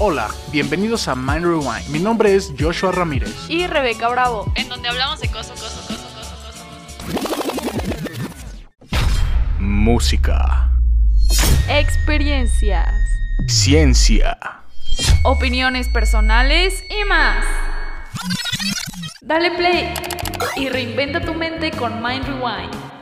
Hola, 0.00 0.30
bienvenidos 0.52 1.08
a 1.08 1.14
Mind 1.14 1.44
Rewind. 1.44 1.88
Mi 1.88 1.98
nombre 1.98 2.34
es 2.34 2.52
Joshua 2.58 2.92
Ramírez. 2.92 3.34
Y 3.48 3.66
Rebeca 3.66 4.08
Bravo, 4.08 4.50
en 4.54 4.68
donde 4.68 4.88
hablamos 4.88 5.20
de 5.20 5.28
cosas, 5.28 5.60
cosas, 5.60 5.86
cosas, 5.86 6.12
cosas, 6.12 6.38
cosas. 6.44 6.64
Música, 9.58 10.70
Experiencias, 11.68 12.88
ciencia, 13.46 14.38
opiniones 15.24 15.88
personales 15.88 16.82
y 16.88 17.04
más. 17.04 17.44
Dale 19.20 19.50
play 19.50 19.92
y 20.56 20.68
reinventa 20.70 21.20
tu 21.20 21.34
mente 21.34 21.70
con 21.72 22.02
Mind 22.02 22.24
Rewind. 22.24 22.97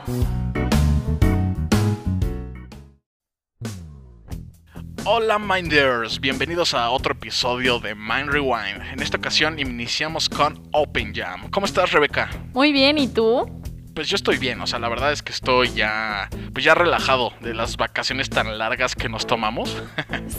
Hola 5.09 5.39
Minders, 5.39 6.19
bienvenidos 6.19 6.73
a 6.73 6.89
otro 6.89 7.13
episodio 7.13 7.79
de 7.79 7.95
Mind 7.95 8.29
Rewind. 8.29 8.81
En 8.91 9.01
esta 9.01 9.15
ocasión 9.15 9.57
iniciamos 9.57 10.27
con 10.27 10.61
Open 10.73 11.15
Jam. 11.15 11.49
¿Cómo 11.49 11.65
estás, 11.65 11.93
Rebeca? 11.93 12.29
Muy 12.53 12.73
bien, 12.73 12.97
¿y 12.97 13.07
tú? 13.07 13.49
Pues 13.97 14.09
yo 14.09 14.15
estoy 14.15 14.37
bien, 14.37 14.61
o 14.61 14.67
sea, 14.67 14.77
la 14.77 14.89
verdad 14.89 15.11
es 15.11 15.23
que 15.23 15.31
estoy 15.31 15.71
ya 15.71 16.29
pues 16.53 16.63
ya 16.63 16.75
relajado 16.75 17.33
de 17.41 17.55
las 17.55 17.77
vacaciones 17.77 18.29
tan 18.29 18.59
largas 18.59 18.93
que 18.93 19.09
nos 19.09 19.25
tomamos. 19.25 19.75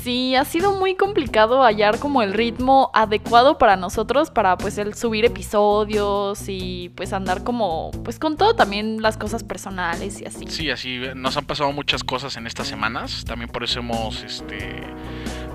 Sí, 0.04 0.36
ha 0.36 0.44
sido 0.44 0.74
muy 0.74 0.94
complicado 0.94 1.62
hallar 1.62 1.98
como 1.98 2.22
el 2.22 2.32
ritmo 2.32 2.90
adecuado 2.94 3.58
para 3.58 3.74
nosotros 3.74 4.30
para 4.30 4.56
pues 4.56 4.78
el 4.78 4.94
subir 4.94 5.24
episodios 5.24 6.44
y 6.46 6.90
pues 6.94 7.12
andar 7.12 7.42
como 7.42 7.90
pues 8.04 8.18
con 8.18 8.36
todo 8.36 8.54
también 8.54 9.02
las 9.02 9.16
cosas 9.16 9.42
personales 9.42 10.20
y 10.20 10.26
así. 10.26 10.46
Sí, 10.48 10.70
así 10.70 11.00
nos 11.16 11.36
han 11.36 11.46
pasado 11.46 11.72
muchas 11.72 12.04
cosas 12.04 12.36
en 12.36 12.46
estas 12.46 12.68
semanas, 12.68 13.24
también 13.24 13.50
por 13.50 13.64
eso 13.64 13.80
hemos 13.80 14.22
este 14.22 14.82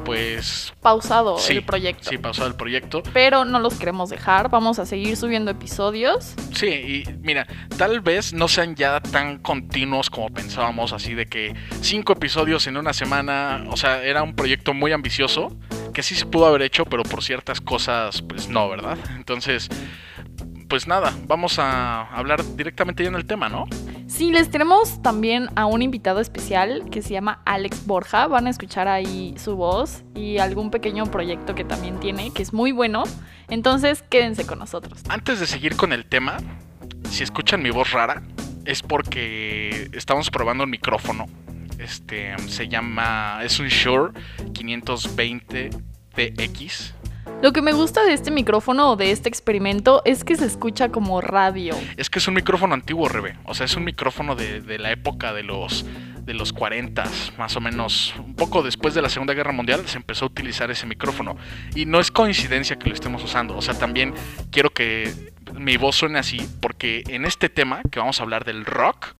pues 0.03 0.73
Pausado 0.81 1.37
sí, 1.37 1.57
el 1.57 1.63
proyecto. 1.63 2.09
Sí, 2.09 2.17
pausado 2.17 2.47
el 2.47 2.55
proyecto. 2.55 3.03
Pero 3.13 3.45
no 3.45 3.59
los 3.59 3.75
queremos 3.75 4.09
dejar, 4.09 4.49
vamos 4.49 4.79
a 4.79 4.85
seguir 4.85 5.15
subiendo 5.15 5.51
episodios. 5.51 6.33
Sí, 6.53 6.67
y 6.67 7.03
mira, 7.21 7.47
tal 7.77 8.01
vez 8.01 8.33
no 8.33 8.47
sean 8.47 8.75
ya 8.75 8.99
tan 8.99 9.39
continuos 9.39 10.09
como 10.09 10.29
pensábamos, 10.29 10.93
así 10.93 11.13
de 11.13 11.25
que 11.25 11.55
cinco 11.81 12.13
episodios 12.13 12.67
en 12.67 12.77
una 12.77 12.93
semana, 12.93 13.65
o 13.69 13.77
sea, 13.77 14.03
era 14.03 14.23
un 14.23 14.35
proyecto 14.35 14.73
muy 14.73 14.91
ambicioso, 14.91 15.55
que 15.93 16.03
sí 16.03 16.15
se 16.15 16.25
pudo 16.25 16.47
haber 16.47 16.63
hecho, 16.63 16.85
pero 16.85 17.03
por 17.03 17.23
ciertas 17.23 17.61
cosas, 17.61 18.21
pues 18.21 18.49
no, 18.49 18.69
¿verdad? 18.69 18.97
Entonces, 19.15 19.69
pues 20.67 20.87
nada, 20.87 21.13
vamos 21.27 21.59
a 21.59 22.01
hablar 22.15 22.43
directamente 22.55 23.03
ya 23.03 23.09
en 23.09 23.15
el 23.15 23.25
tema, 23.25 23.47
¿no? 23.47 23.67
Sí, 24.07 24.31
les 24.31 24.49
tenemos 24.51 25.01
también 25.01 25.49
a 25.55 25.65
un 25.65 25.81
invitado 25.81 26.19
especial 26.19 26.89
que 26.91 27.01
se 27.01 27.09
llama 27.13 27.41
Alex 27.45 27.85
Borja. 27.85 28.27
Van 28.27 28.47
a 28.47 28.49
escuchar 28.49 28.87
ahí 28.87 29.33
su 29.37 29.55
voz 29.55 30.03
y 30.15 30.37
algún 30.37 30.71
pequeño 30.71 31.05
proyecto 31.07 31.55
que 31.55 31.63
también 31.63 31.99
tiene, 31.99 32.31
que 32.31 32.43
es 32.43 32.53
muy 32.53 32.71
bueno. 32.71 33.03
Entonces, 33.49 34.03
quédense 34.03 34.45
con 34.45 34.59
nosotros. 34.59 35.01
Antes 35.09 35.39
de 35.39 35.47
seguir 35.47 35.75
con 35.75 35.93
el 35.93 36.05
tema, 36.05 36.37
si 37.09 37.23
escuchan 37.23 37.61
mi 37.61 37.69
voz 37.69 37.91
rara, 37.91 38.23
es 38.65 38.81
porque 38.81 39.89
estamos 39.93 40.29
probando 40.29 40.63
un 40.63 40.69
micrófono. 40.69 41.25
Este 41.79 42.35
se 42.47 42.67
llama. 42.67 43.39
Es 43.43 43.59
un 43.59 43.67
Shure 43.67 44.13
520 44.53 45.69
TX. 46.15 46.93
Lo 47.41 47.51
que 47.51 47.61
me 47.61 47.73
gusta 47.73 48.03
de 48.03 48.13
este 48.13 48.31
micrófono 48.31 48.91
o 48.91 48.95
de 48.95 49.11
este 49.11 49.29
experimento 49.29 50.01
es 50.05 50.23
que 50.23 50.35
se 50.35 50.45
escucha 50.45 50.89
como 50.89 51.21
radio. 51.21 51.75
Es 51.97 52.09
que 52.09 52.19
es 52.19 52.27
un 52.27 52.35
micrófono 52.35 52.73
antiguo, 52.73 53.09
Rebe. 53.09 53.37
O 53.45 53.53
sea, 53.53 53.65
es 53.65 53.75
un 53.75 53.83
micrófono 53.83 54.35
de, 54.35 54.61
de 54.61 54.79
la 54.79 54.91
época 54.91 55.33
de 55.33 55.43
los, 55.43 55.85
de 56.21 56.33
los 56.33 56.53
40, 56.53 57.03
más 57.37 57.55
o 57.55 57.61
menos. 57.61 58.13
Un 58.17 58.35
poco 58.35 58.63
después 58.63 58.93
de 58.93 59.01
la 59.01 59.09
Segunda 59.09 59.33
Guerra 59.33 59.51
Mundial 59.51 59.87
se 59.87 59.97
empezó 59.97 60.25
a 60.25 60.27
utilizar 60.29 60.71
ese 60.71 60.85
micrófono. 60.85 61.35
Y 61.75 61.85
no 61.85 61.99
es 61.99 62.11
coincidencia 62.11 62.77
que 62.77 62.87
lo 62.87 62.95
estemos 62.95 63.23
usando. 63.23 63.57
O 63.57 63.61
sea, 63.61 63.73
también 63.73 64.13
quiero 64.51 64.69
que 64.69 65.33
mi 65.53 65.77
voz 65.77 65.95
suene 65.97 66.19
así 66.19 66.39
porque 66.61 67.03
en 67.07 67.25
este 67.25 67.49
tema, 67.49 67.81
que 67.91 67.99
vamos 67.99 68.19
a 68.19 68.23
hablar 68.23 68.45
del 68.45 68.65
rock, 68.65 69.15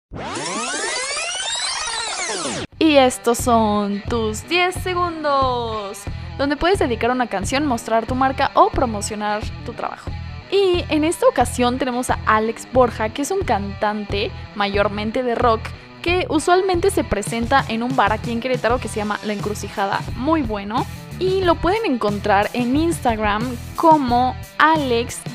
Y 2.80 2.98
estos 2.98 3.38
son 3.38 4.04
tus 4.10 4.48
10 4.50 4.76
segundos, 4.76 6.04
donde 6.38 6.58
puedes 6.58 6.80
dedicar 6.80 7.12
una 7.12 7.28
canción, 7.28 7.66
mostrar 7.66 8.06
tu 8.06 8.16
marca 8.16 8.52
o 8.54 8.70
promocionar 8.70 9.42
tu 9.66 9.74
trabajo. 9.74 10.12
Y 10.52 10.86
en 10.90 11.04
esta 11.04 11.28
ocasión 11.28 11.80
tenemos 11.80 12.10
a 12.12 12.20
Alex 12.26 12.68
Borja, 12.72 13.10
que 13.10 13.24
es 13.24 13.32
un 13.32 13.42
cantante 13.42 14.32
mayormente 14.56 15.24
de 15.24 15.34
rock, 15.36 15.62
que 16.04 16.28
usualmente 16.30 16.92
se 16.92 17.04
presenta 17.04 17.66
en 17.70 17.82
un 17.82 17.96
bar 17.96 18.12
aquí 18.12 18.32
en 18.32 18.40
Querétaro 18.40 18.78
que 18.78 18.88
se 18.88 18.98
llama 18.98 19.20
La 19.24 19.34
Encrucijada, 19.34 20.02
muy 20.16 20.44
bueno. 20.44 20.86
Y 21.18 21.42
lo 21.42 21.56
pueden 21.56 21.92
encontrar 21.92 22.50
en 22.54 22.76
Instagram 22.76 23.44
como 23.76 24.36
Alex-RDZ 24.58 25.26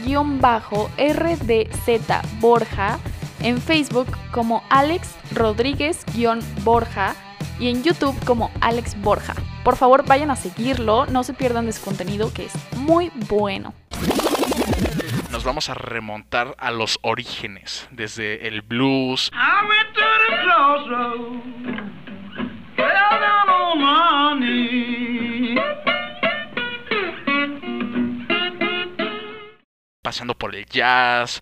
Borja, 2.41 2.99
en 3.41 3.61
Facebook 3.61 4.09
como 4.31 4.63
Alex 4.69 5.17
Rodríguez-Borja 5.35 7.15
y 7.59 7.69
en 7.69 7.83
YouTube 7.83 8.17
como 8.25 8.51
Alex 8.61 9.01
Borja. 9.01 9.35
Por 9.65 9.77
favor, 9.77 10.05
vayan 10.07 10.31
a 10.31 10.37
seguirlo, 10.37 11.07
no 11.07 11.25
se 11.25 11.35
pierdan 11.35 11.67
de 11.67 11.73
su 11.73 11.83
contenido 11.83 12.33
que 12.33 12.47
es 12.47 12.53
muy 12.77 13.11
bueno. 13.29 13.75
nos 15.31 15.45
vamos 15.45 15.69
a 15.69 15.75
remontar 15.75 16.55
a 16.59 16.71
los 16.71 16.99
orígenes, 17.03 17.89
desde 17.91 18.49
el 18.49 18.63
blues, 18.63 19.31
pasando 30.09 30.33
por 30.35 30.55
el 30.55 30.65
jazz, 30.65 31.39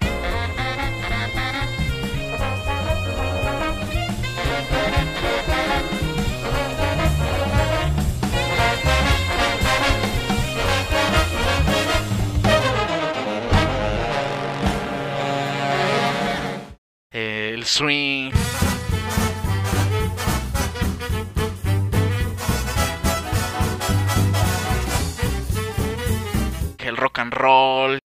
swing, 17.77 18.33
el 26.79 26.97
rock 26.97 27.19
and 27.19 27.35
roll. 27.35 27.99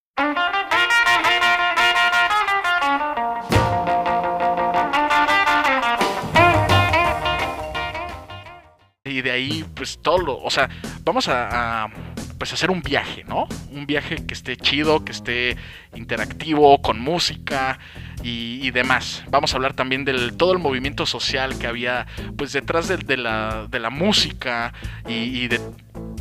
Y 9.05 9.21
de 9.21 9.31
ahí, 9.31 9.65
pues 9.73 9.99
todo 10.01 10.17
lo. 10.17 10.37
O 10.39 10.49
sea, 10.49 10.69
vamos 11.05 11.29
a, 11.29 11.85
a, 11.85 11.89
pues 12.37 12.51
hacer 12.51 12.71
un 12.71 12.81
viaje, 12.81 13.23
¿no? 13.23 13.47
Un 13.71 13.85
viaje 13.85 14.25
que 14.25 14.33
esté 14.33 14.57
chido, 14.57 15.05
que 15.05 15.13
esté 15.13 15.55
interactivo, 15.93 16.81
con 16.81 16.99
música 16.99 17.79
y, 18.23 18.71
demás. 18.71 19.23
Vamos 19.29 19.53
a 19.53 19.57
hablar 19.57 19.73
también 19.73 20.05
del 20.05 20.37
todo 20.37 20.53
el 20.53 20.59
movimiento 20.59 21.05
social 21.05 21.57
que 21.57 21.67
había, 21.67 22.07
pues 22.37 22.53
detrás 22.53 22.87
de, 22.87 23.17
la, 23.17 23.67
de 23.69 23.79
la 23.79 23.89
música 23.89 24.73
y, 25.07 25.13
y 25.13 25.47
de, 25.47 25.59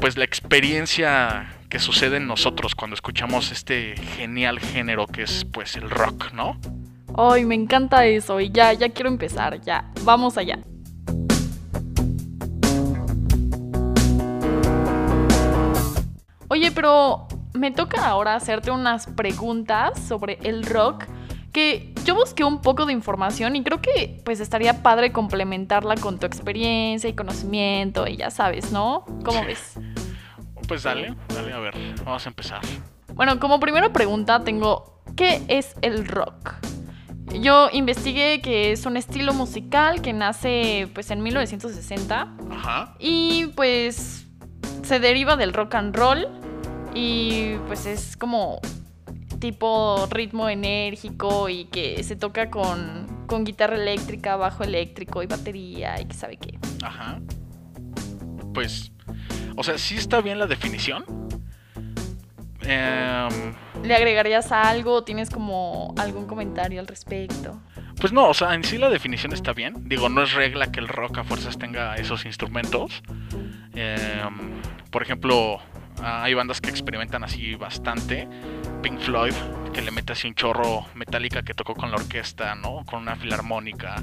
pues 0.01 0.17
la 0.17 0.25
experiencia 0.25 1.55
que 1.69 1.79
sucede 1.79 2.17
en 2.17 2.27
nosotros 2.27 2.75
cuando 2.75 2.95
escuchamos 2.95 3.53
este 3.53 3.95
genial 4.17 4.59
género 4.59 5.07
que 5.07 5.23
es, 5.23 5.45
pues, 5.45 5.77
el 5.77 5.89
rock, 5.89 6.33
¿no? 6.33 6.59
Ay, 7.17 7.45
me 7.45 7.55
encanta 7.55 8.05
eso 8.07 8.41
y 8.41 8.51
ya, 8.51 8.73
ya 8.73 8.89
quiero 8.89 9.09
empezar, 9.09 9.61
ya, 9.61 9.85
vamos 10.03 10.37
allá. 10.37 10.59
Oye, 16.49 16.73
pero 16.73 17.29
me 17.55 17.71
toca 17.71 18.05
ahora 18.05 18.35
hacerte 18.35 18.73
unas 18.73 19.07
preguntas 19.07 20.01
sobre 20.01 20.39
el 20.43 20.65
rock 20.65 21.05
que 21.53 21.90
yo 22.11 22.17
busqué 22.17 22.43
un 22.43 22.61
poco 22.61 22.87
de 22.87 22.93
información 22.93 23.55
y 23.55 23.63
creo 23.63 23.81
que 23.81 24.21
pues 24.25 24.41
estaría 24.41 24.83
padre 24.83 25.13
complementarla 25.13 25.95
con 25.95 26.19
tu 26.19 26.27
experiencia 26.27 27.09
y 27.09 27.13
conocimiento 27.13 28.09
y 28.09 28.17
ya 28.17 28.33
sabes, 28.33 28.73
¿no? 28.73 29.05
¿Cómo 29.25 29.45
ves? 29.45 29.75
Pues 30.67 30.83
dale, 30.83 31.15
dale, 31.33 31.53
a 31.53 31.61
ver, 31.61 31.75
vamos 32.05 32.27
a 32.27 32.29
empezar. 32.29 32.63
Bueno, 33.15 33.39
como 33.39 33.61
primera 33.61 33.93
pregunta 33.93 34.43
tengo, 34.43 35.05
¿qué 35.15 35.41
es 35.47 35.77
el 35.83 36.05
rock? 36.05 36.55
Yo 37.41 37.69
investigué 37.73 38.41
que 38.41 38.73
es 38.73 38.87
un 38.87 38.97
estilo 38.97 39.33
musical 39.33 40.03
que 40.03 40.13
nace 40.13 40.89
pues 40.93 41.13
en 41.13 41.23
1960 41.23 42.29
Ajá. 42.51 42.97
y 42.99 43.47
pues 43.55 44.27
se 44.83 44.99
deriva 44.99 45.37
del 45.37 45.53
rock 45.53 45.77
and 45.77 45.95
roll 45.95 46.27
y 46.93 47.55
pues 47.69 47.87
es 47.87 48.17
como 48.17 48.61
tipo 49.41 50.07
ritmo 50.11 50.49
enérgico 50.49 51.49
y 51.49 51.65
que 51.65 52.03
se 52.05 52.15
toca 52.15 52.51
con, 52.51 53.25
con 53.27 53.45
guitarra 53.45 53.77
eléctrica, 53.77 54.37
bajo 54.37 54.63
eléctrico 54.63 55.23
y 55.23 55.27
batería 55.27 56.01
y 56.01 56.05
que 56.05 56.15
sabe 56.15 56.37
qué. 56.37 56.59
Ajá. 56.83 57.21
pues, 58.55 58.93
o 59.57 59.63
sea, 59.63 59.79
sí 59.79 59.97
está 59.97 60.21
bien 60.21 60.39
la 60.39 60.47
definición. 60.47 61.05
Em, 62.63 63.55
¿Le 63.83 63.95
agregarías 63.95 64.53
algo? 64.53 65.03
¿Tienes 65.03 65.31
como 65.31 65.95
algún 65.99 66.27
comentario 66.27 66.81
al 66.81 66.87
respecto? 66.87 67.61
pues 68.01 68.13
no, 68.15 68.29
o 68.31 68.35
sea, 68.35 68.55
en 68.55 68.65
sí 68.65 68.79
la 68.79 68.89
definición 68.89 69.35
está 69.35 69.53
bien. 69.53 69.89
Digo, 69.89 70.09
no 70.09 70.23
es 70.23 70.33
regla 70.33 70.73
que 70.73 70.81
el 70.81 70.89
rock 70.89 71.19
a 71.19 71.25
fuerzas 71.25 71.59
tenga 71.59 71.95
esos 71.97 72.25
instrumentos. 72.25 73.03
Em, 73.75 74.63
por 74.91 75.03
ejemplo, 75.03 75.61
hay 76.03 76.35
bandas 76.35 76.61
que 76.61 76.71
experimentan 76.71 77.25
así 77.25 77.55
bastante. 77.55 78.29
Pink 78.83 78.99
Floyd, 79.01 79.35
que 79.73 79.83
le 79.83 79.91
mete 79.91 80.13
así 80.13 80.27
un 80.29 80.35
chorro 80.35 80.87
metálica 80.95 81.43
que 81.43 81.55
tocó 81.55 81.75
con 81.75 81.91
la 81.91 81.97
orquesta, 81.97 82.55
¿no? 82.55 82.85
Con 82.87 83.03
una 83.03 83.17
filarmónica. 83.17 84.03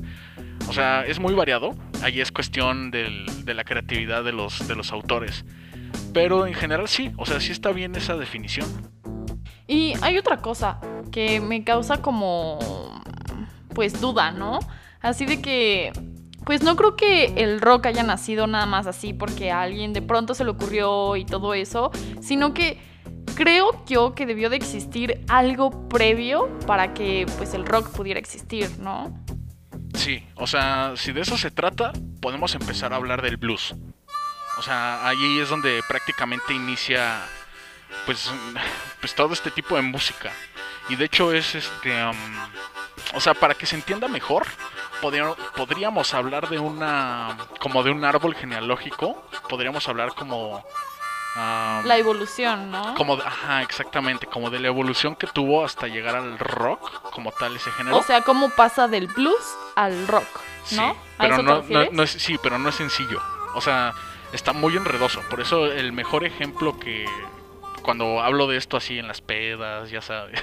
O 0.68 0.74
sea, 0.74 1.06
es 1.06 1.20
muy 1.20 1.34
variado. 1.34 1.76
Ahí 2.04 2.22
es 2.22 2.32
cuestión 2.32 2.92
de 2.92 3.54
la 3.54 3.64
creatividad 3.64 4.24
de 4.24 4.34
los, 4.34 4.68
de 4.68 4.76
los 4.76 4.92
autores. 4.92 5.46
Pero 6.14 6.48
en 6.48 6.54
general 6.54 6.88
sí, 6.88 7.12
o 7.18 7.26
sea, 7.26 7.40
sí 7.40 7.52
está 7.52 7.72
bien 7.72 7.96
esa 7.96 8.16
definición. 8.16 8.68
Y 9.68 9.94
hay 10.02 10.18
otra 10.18 10.38
cosa 10.38 10.80
que 11.12 11.42
me 11.42 11.64
causa 11.64 12.02
como, 12.02 12.60
pues, 13.74 14.00
duda, 14.00 14.32
¿no? 14.32 14.60
Así 15.02 15.26
de 15.26 15.42
que, 15.42 15.92
pues 16.48 16.64
no 16.64 16.78
creo 16.78 16.96
que 16.96 17.26
el 17.36 17.60
rock 17.60 17.88
haya 17.88 18.04
nacido 18.04 18.48
nada 18.48 18.66
más 18.66 18.88
así 18.88 19.12
porque 19.12 19.52
a 19.52 19.64
alguien 19.64 19.92
de 19.92 20.02
pronto 20.02 20.34
se 20.34 20.46
le 20.46 20.52
ocurrió 20.52 21.18
y 21.18 21.26
todo 21.26 21.54
eso, 21.54 21.92
sino 22.22 22.54
que 22.54 22.80
creo 23.36 23.84
yo 23.86 24.16
que 24.16 24.26
debió 24.26 24.50
de 24.50 24.56
existir 24.56 25.26
algo 25.28 25.90
previo 25.90 26.58
para 26.66 26.94
que, 26.94 27.26
pues, 27.38 27.54
el 27.54 27.66
rock 27.66 27.90
pudiera 27.90 28.18
existir, 28.18 28.80
¿no? 28.80 29.14
Sí, 29.94 30.26
o 30.36 30.48
sea, 30.48 30.94
si 30.96 31.12
de 31.12 31.20
eso 31.20 31.38
se 31.38 31.52
trata, 31.52 31.92
podemos 32.22 32.56
empezar 32.56 32.94
a 32.94 32.96
hablar 32.96 33.22
del 33.22 33.36
blues. 33.36 33.76
O 34.58 34.62
sea, 34.62 35.06
ahí 35.06 35.40
es 35.40 35.50
donde 35.50 35.82
prácticamente 35.86 36.54
inicia, 36.54 37.26
pues, 38.06 38.32
pues 39.02 39.14
todo 39.14 39.34
este 39.34 39.52
tipo 39.52 39.76
de 39.76 39.82
música. 39.82 40.32
Y 40.88 40.96
de 40.96 41.04
hecho 41.04 41.34
es 41.34 41.56
este, 41.56 41.94
o 43.14 43.20
sea, 43.20 43.34
para 43.34 43.54
que 43.54 43.66
se 43.66 43.76
entienda 43.76 44.08
mejor, 44.08 44.48
podríamos 45.02 46.14
hablar 46.14 46.50
de 46.50 46.60
una, 46.60 47.38
como 47.60 47.84
de 47.84 47.92
un 47.92 48.04
árbol 48.06 48.36
genealógico. 48.36 49.22
Podríamos 49.50 49.88
hablar 49.88 50.14
como, 50.16 50.64
am, 51.36 51.86
La 51.86 51.98
evolución, 51.98 52.72
¿no? 52.72 52.96
como, 52.96 53.14
ajá, 53.16 53.62
exactamente, 53.62 54.28
como 54.28 54.50
de 54.50 54.60
la 54.60 54.68
evolución 54.68 55.16
que 55.16 55.28
tuvo 55.28 55.64
hasta 55.64 55.88
llegar 55.88 56.16
al 56.16 56.38
rock, 56.40 57.10
como 57.12 57.32
tal 57.32 57.56
ese 57.56 57.72
género. 57.72 57.98
O 57.98 58.04
sea, 58.04 58.22
cómo 58.22 58.50
pasa 58.50 58.88
del 58.88 59.08
blues 59.08 59.58
al 59.76 60.08
rock, 60.08 60.28
Sí, 60.66 60.76
¿no? 60.76 60.90
¿A 60.90 60.96
pero 61.20 61.34
eso 61.36 61.44
te 61.44 61.74
no, 61.74 61.84
no- 61.84 61.92
no 61.92 62.04
es, 62.04 62.12
sí, 62.12 62.38
pero 62.42 62.58
no 62.60 62.70
es 62.70 62.76
sencillo. 62.76 63.22
O 63.56 63.62
sea, 63.62 63.94
está 64.34 64.52
muy 64.54 64.76
enredoso. 64.76 65.22
Por 65.30 65.40
eso 65.42 65.66
el 65.68 65.94
mejor 65.94 66.26
ejemplo 66.26 66.78
que 66.80 67.06
cuando 67.88 68.20
hablo 68.22 68.48
de 68.48 68.58
esto 68.58 68.76
así 68.76 69.00
en 69.00 69.08
las 69.08 69.22
pedas, 69.22 69.90
ya 69.90 70.02
sabes. 70.02 70.38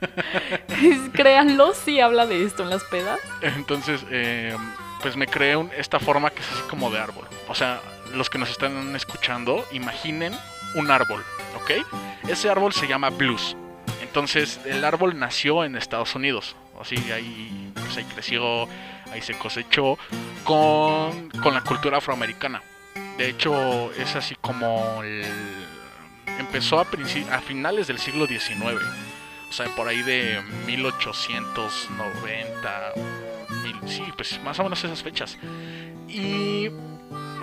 Créanlo, 1.12 1.72
sí 1.72 2.00
habla 2.00 2.26
de 2.26 2.44
esto 2.44 2.64
en 2.64 2.70
las 2.70 2.82
pedas. 2.82 3.20
Entonces, 3.42 4.04
eh, 4.10 4.56
pues 5.00 5.16
me 5.16 5.28
creé 5.28 5.54
un- 5.54 5.70
esta 5.76 6.00
forma 6.00 6.30
que 6.30 6.40
es 6.40 6.50
así 6.50 6.62
como 6.68 6.90
de 6.90 6.98
árbol. 6.98 7.26
O 7.48 7.54
sea, 7.54 7.80
los 8.12 8.28
que 8.28 8.38
nos 8.38 8.50
están 8.50 8.94
escuchando, 8.96 9.64
imaginen 9.70 10.34
un 10.74 10.90
árbol, 10.90 11.22
¿ok? 11.62 11.70
Ese 12.28 12.50
árbol 12.50 12.72
se 12.72 12.88
llama 12.88 13.10
blues. 13.10 13.56
Entonces, 14.02 14.58
el 14.64 14.84
árbol 14.84 15.16
nació 15.16 15.64
en 15.64 15.76
Estados 15.76 16.16
Unidos. 16.16 16.56
Así, 16.80 16.96
ahí, 17.12 17.70
pues 17.74 17.96
ahí 17.98 18.04
creció, 18.12 18.64
ahí 19.12 19.22
se 19.22 19.34
cosechó 19.38 19.96
con, 20.42 21.30
con 21.40 21.54
la 21.54 21.60
cultura 21.60 21.98
afroamericana. 21.98 22.62
De 23.16 23.28
hecho, 23.28 23.92
es 23.92 24.16
así 24.16 24.34
como 24.40 25.02
el- 25.04 25.24
empezó 26.38 26.80
a, 26.80 26.86
a 27.30 27.40
finales 27.40 27.86
del 27.86 27.98
siglo 27.98 28.26
XIX. 28.26 28.82
O 29.48 29.52
sea, 29.52 29.66
por 29.76 29.86
ahí 29.88 30.02
de 30.02 30.42
1890, 30.66 32.92
mil- 33.62 33.88
sí, 33.88 34.02
pues 34.16 34.40
más 34.42 34.58
o 34.58 34.64
menos 34.64 34.82
esas 34.82 35.02
fechas. 35.02 35.38
Y, 36.08 36.68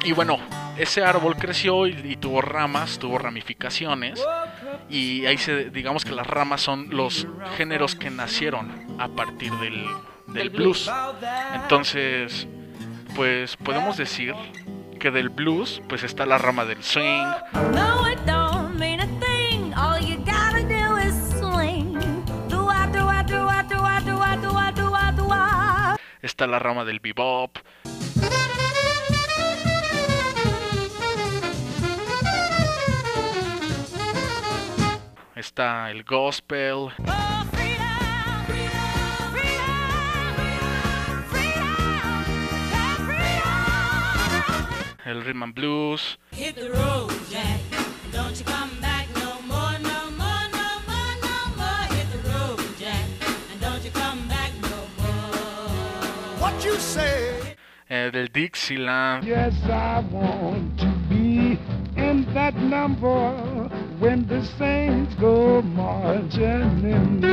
y 0.03 0.11
bueno, 0.13 0.39
ese 0.77 1.03
árbol 1.03 1.35
creció 1.38 1.88
y, 1.88 1.91
y 2.03 2.15
tuvo 2.17 2.41
ramas, 2.41 2.99
tuvo 2.99 3.17
ramificaciones. 3.17 4.21
Y 4.89 5.25
ahí 5.25 5.37
se, 5.37 5.69
digamos 5.69 6.03
que 6.05 6.11
las 6.11 6.27
ramas 6.27 6.61
son 6.61 6.87
los 6.89 7.27
géneros 7.57 7.95
que 7.95 8.09
nacieron 8.09 8.95
a 8.99 9.07
partir 9.07 9.51
del, 9.53 9.85
del 10.27 10.33
Del 10.33 10.49
blues. 10.49 10.91
Entonces, 11.53 12.47
pues 13.15 13.55
podemos 13.57 13.97
decir 13.97 14.33
que 14.99 15.11
del 15.11 15.29
blues, 15.29 15.81
pues 15.87 16.03
está 16.03 16.25
la 16.25 16.37
rama 16.37 16.65
del 16.65 16.83
swing, 16.83 17.25
está 26.31 26.48
la 26.48 26.60
rama 26.60 26.86
del 26.86 27.01
bebop, 27.01 27.57
está 35.36 35.92
el 35.92 36.06
gospel, 36.06 36.88
el 45.04 45.25
rhythm 45.25 45.44
and 45.44 45.54
blues, 45.54 46.18
Hit 46.31 46.56
the 46.56 46.69
road, 46.69 47.12
Jack. 47.30 47.60
Don't 48.13 48.39
you 48.39 48.45
come 48.45 48.81
eh, 57.91 58.09
del 58.09 58.29
Dixieland, 58.31 59.23
Yes, 59.25 59.53
I 59.65 60.01
want 60.11 60.79
to 60.79 60.85
be 61.09 61.59
in 61.97 62.25
that 62.33 62.55
number 62.55 63.69
when 63.99 64.25
the 64.27 64.45
saints 64.57 65.13
go 65.15 65.61
marching 65.61 66.85
in. 66.85 67.23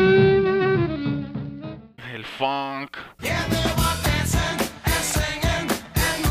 el 2.12 2.24
funk, 2.24 2.96
Yeah, 3.22 3.46
they 3.48 3.70
were 3.78 3.96
dancing 4.02 4.68
and 4.84 5.04
singing 5.04 5.70
and 5.94 6.28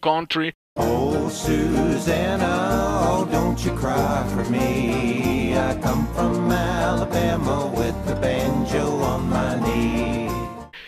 country, 0.00 0.52
Oh, 0.76 1.28
Susanna, 1.30 3.00
oh, 3.02 3.28
don't 3.30 3.58
you 3.64 3.72
cry 3.74 4.24
for 4.34 4.48
me. 4.50 5.52
I 5.56 5.74
come 5.82 6.06
from 6.14 6.50
Alabama 6.50 7.66
with 7.76 7.94
the 8.06 8.14
banjo 8.14 9.02
on 9.02 9.28
my 9.28 9.56
knee. 9.60 10.28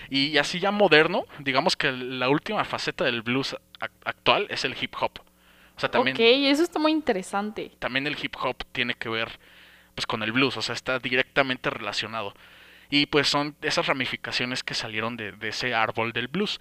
y 0.09 0.37
así 0.39 0.61
ya 0.61 0.71
moderno, 0.71 1.25
digamos 1.39 1.77
que 1.77 1.91
la 1.93 2.29
última 2.29 2.65
faceta 2.65 3.05
del 3.05 3.23
blues 3.23 3.57
ac- 3.81 3.91
actual 4.05 4.47
es 4.51 4.65
el 4.65 4.75
hip 4.81 4.95
hop. 5.01 5.13
O 5.77 5.81
sea, 5.81 5.91
también... 5.91 6.17
Ok, 6.17 6.21
eso 6.23 6.63
está 6.63 6.79
muy 6.79 6.93
interesante. 6.93 7.73
también 7.79 8.07
el 8.07 8.17
hip 8.23 8.37
hop 8.43 8.57
tiene 8.73 8.95
que 8.95 9.09
ver 9.09 9.39
pues 9.95 10.07
con 10.07 10.23
el 10.23 10.33
blues, 10.33 10.57
o 10.57 10.63
sea, 10.63 10.75
está 10.75 10.99
directamente 10.99 11.69
relacionado. 11.71 12.35
Y 12.89 13.07
pues 13.07 13.29
son 13.29 13.57
esas 13.63 13.87
ramificaciones 13.87 14.63
que 14.63 14.75
salieron 14.75 15.17
de, 15.17 15.33
de 15.33 15.49
ese 15.49 15.75
árbol 15.75 16.13
del 16.13 16.29
blues. 16.29 16.59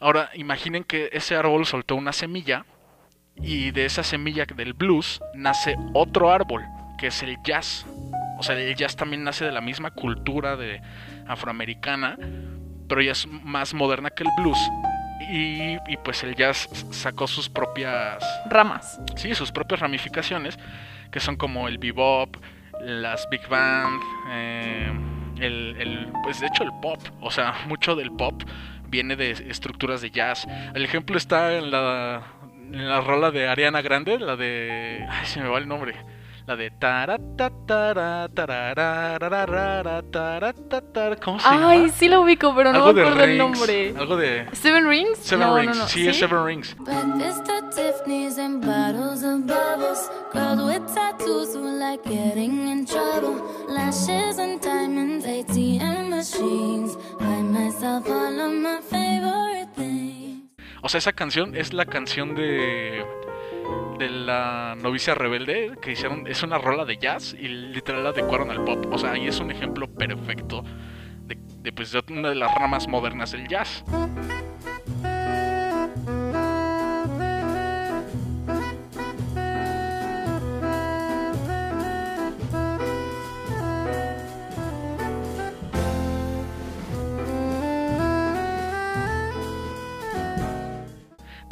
Ahora, 0.00 0.30
imaginen 0.34 0.84
que 0.84 1.08
ese 1.12 1.36
árbol 1.36 1.66
soltó 1.66 1.94
una 1.96 2.12
semilla 2.12 2.64
y 3.36 3.70
de 3.70 3.84
esa 3.86 4.02
semilla 4.02 4.44
del 4.44 4.72
blues 4.74 5.20
nace 5.34 5.76
otro 5.92 6.30
árbol, 6.30 6.62
que 6.98 7.08
es 7.08 7.22
el 7.22 7.36
jazz. 7.42 7.86
O 8.38 8.42
sea, 8.42 8.56
el 8.58 8.74
jazz 8.76 8.96
también 8.96 9.24
nace 9.24 9.44
de 9.44 9.52
la 9.52 9.60
misma 9.60 9.90
cultura 9.92 10.56
de 10.56 10.80
afroamericana, 11.26 12.16
pero 12.88 13.00
ya 13.02 13.12
es 13.12 13.26
más 13.26 13.74
moderna 13.74 14.10
que 14.10 14.24
el 14.24 14.30
blues. 14.38 14.58
Y, 15.30 15.76
y 15.90 15.96
pues 16.04 16.22
el 16.22 16.34
jazz 16.34 16.68
sacó 16.90 17.26
sus 17.26 17.48
propias 17.48 18.22
Ramas. 18.46 19.00
sí, 19.16 19.34
sus 19.34 19.52
propias 19.52 19.80
ramificaciones, 19.80 20.58
que 21.10 21.20
son 21.20 21.36
como 21.36 21.66
el 21.68 21.78
bebop, 21.78 22.36
las 22.82 23.26
big 23.30 23.46
band, 23.48 24.00
eh, 24.30 24.92
el, 25.38 25.76
el- 25.78 26.12
pues 26.24 26.40
de 26.40 26.48
hecho 26.48 26.62
el 26.64 26.72
pop, 26.82 27.00
o 27.20 27.30
sea, 27.30 27.54
mucho 27.68 27.96
del 27.96 28.10
pop 28.12 28.42
viene 28.94 29.16
de 29.16 29.32
estructuras 29.32 30.00
de 30.02 30.12
jazz. 30.12 30.46
El 30.72 30.84
ejemplo 30.84 31.16
está 31.16 31.58
en 31.58 31.72
la, 31.72 32.22
en 32.72 32.88
la 32.88 33.00
rola 33.00 33.32
de 33.32 33.48
Ariana 33.48 33.82
Grande, 33.82 34.20
la 34.20 34.36
de, 34.36 35.04
ay, 35.10 35.26
se 35.26 35.40
me 35.40 35.48
va 35.48 35.58
el 35.58 35.66
nombre, 35.66 35.96
La 36.46 36.56
de 36.56 36.70
¿Cómo 41.22 41.40
se 41.40 41.48
Ay, 41.48 41.78
llama? 41.78 41.88
sí 41.94 42.08
lo 42.08 42.20
ubico, 42.20 42.54
pero 42.54 42.70
no 42.72 42.92
me 42.92 43.00
acuerdo 43.00 43.24
el 43.24 43.30
Rings, 43.30 43.38
nombre. 43.38 43.94
Algo 43.96 44.16
de 44.18 44.46
¿Seven 44.52 44.86
Rings? 44.86 45.18
Seven 45.20 45.48
no, 45.48 45.56
Rings. 45.56 45.76
no, 45.76 45.82
no. 45.84 45.88
Sí, 45.88 46.06
es 46.06 46.18
Seven 46.18 46.44
Rings. 46.44 46.76
Breakfast 46.80 47.48
at 47.48 47.70
Tiffany's 47.74 48.36
and 48.38 48.60
bottles 48.64 49.22
of 49.22 49.46
bubbles. 49.46 50.10
Girls 50.34 50.62
with 50.62 50.94
tattoos 50.94 51.54
who 51.54 51.78
like 51.78 52.02
getting 52.04 52.68
in 52.68 52.84
trouble. 52.84 53.40
Lashes 53.68 54.38
and 54.38 54.60
diamonds, 54.60 55.24
ATM 55.24 56.10
machines. 56.10 56.94
Buy 57.18 57.40
myself 57.40 58.06
all 58.06 58.38
of 58.40 58.52
my 58.52 58.80
favorite 58.82 59.68
things. 59.74 60.42
O 60.82 60.90
sea, 60.90 60.98
esa 60.98 61.12
canción 61.14 61.56
es 61.56 61.72
la 61.72 61.86
canción 61.86 62.34
de 62.34 63.02
de 63.98 64.08
la 64.08 64.74
novicia 64.76 65.14
rebelde 65.14 65.72
que 65.80 65.92
hicieron 65.92 66.26
es 66.26 66.42
una 66.42 66.58
rola 66.58 66.84
de 66.84 66.96
jazz 66.96 67.34
y 67.38 67.48
literal 67.48 68.04
la 68.04 68.10
adecuaron 68.10 68.50
al 68.50 68.64
pop. 68.64 68.86
O 68.90 68.98
sea, 68.98 69.12
ahí 69.12 69.26
es 69.26 69.40
un 69.40 69.50
ejemplo 69.50 69.86
perfecto 69.86 70.64
de, 71.26 71.72
pues, 71.72 71.92
de 71.92 72.02
una 72.10 72.28
de 72.28 72.34
las 72.34 72.54
ramas 72.54 72.88
modernas 72.88 73.32
del 73.32 73.48
jazz. 73.48 73.84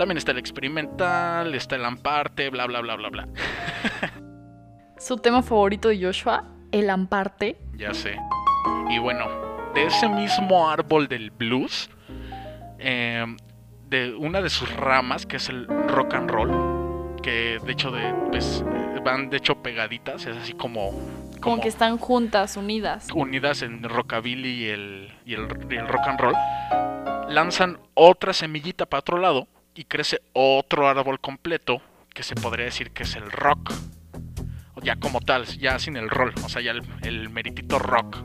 También 0.02 0.18
está 0.18 0.32
el 0.32 0.38
experimental, 0.38 1.54
está 1.54 1.76
el 1.76 1.84
amparte, 1.84 2.50
bla 2.50 2.66
bla 2.66 2.80
bla 2.80 2.96
bla 2.96 3.08
bla. 3.08 3.28
Su 4.98 5.16
tema 5.18 5.44
favorito 5.44 5.90
de 5.90 6.02
Joshua, 6.02 6.42
el 6.72 6.90
amparte. 6.90 7.56
Ya 7.76 7.94
sé. 7.94 8.16
Y 8.90 8.98
bueno, 8.98 9.28
de 9.76 9.84
ese 9.84 10.08
mismo 10.08 10.68
árbol 10.68 11.06
del 11.06 11.30
blues, 11.30 11.88
eh, 12.80 13.24
de 13.90 14.12
una 14.16 14.42
de 14.42 14.50
sus 14.50 14.74
ramas, 14.74 15.24
que 15.24 15.36
es 15.36 15.48
el 15.48 15.68
rock 15.68 16.14
and 16.14 16.30
roll, 16.32 17.22
que 17.22 17.60
de 17.64 17.70
hecho 17.70 17.92
de, 17.92 18.12
pues, 18.28 18.64
van 19.04 19.30
de 19.30 19.36
hecho 19.36 19.62
pegaditas, 19.62 20.26
es 20.26 20.36
así 20.36 20.52
como, 20.52 20.90
Como 21.40 21.60
que 21.60 21.68
están 21.68 21.96
juntas, 21.96 22.56
unidas. 22.56 23.06
unidas 23.14 23.62
en 23.62 23.84
rockabilly 23.84 24.64
y 24.64 24.68
el, 24.68 25.12
y 25.24 25.34
el, 25.34 25.46
y 25.70 25.76
el 25.76 25.86
rock 25.86 26.08
and 26.08 26.18
roll, 26.18 26.34
lanzan 27.28 27.78
otra 27.94 28.32
semillita 28.32 28.86
para 28.86 28.98
otro 28.98 29.18
lado 29.18 29.46
y 29.74 29.84
crece 29.84 30.20
otro 30.32 30.88
árbol 30.88 31.20
completo 31.20 31.82
que 32.14 32.22
se 32.22 32.34
podría 32.34 32.66
decir 32.66 32.90
que 32.90 33.04
es 33.04 33.16
el 33.16 33.30
rock. 33.30 33.72
Ya 34.82 34.96
como 34.96 35.20
tal, 35.20 35.46
ya 35.46 35.78
sin 35.78 35.96
el 35.96 36.10
roll, 36.10 36.32
o 36.44 36.48
sea, 36.48 36.60
ya 36.60 36.72
el, 37.02 37.30
meritito 37.30 37.78
rock. 37.78 38.18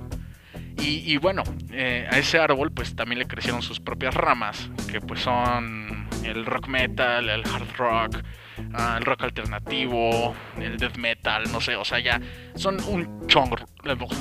Y, 0.79 1.17
bueno, 1.17 1.43
eh, 1.71 2.07
a 2.09 2.17
ese 2.17 2.39
árbol 2.39 2.71
pues 2.71 2.95
también 2.95 3.19
le 3.19 3.27
crecieron 3.27 3.61
sus 3.61 3.79
propias 3.79 4.13
ramas, 4.13 4.69
que 4.89 5.01
pues 5.01 5.19
son 5.19 6.07
el 6.23 6.45
rock 6.45 6.67
metal, 6.67 7.29
el 7.29 7.41
hard 7.45 7.75
rock, 7.75 8.23
el 8.57 9.05
rock 9.05 9.23
alternativo, 9.23 10.35
el 10.59 10.77
death 10.77 10.97
metal, 10.97 11.43
no 11.51 11.61
sé, 11.61 11.75
o 11.75 11.85
sea, 11.85 11.99
ya 11.99 12.19
son 12.55 12.77
un 12.87 13.27
chorro, 13.27 13.65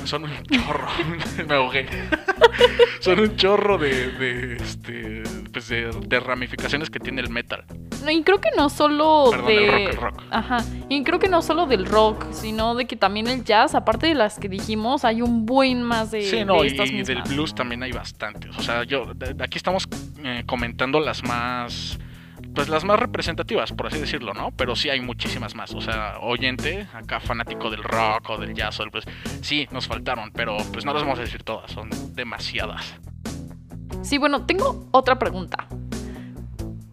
son 0.05 0.23
un 0.23 0.43
chorro, 0.43 0.87
me 1.47 1.55
ahogué, 1.55 1.87
son 2.99 3.19
un 3.19 3.35
chorro 3.35 3.77
de, 3.77 4.11
de, 4.11 4.55
este, 4.57 5.23
pues 5.51 5.67
de, 5.69 5.91
de 5.91 6.19
ramificaciones 6.19 6.89
que 6.89 6.99
tiene 6.99 7.21
el 7.21 7.29
metal. 7.29 7.65
No, 8.03 8.11
y 8.11 8.23
creo 8.23 8.39
que 8.39 8.49
no 8.55 8.69
solo 8.69 9.27
Perdón, 9.31 9.47
de. 9.47 9.65
el 9.65 9.71
rock, 9.71 9.89
el 9.89 9.97
rock. 9.97 10.23
Ajá. 10.31 10.57
Y 10.87 11.03
creo 11.03 11.19
que 11.19 11.27
no 11.27 11.41
solo 11.41 11.65
del 11.65 11.85
rock, 11.85 12.31
sino 12.31 12.75
de 12.75 12.85
que 12.85 12.95
también 12.95 13.27
el 13.27 13.43
jazz, 13.43 13.75
aparte 13.75 14.07
de 14.07 14.15
las 14.15 14.39
que 14.39 14.47
dijimos, 14.47 15.03
hay 15.03 15.21
un 15.21 15.45
buen 15.45 15.83
más 15.83 16.11
de, 16.11 16.21
Sí, 16.21 16.45
no, 16.45 16.61
de 16.61 16.67
y, 16.67 16.71
estas 16.71 16.89
y 16.91 17.03
del 17.03 17.21
blues 17.23 17.55
también 17.55 17.83
hay 17.83 17.91
bastantes. 17.91 18.55
O 18.57 18.61
sea, 18.61 18.83
yo 18.83 19.11
aquí 19.39 19.57
estamos 19.57 19.87
eh, 20.23 20.43
comentando 20.45 20.99
las 20.99 21.23
más, 21.23 21.99
pues 22.57 22.69
las 22.69 22.83
más 22.85 22.99
representativas, 22.99 23.71
por 23.71 23.85
así 23.85 23.99
decirlo, 23.99 24.33
¿no? 24.33 24.49
Pero 24.49 24.75
sí 24.75 24.89
hay 24.89 24.99
muchísimas 24.99 25.53
más. 25.53 25.75
O 25.75 25.79
sea, 25.79 26.17
oyente, 26.21 26.87
acá 26.91 27.19
fanático 27.19 27.69
del 27.69 27.83
rock 27.83 28.31
o 28.31 28.37
del 28.39 28.55
jazz, 28.55 28.79
blues, 28.91 29.05
sí, 29.41 29.67
nos 29.69 29.85
faltaron, 29.85 30.31
pero 30.31 30.57
pues 30.73 30.83
no 30.83 30.91
las 30.91 31.03
vamos 31.03 31.19
a 31.19 31.21
decir 31.21 31.43
todas, 31.43 31.71
son 31.71 31.91
demasiadas. 32.15 32.95
Sí, 34.01 34.17
bueno, 34.17 34.47
tengo 34.47 34.87
otra 34.89 35.19
pregunta. 35.19 35.67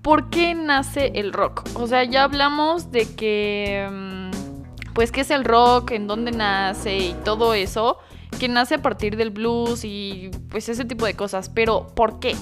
¿Por 0.03 0.29
qué 0.29 0.55
nace 0.55 1.13
el 1.15 1.33
rock? 1.33 1.67
O 1.77 1.87
sea, 1.87 2.05
ya 2.05 2.25
hablamos 2.25 2.93
de 2.93 3.17
que, 3.17 3.89
mm, 3.91 4.93
pues, 4.93 5.11
qué 5.13 5.23
es 5.23 5.31
el 5.31 5.45
rock, 5.45 5.93
en 5.93 6.07
dónde 6.07 6.31
nace 6.31 6.99
y 6.99 7.15
todo 7.25 7.55
eso, 7.55 7.97
que 8.39 8.49
nace 8.49 8.75
a 8.75 8.83
partir 8.83 9.17
del 9.17 9.31
blues 9.31 9.83
y 9.87 10.31
pues 10.51 10.69
ese 10.69 10.85
tipo 10.85 11.07
de 11.07 11.15
cosas, 11.15 11.49
pero 11.49 11.87
¿por 11.97 12.21
qué? 12.21 12.37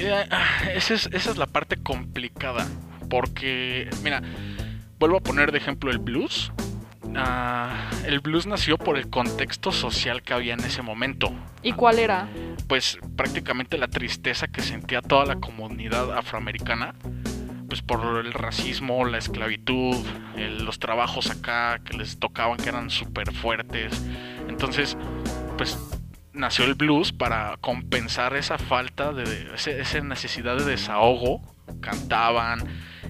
Eh, 0.00 0.26
ah, 0.30 0.70
esa, 0.74 0.94
es, 0.94 1.06
esa 1.12 1.30
es 1.30 1.36
la 1.36 1.46
parte 1.46 1.76
complicada. 1.76 2.66
Porque, 3.08 3.90
mira, 4.02 4.22
vuelvo 4.98 5.18
a 5.18 5.20
poner 5.20 5.52
de 5.52 5.58
ejemplo 5.58 5.90
el 5.90 5.98
blues. 5.98 6.52
Ah, 7.16 7.90
el 8.06 8.20
blues 8.20 8.46
nació 8.46 8.78
por 8.78 8.96
el 8.96 9.10
contexto 9.10 9.72
social 9.72 10.22
que 10.22 10.32
había 10.32 10.54
en 10.54 10.60
ese 10.60 10.82
momento. 10.82 11.32
¿Y 11.62 11.72
cuál 11.72 11.98
era? 11.98 12.28
Pues 12.68 12.98
prácticamente 13.16 13.78
la 13.78 13.88
tristeza 13.88 14.46
que 14.48 14.62
sentía 14.62 15.02
toda 15.02 15.24
la 15.26 15.36
comunidad 15.36 16.16
afroamericana. 16.16 16.94
Pues 17.68 17.82
por 17.82 18.24
el 18.24 18.32
racismo, 18.32 19.04
la 19.04 19.18
esclavitud, 19.18 19.96
el- 20.36 20.64
los 20.64 20.78
trabajos 20.78 21.30
acá 21.30 21.80
que 21.84 21.96
les 21.96 22.18
tocaban 22.18 22.56
que 22.58 22.68
eran 22.68 22.90
súper 22.90 23.32
fuertes. 23.32 23.92
Entonces, 24.48 24.96
pues 25.56 25.78
nació 26.40 26.64
el 26.64 26.74
blues 26.74 27.12
para 27.12 27.56
compensar 27.60 28.34
esa 28.36 28.58
falta 28.58 29.12
de 29.12 29.54
ese- 29.54 29.80
esa 29.80 30.00
necesidad 30.00 30.56
de 30.56 30.64
desahogo. 30.64 31.40
Cantaban, 31.80 32.64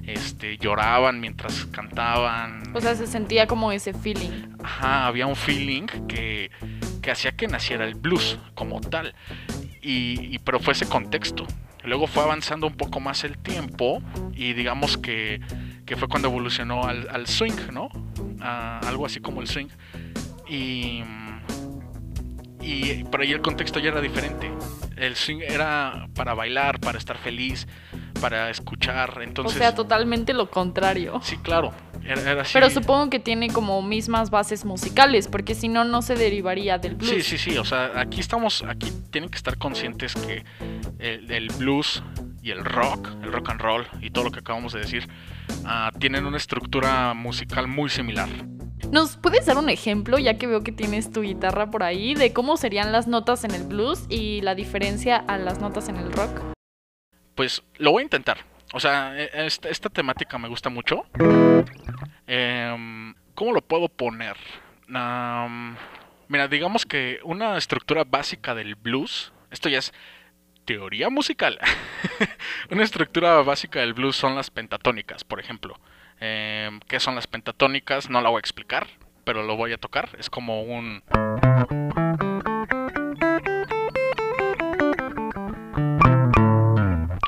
este, 0.07 0.59
lloraban 0.59 1.19
mientras 1.21 1.65
cantaban. 1.67 2.63
O 2.75 2.81
sea, 2.81 2.95
se 2.95 3.07
sentía 3.07 3.47
como 3.47 3.73
ese 3.73 3.95
feeling. 3.95 4.49
Ajá, 4.63 5.07
había 5.07 5.27
un 5.27 5.37
feeling 5.37 5.87
que, 6.09 6.51
que 7.01 7.11
hacía 7.11 7.33
que 7.33 7.47
naciera 7.49 7.87
el 7.87 7.95
blues 7.95 8.39
como 8.55 8.81
tal. 8.81 9.15
Y, 9.83 10.35
y- 10.35 10.39
pero 10.41 10.61
fue 10.61 10.75
ese 10.75 10.87
contexto. 10.87 11.47
Luego 11.85 12.07
fue 12.07 12.23
avanzando 12.23 12.67
un 12.67 12.75
poco 12.77 13.01
más 13.01 13.25
el 13.25 13.39
tiempo 13.39 14.03
y 14.35 14.53
digamos 14.53 14.99
que, 14.99 15.41
que 15.87 15.97
fue 15.97 16.09
cuando 16.09 16.29
evolucionó 16.29 16.85
al, 16.85 17.09
al 17.11 17.27
swing, 17.27 17.73
¿no? 17.73 17.89
A 18.43 18.81
algo 18.81 19.07
así 19.07 19.21
como 19.21 19.41
el 19.41 19.49
swing. 19.49 19.69
Y, 20.47 21.03
y 22.61 23.05
por 23.05 23.23
ahí 23.23 23.33
el 23.33 23.41
contexto 23.41 23.79
ya 23.81 23.91
era 23.91 24.01
diferente. 24.01 24.51
El 24.97 25.17
swing 25.17 25.41
era 25.41 26.09
para 26.15 26.35
bailar, 26.35 26.79
para 26.79 26.99
estar 26.99 27.17
feliz, 27.17 27.67
para 28.21 28.51
escuchar. 28.51 29.21
Entonces, 29.23 29.57
o 29.57 29.59
sea, 29.59 29.75
totalmente 29.75 30.33
lo 30.33 30.51
contrario. 30.51 31.21
sí, 31.23 31.37
claro. 31.39 31.73
Era, 32.05 32.21
era 32.31 32.43
así. 32.43 32.53
Pero 32.55 32.71
supongo 32.71 33.11
que 33.11 33.19
tiene 33.19 33.49
como 33.49 33.83
mismas 33.83 34.31
bases 34.31 34.65
musicales, 34.65 35.29
porque 35.29 35.55
si 35.55 35.69
no, 35.69 35.85
no 35.85 36.01
se 36.03 36.15
derivaría 36.15 36.79
del 36.79 36.95
blues. 36.95 37.11
Sí, 37.11 37.23
sí, 37.23 37.39
sí. 37.39 37.59
O 37.59 37.65
sea, 37.65 37.93
aquí 37.97 38.21
estamos, 38.21 38.65
aquí 38.67 38.91
tienen 39.11 39.31
que 39.31 39.37
estar 39.37 39.59
conscientes 39.59 40.15
que 40.15 40.45
el, 40.99 41.31
el 41.31 41.49
blues 41.59 42.03
y 42.43 42.51
el 42.51 42.65
rock, 42.65 43.09
el 43.23 43.33
rock 43.33 43.51
and 43.51 43.61
roll 43.61 43.87
y 44.01 44.11
todo 44.11 44.25
lo 44.25 44.31
que 44.31 44.41
acabamos 44.41 44.73
de 44.73 44.81
decir, 44.81 45.09
ah, 45.65 45.91
tienen 45.99 46.27
una 46.27 46.37
estructura 46.37 47.15
musical 47.15 47.69
muy 47.69 47.91
similar. 47.91 48.29
¿Nos 48.91 49.17
puedes 49.17 49.47
dar 49.47 49.59
un 49.59 49.69
ejemplo, 49.69 50.19
ya 50.19 50.39
que 50.39 50.47
veo 50.47 50.63
que 50.63 50.73
tienes 50.73 51.13
tu 51.13 51.21
guitarra 51.23 51.71
por 51.71 51.83
ahí, 51.83 52.15
de 52.15 52.33
cómo 52.33 52.57
serían 52.57 52.93
las 52.93 53.07
notas 53.07 53.45
en 53.45 53.53
el 53.53 53.65
blues 53.65 54.07
y 54.09 54.41
la 54.41 54.55
diferencia 54.55 55.17
a 55.17 55.39
las 55.39 55.61
notas 55.61 55.89
en 55.89 55.97
el 55.97 56.11
rock? 56.13 56.41
Pues 57.35 57.63
lo 57.79 57.93
voy 57.93 58.01
a 58.01 58.05
intentar. 58.05 58.39
O 58.73 58.81
sea, 58.81 59.17
e- 59.19 59.31
esta, 59.47 59.69
esta 59.69 59.89
temática 59.91 60.39
me 60.39 60.49
gusta 60.49 60.71
mucho. 60.71 61.05
Em, 62.27 63.15
¿Cómo 63.35 63.53
lo 63.53 63.63
puedo 63.63 63.89
poner? 63.89 64.37
Mira, 64.87 66.49
digamos 66.49 66.85
que 66.87 67.21
una 67.25 67.57
estructura 67.57 68.05
básica 68.05 68.55
del 68.55 68.75
blues, 68.75 69.33
esto 69.51 69.69
ya 69.69 69.79
es 69.79 69.93
teoría 70.71 71.11
musical. 71.11 71.59
una 72.71 72.85
estructura 72.85 73.43
básica 73.43 73.81
del 73.81 73.93
blues 73.93 74.15
son 74.15 74.37
las 74.37 74.51
pentatónicas, 74.51 75.25
por 75.25 75.41
ejemplo. 75.41 75.81
Em, 76.21 76.79
¿Qué 76.87 77.01
son 77.01 77.17
las 77.17 77.27
pentatónicas? 77.27 78.09
No 78.09 78.21
la 78.21 78.29
voy 78.29 78.39
a 78.39 78.47
explicar, 78.47 78.87
pero 79.25 79.43
lo 79.43 79.57
voy 79.57 79.73
a 79.73 79.79
tocar. 79.79 80.11
Es 80.17 80.31
como 80.31 80.63
un... 80.63 81.03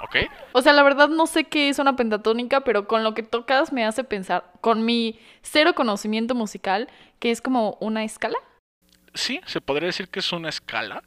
¿Ok? 0.04 0.16
O 0.52 0.62
sea, 0.62 0.72
la 0.72 0.84
verdad 0.84 1.08
no 1.08 1.26
sé 1.26 1.42
qué 1.42 1.68
es 1.68 1.80
una 1.80 1.96
pentatónica, 1.96 2.61
pero 2.61 2.87
con 2.87 3.02
lo 3.02 3.12
que 3.12 3.25
tocas 3.25 3.72
me 3.72 3.84
hace 3.84 4.04
pensar, 4.04 4.52
con 4.61 4.84
mi 4.84 5.18
cero 5.40 5.75
conocimiento 5.75 6.37
musical, 6.37 6.88
que 7.18 7.32
es 7.32 7.42
como 7.42 7.76
una 7.80 8.04
escala. 8.04 8.38
sí, 9.14 9.40
se 9.46 9.61
podría 9.61 9.88
decir 9.88 10.08
que 10.08 10.20
es 10.20 10.32
una 10.32 10.49
escala, 10.49 11.02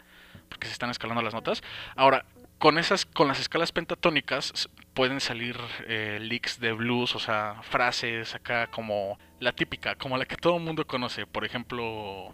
porque 0.56 0.68
se 0.68 0.74
están 0.74 0.90
escalando 0.90 1.22
las 1.22 1.34
notas. 1.34 1.62
Ahora, 1.98 2.24
con 2.60 2.78
esas, 2.78 3.06
con 3.06 3.28
las 3.28 3.42
escalas 3.42 3.74
pentatónicas 3.74 4.70
pueden 4.94 5.20
salir 5.20 5.60
eh, 5.86 6.18
licks 6.22 6.62
de 6.62 6.72
blues, 6.72 7.14
o 7.14 7.20
sea, 7.20 7.58
frases 7.64 8.34
acá 8.36 8.68
como 8.68 9.20
la 9.42 9.52
típica, 9.52 9.96
como 9.96 10.18
la 10.18 10.26
que 10.26 10.38
todo 10.38 10.56
el 10.56 10.64
mundo 10.64 10.88
conoce, 10.88 11.28
por 11.28 11.44
ejemplo... 11.44 12.34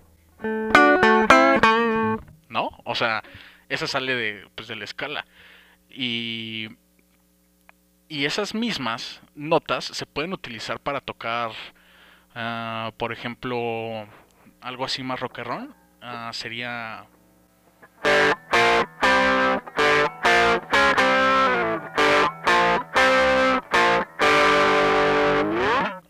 ¿No? 2.47 2.69
O 2.83 2.93
sea, 2.93 3.23
esa 3.69 3.87
sale 3.87 4.13
de, 4.13 4.47
pues, 4.53 4.67
de 4.67 4.75
la 4.75 4.83
escala. 4.83 5.25
Y, 5.89 6.67
y 8.07 8.25
esas 8.25 8.53
mismas 8.53 9.19
notas 9.33 9.85
se 9.85 10.05
pueden 10.05 10.31
utilizar 10.33 10.79
para 10.79 11.01
tocar, 11.01 11.53
ah, 12.35 12.91
por 12.97 13.13
ejemplo, 13.13 14.07
algo 14.61 14.85
así 14.85 15.01
más 15.01 15.19
rockerón. 15.19 15.73
ah, 16.01 16.29
sería... 16.33 17.07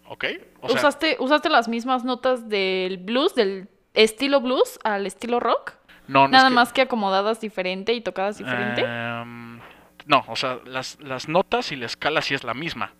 ¿Ok? 0.07 0.25
O 0.61 0.67
sea, 0.69 0.77
¿Usaste, 0.77 1.17
¿Usaste 1.19 1.49
las 1.49 1.67
mismas 1.67 2.03
notas 2.03 2.47
del 2.49 2.97
blues, 2.97 3.33
del 3.35 3.69
estilo 3.93 4.41
blues 4.41 4.79
al 4.83 5.05
estilo 5.07 5.39
rock? 5.39 5.73
no, 6.07 6.21
no 6.21 6.25
es 6.25 6.31
Nada 6.31 6.49
que- 6.49 6.55
más 6.55 6.73
que 6.73 6.81
acomodadas 6.81 7.39
diferente 7.39 7.93
y 7.93 8.01
tocadas 8.01 8.37
diferente. 8.37 8.81
Em, 8.81 9.59
no, 10.05 10.23
o 10.27 10.35
sea, 10.35 10.59
las, 10.65 10.99
las 11.01 11.27
notas 11.29 11.71
y 11.71 11.75
la 11.77 11.85
escala 11.85 12.21
sí 12.21 12.33
es 12.33 12.43
la 12.43 12.53
misma. 12.53 12.93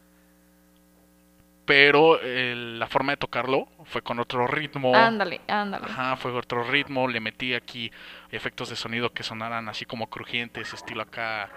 Pero 1.74 2.20
eh, 2.22 2.54
la 2.54 2.86
forma 2.88 3.14
de 3.14 3.18
tocarlo 3.18 3.66
fue 3.86 4.02
con 4.02 4.20
otro 4.20 4.46
ritmo. 4.46 4.94
ándale, 4.94 5.40
ándale. 5.48 5.86
Ajá, 5.86 6.18
fue 6.18 6.34
otro 6.34 6.66
ritmo. 6.66 7.08
Le 7.08 7.22
metí 7.22 7.54
aquí 7.54 7.90
efectos 8.30 8.70
de 8.70 8.76
sonido 8.76 9.14
que 9.14 9.24
sonaran 9.24 9.70
así 9.70 9.86
como 9.86 10.10
crujientes, 10.10 10.74
estilo 10.74 11.04
acá. 11.04 11.50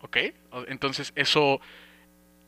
¿Ok? 0.00 0.16
Entonces, 0.68 1.12
eso. 1.16 1.60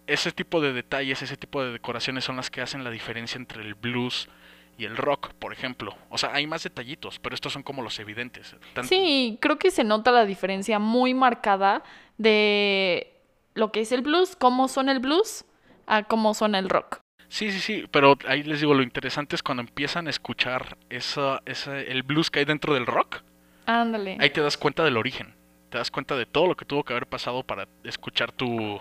Ese 0.07 0.33
tipo 0.33 0.63
de 0.63 0.73
detalles, 0.73 1.21
ese 1.21 1.37
tipo 1.37 1.63
de 1.63 1.73
decoraciones 1.73 2.25
son 2.25 2.37
las 2.37 2.51
que 2.51 2.63
hacen 2.63 2.83
la 2.83 2.91
diferencia 2.91 3.37
entre 3.37 3.63
el 3.63 3.75
blues 3.75 4.31
y 4.79 4.85
el 4.87 4.97
rock, 4.97 5.35
por 5.35 5.53
ejemplo. 5.53 5.95
O 6.09 6.17
sea, 6.17 6.33
hay 6.35 6.47
más 6.47 6.63
detallitos, 6.63 7.19
pero 7.19 7.35
estos 7.35 7.53
son 7.53 7.63
como 7.63 7.83
los 7.83 7.99
evidentes. 7.99 8.57
Tan- 8.73 8.87
Sí, 8.87 9.37
creo 9.43 9.59
que 9.59 9.71
se 9.71 9.85
nota 9.85 10.11
la 10.11 10.25
diferencia 10.25 10.79
muy 10.79 11.13
marcada 11.13 11.83
de 12.19 13.14
lo 13.55 13.73
que 13.73 13.81
es 13.81 13.93
el 13.93 14.03
blues, 14.03 14.37
cómo 14.37 14.69
suena 14.69 14.93
el 14.93 14.99
blues, 15.01 15.45
a 15.87 16.03
cómo 16.05 16.35
suena 16.35 16.59
el 16.59 16.69
rock. 16.69 17.01
Sí, 17.29 17.51
sí, 17.51 17.59
sí, 17.61 17.85
pero 17.91 18.17
ahí 18.29 18.43
les 18.43 18.61
digo, 18.61 18.75
lo 18.75 18.83
interesante 18.83 19.35
es 19.35 19.43
cuando 19.43 19.63
empiezan 19.63 20.07
a 20.07 20.11
escuchar 20.11 20.77
esa, 20.89 21.41
esa, 21.47 21.79
el 21.81 22.03
blues 22.03 22.31
que 22.31 22.41
hay 22.41 22.45
dentro 22.45 22.75
del 22.75 22.87
rock, 22.87 23.23
Ándale. 23.67 24.17
ahí 24.21 24.31
te 24.31 24.41
das 24.41 24.57
cuenta 24.57 24.85
del 24.85 24.97
origen, 24.97 25.35
te 25.71 25.79
das 25.79 25.91
cuenta 25.91 26.17
de 26.17 26.27
todo 26.27 26.47
lo 26.47 26.57
que 26.57 26.65
tuvo 26.65 26.85
que 26.85 26.93
haber 26.93 27.07
pasado 27.07 27.43
para 27.43 27.67
escuchar 27.83 28.31
tu... 28.33 28.81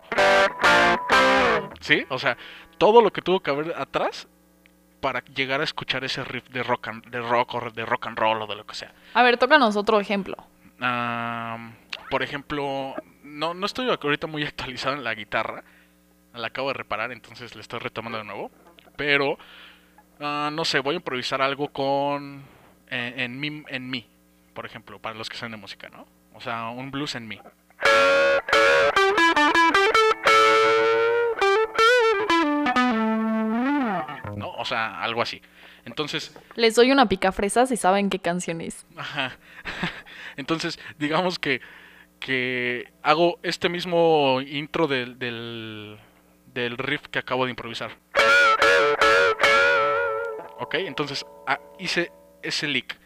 ¿Sí? 1.81 2.05
O 2.09 2.19
sea, 2.19 2.37
todo 2.77 3.01
lo 3.01 3.11
que 3.11 3.21
tuvo 3.21 3.39
que 3.41 3.51
haber 3.51 3.73
atrás 3.77 4.27
para 5.01 5.21
llegar 5.25 5.59
a 5.61 5.63
escuchar 5.65 6.03
ese 6.03 6.23
riff 6.23 6.47
de 6.49 6.63
rock, 6.63 6.87
and- 6.87 7.05
de 7.09 7.19
rock 7.21 7.55
o 7.55 7.69
de 7.71 7.85
rock 7.85 8.07
and 8.07 8.17
roll 8.17 8.41
o 8.41 8.47
de 8.47 8.55
lo 8.55 8.65
que 8.65 8.75
sea. 8.75 8.93
A 9.13 9.23
ver, 9.23 9.37
tócanos 9.37 9.75
otro 9.75 9.99
ejemplo. 9.99 10.35
Por 12.09 12.23
ejemplo, 12.23 12.95
no, 13.23 13.53
no 13.53 13.65
estoy 13.65 13.89
ahorita 13.89 14.27
muy 14.27 14.43
actualizado 14.47 14.95
en 14.95 15.03
la 15.03 15.13
guitarra. 15.15 15.63
La 16.33 16.47
acabo 16.47 16.69
de 16.69 16.73
reparar, 16.73 17.11
entonces 17.11 17.55
le 17.55 17.61
estoy 17.61 17.79
retomando 17.79 18.17
de 18.17 18.23
nuevo. 18.23 18.51
Pero, 18.95 19.37
ah, 20.19 20.49
no 20.51 20.65
sé, 20.65 20.79
voy 20.79 20.95
a 20.95 20.97
improvisar 20.97 21.41
algo 21.41 21.69
con... 21.69 22.43
En, 22.87 23.19
en 23.19 23.39
mi, 23.39 23.63
en 23.69 23.89
mi, 23.89 24.07
por 24.53 24.65
ejemplo, 24.65 24.99
para 24.99 25.15
los 25.15 25.29
que 25.29 25.37
saben 25.37 25.51
de 25.53 25.57
música, 25.57 25.89
¿no? 25.89 26.05
O 26.35 26.41
sea, 26.41 26.69
un 26.69 26.91
blues 26.91 27.15
en 27.15 27.27
mi. 27.27 27.39
¿No? 34.35 34.51
O 34.51 34.65
sea, 34.65 35.01
algo 35.01 35.21
así. 35.21 35.41
Entonces, 35.85 36.35
Les 36.55 36.75
doy 36.75 36.91
una 36.91 37.07
picafresas 37.07 37.71
y 37.71 37.77
saben 37.77 38.09
qué 38.09 38.19
canción 38.19 38.61
es. 38.61 38.85
Ajá. 38.95 39.37
Entonces, 40.37 40.79
digamos 40.97 41.39
que, 41.39 41.61
que 42.19 42.91
hago 43.01 43.39
este 43.43 43.69
mismo 43.69 44.39
intro 44.41 44.87
del, 44.87 45.19
del, 45.19 45.99
del 46.53 46.77
riff 46.77 47.07
que 47.09 47.19
acabo 47.19 47.45
de 47.45 47.51
improvisar. 47.51 47.91
Ok, 50.59 50.75
entonces 50.75 51.25
ah, 51.45 51.59
hice 51.77 52.11
ese 52.41 52.67
lick. 52.67 52.97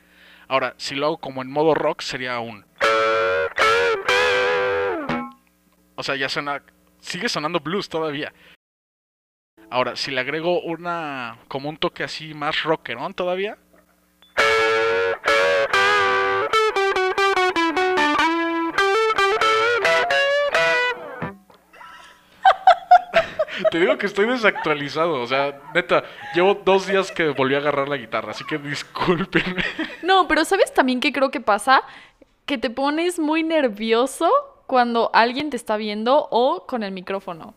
Ahora, 0.48 0.76
si 0.78 0.96
lo 0.96 1.08
hago 1.08 1.18
como 1.18 1.42
en 1.42 1.50
modo 1.50 1.74
rock, 1.74 2.02
sería 2.02 2.40
un... 2.40 2.66
O 5.96 6.04
sea, 6.04 6.16
ya 6.16 6.30
suena... 6.30 6.64
Sigue 7.00 7.30
sonando 7.30 7.60
blues 7.60 7.90
todavía. 7.90 8.34
Ahora, 9.70 9.96
si 9.96 10.12
le 10.12 10.22
agrego 10.22 10.62
una... 10.62 11.40
como 11.48 11.70
un 11.70 11.78
toque 11.78 12.04
así 12.04 12.34
más 12.34 12.64
rockerón 12.64 13.14
todavía, 13.14 13.58
Te 23.72 23.80
digo 23.80 23.98
que 23.98 24.06
estoy 24.06 24.28
desactualizado, 24.28 25.22
o 25.22 25.28
sea, 25.28 25.60
neta, 25.74 26.04
llevo 26.36 26.56
dos 26.66 26.88
días 26.88 27.12
que 27.12 27.30
volví 27.30 27.56
a 27.56 27.60
agarrar 27.60 27.88
la 27.90 27.98
guitarra, 27.98 28.32
así 28.32 28.44
que 28.46 28.58
discúlpenme. 28.58 29.64
No, 30.04 30.28
pero 30.28 30.46
¿sabes 30.46 30.74
también 30.74 31.00
qué 31.00 31.12
creo 31.12 31.32
que 31.32 31.42
pasa? 31.42 31.82
Que 32.46 32.58
te 32.58 32.70
pones 32.70 33.20
muy 33.20 33.44
nervioso 33.44 34.30
cuando 34.68 35.10
alguien 35.14 35.50
te 35.50 35.58
está 35.58 35.78
viendo 35.78 36.28
o 36.32 36.66
con 36.66 36.84
el 36.84 36.92
micrófono. 36.92 37.54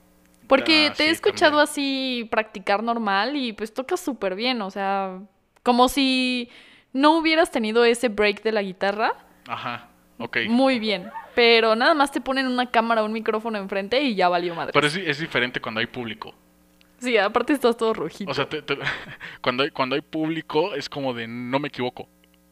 Porque 0.49 0.89
Ah, 0.91 0.95
te 0.97 1.05
he 1.07 1.11
escuchado 1.11 1.59
también. 1.59 1.69
así 1.71 2.29
practicar 2.31 2.83
normal 2.83 3.37
y 3.37 3.53
pues 3.53 3.73
tocas 3.73 4.01
súper 4.01 4.35
bien, 4.35 4.63
o 4.63 4.71
sea, 4.71 5.21
como 5.63 5.89
si 5.89 6.49
no 6.93 7.17
hubieras 7.19 7.53
tenido 7.53 7.85
ese 7.85 8.09
break 8.09 8.43
de 8.43 8.51
la 8.53 8.63
guitarra. 8.63 9.15
Ajá, 9.47 9.90
ok. 10.21 10.39
Muy 10.49 10.79
bien. 10.79 11.11
Pero 11.35 11.75
nada 11.77 11.95
más 11.95 12.11
te 12.13 12.21
ponen 12.21 12.47
una 12.47 12.71
cámara 12.71 13.03
o 13.03 13.07
un 13.07 13.13
micrófono 13.13 13.59
enfrente 13.59 14.01
y 14.03 14.15
ya 14.15 14.29
valió 14.29 14.55
madre. 14.55 14.73
Pero 14.73 14.87
es, 14.87 14.97
es 14.97 15.19
diferente 15.19 15.61
cuando 15.61 15.81
hay 15.81 15.87
público. 15.87 16.35
Sí, 16.99 17.17
aparte 17.17 17.53
estás 17.55 17.77
todo 17.77 17.95
rojito. 17.95 18.31
O 18.31 18.35
sea, 18.35 18.49
te- 18.49 18.63
te- 18.63 18.79
cuando, 19.41 19.63
hay, 19.63 19.71
cuando 19.71 19.95
hay 19.95 20.03
público 20.03 20.75
es 20.75 20.89
como 20.89 21.15
de 21.15 21.27
no 21.29 21.59
me 21.59 21.69
equivoco. 21.69 22.09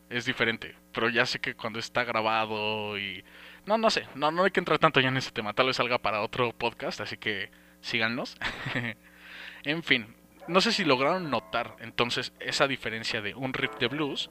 Es 0.09 0.25
diferente. 0.25 0.75
Pero 0.93 1.11
ya 1.11 1.27
sé 1.27 1.39
que 1.39 1.55
cuando 1.55 1.79
está 1.79 2.05
grabado 2.05 2.99
y... 2.99 3.23
No, 3.67 3.77
no 3.77 3.91
sé. 3.91 4.07
No, 4.15 4.31
no 4.31 4.45
hay 4.45 4.51
que 4.51 4.61
entrar 4.61 4.79
tanto 4.79 5.01
ya 5.01 5.09
en 5.09 5.19
ese 5.19 5.31
tema. 5.33 5.53
Tal 5.53 5.67
vez 5.67 5.77
salga 5.77 5.99
para 5.99 6.23
otro 6.23 6.53
podcast, 6.53 7.01
así 7.03 7.19
que 7.19 7.51
síganos. 7.83 8.37
en 9.65 9.83
fin. 9.83 10.15
No 10.47 10.63
sé 10.63 10.73
si 10.73 10.85
lograron 10.87 11.29
notar 11.31 11.77
entonces 11.81 12.33
esa 12.41 12.67
diferencia 12.67 13.21
de 13.21 13.35
un 13.35 13.53
riff 13.53 13.77
de 13.79 13.89
blues 13.89 14.31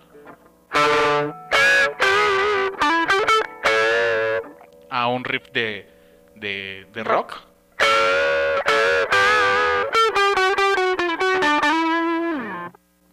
a 4.90 5.08
un 5.08 5.24
riff 5.24 5.52
de, 5.52 5.90
de, 6.36 6.88
de 6.94 7.04
rock. 7.04 7.42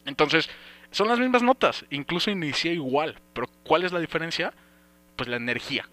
Entonces, 0.07 0.49
son 0.91 1.09
las 1.09 1.19
mismas 1.19 1.43
notas, 1.43 1.85
incluso 1.91 2.31
inicié 2.31 2.73
igual, 2.73 3.21
pero 3.33 3.49
¿cuál 3.65 3.85
es 3.85 3.93
la 3.93 3.99
diferencia? 4.01 4.53
Pues 5.17 5.29
la 5.29 5.37
energía. 5.37 5.89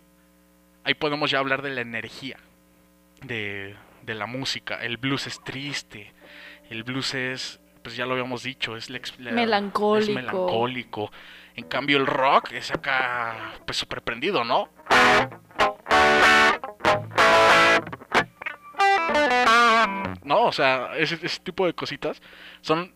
Ahí 0.83 0.93
podemos 0.93 1.31
ya 1.31 1.39
hablar 1.39 1.61
de 1.61 1.71
la 1.71 1.81
energía 1.81 2.37
de, 3.23 3.75
de 4.03 4.15
la 4.15 4.25
música. 4.25 4.75
El 4.83 4.97
blues 4.97 5.27
es 5.27 5.43
triste, 5.43 6.13
el 6.69 6.83
blues 6.83 7.13
es, 7.13 7.59
pues 7.83 7.95
ya 7.95 8.05
lo 8.05 8.13
habíamos 8.13 8.43
dicho, 8.43 8.75
es, 8.75 8.89
la 8.89 9.31
Melancólico. 9.31 10.09
es 10.09 10.15
melancólico. 10.15 11.11
En 11.55 11.65
cambio 11.65 11.97
el 11.97 12.05
rock 12.07 12.51
es 12.53 12.71
acá, 12.71 13.53
pues 13.65 13.77
súper 13.77 14.01
prendido, 14.01 14.43
¿no? 14.43 14.69
No, 20.23 20.43
o 20.45 20.51
sea, 20.51 20.91
ese, 20.97 21.19
ese 21.21 21.39
tipo 21.41 21.65
de 21.65 21.73
cositas 21.73 22.21
son... 22.61 22.93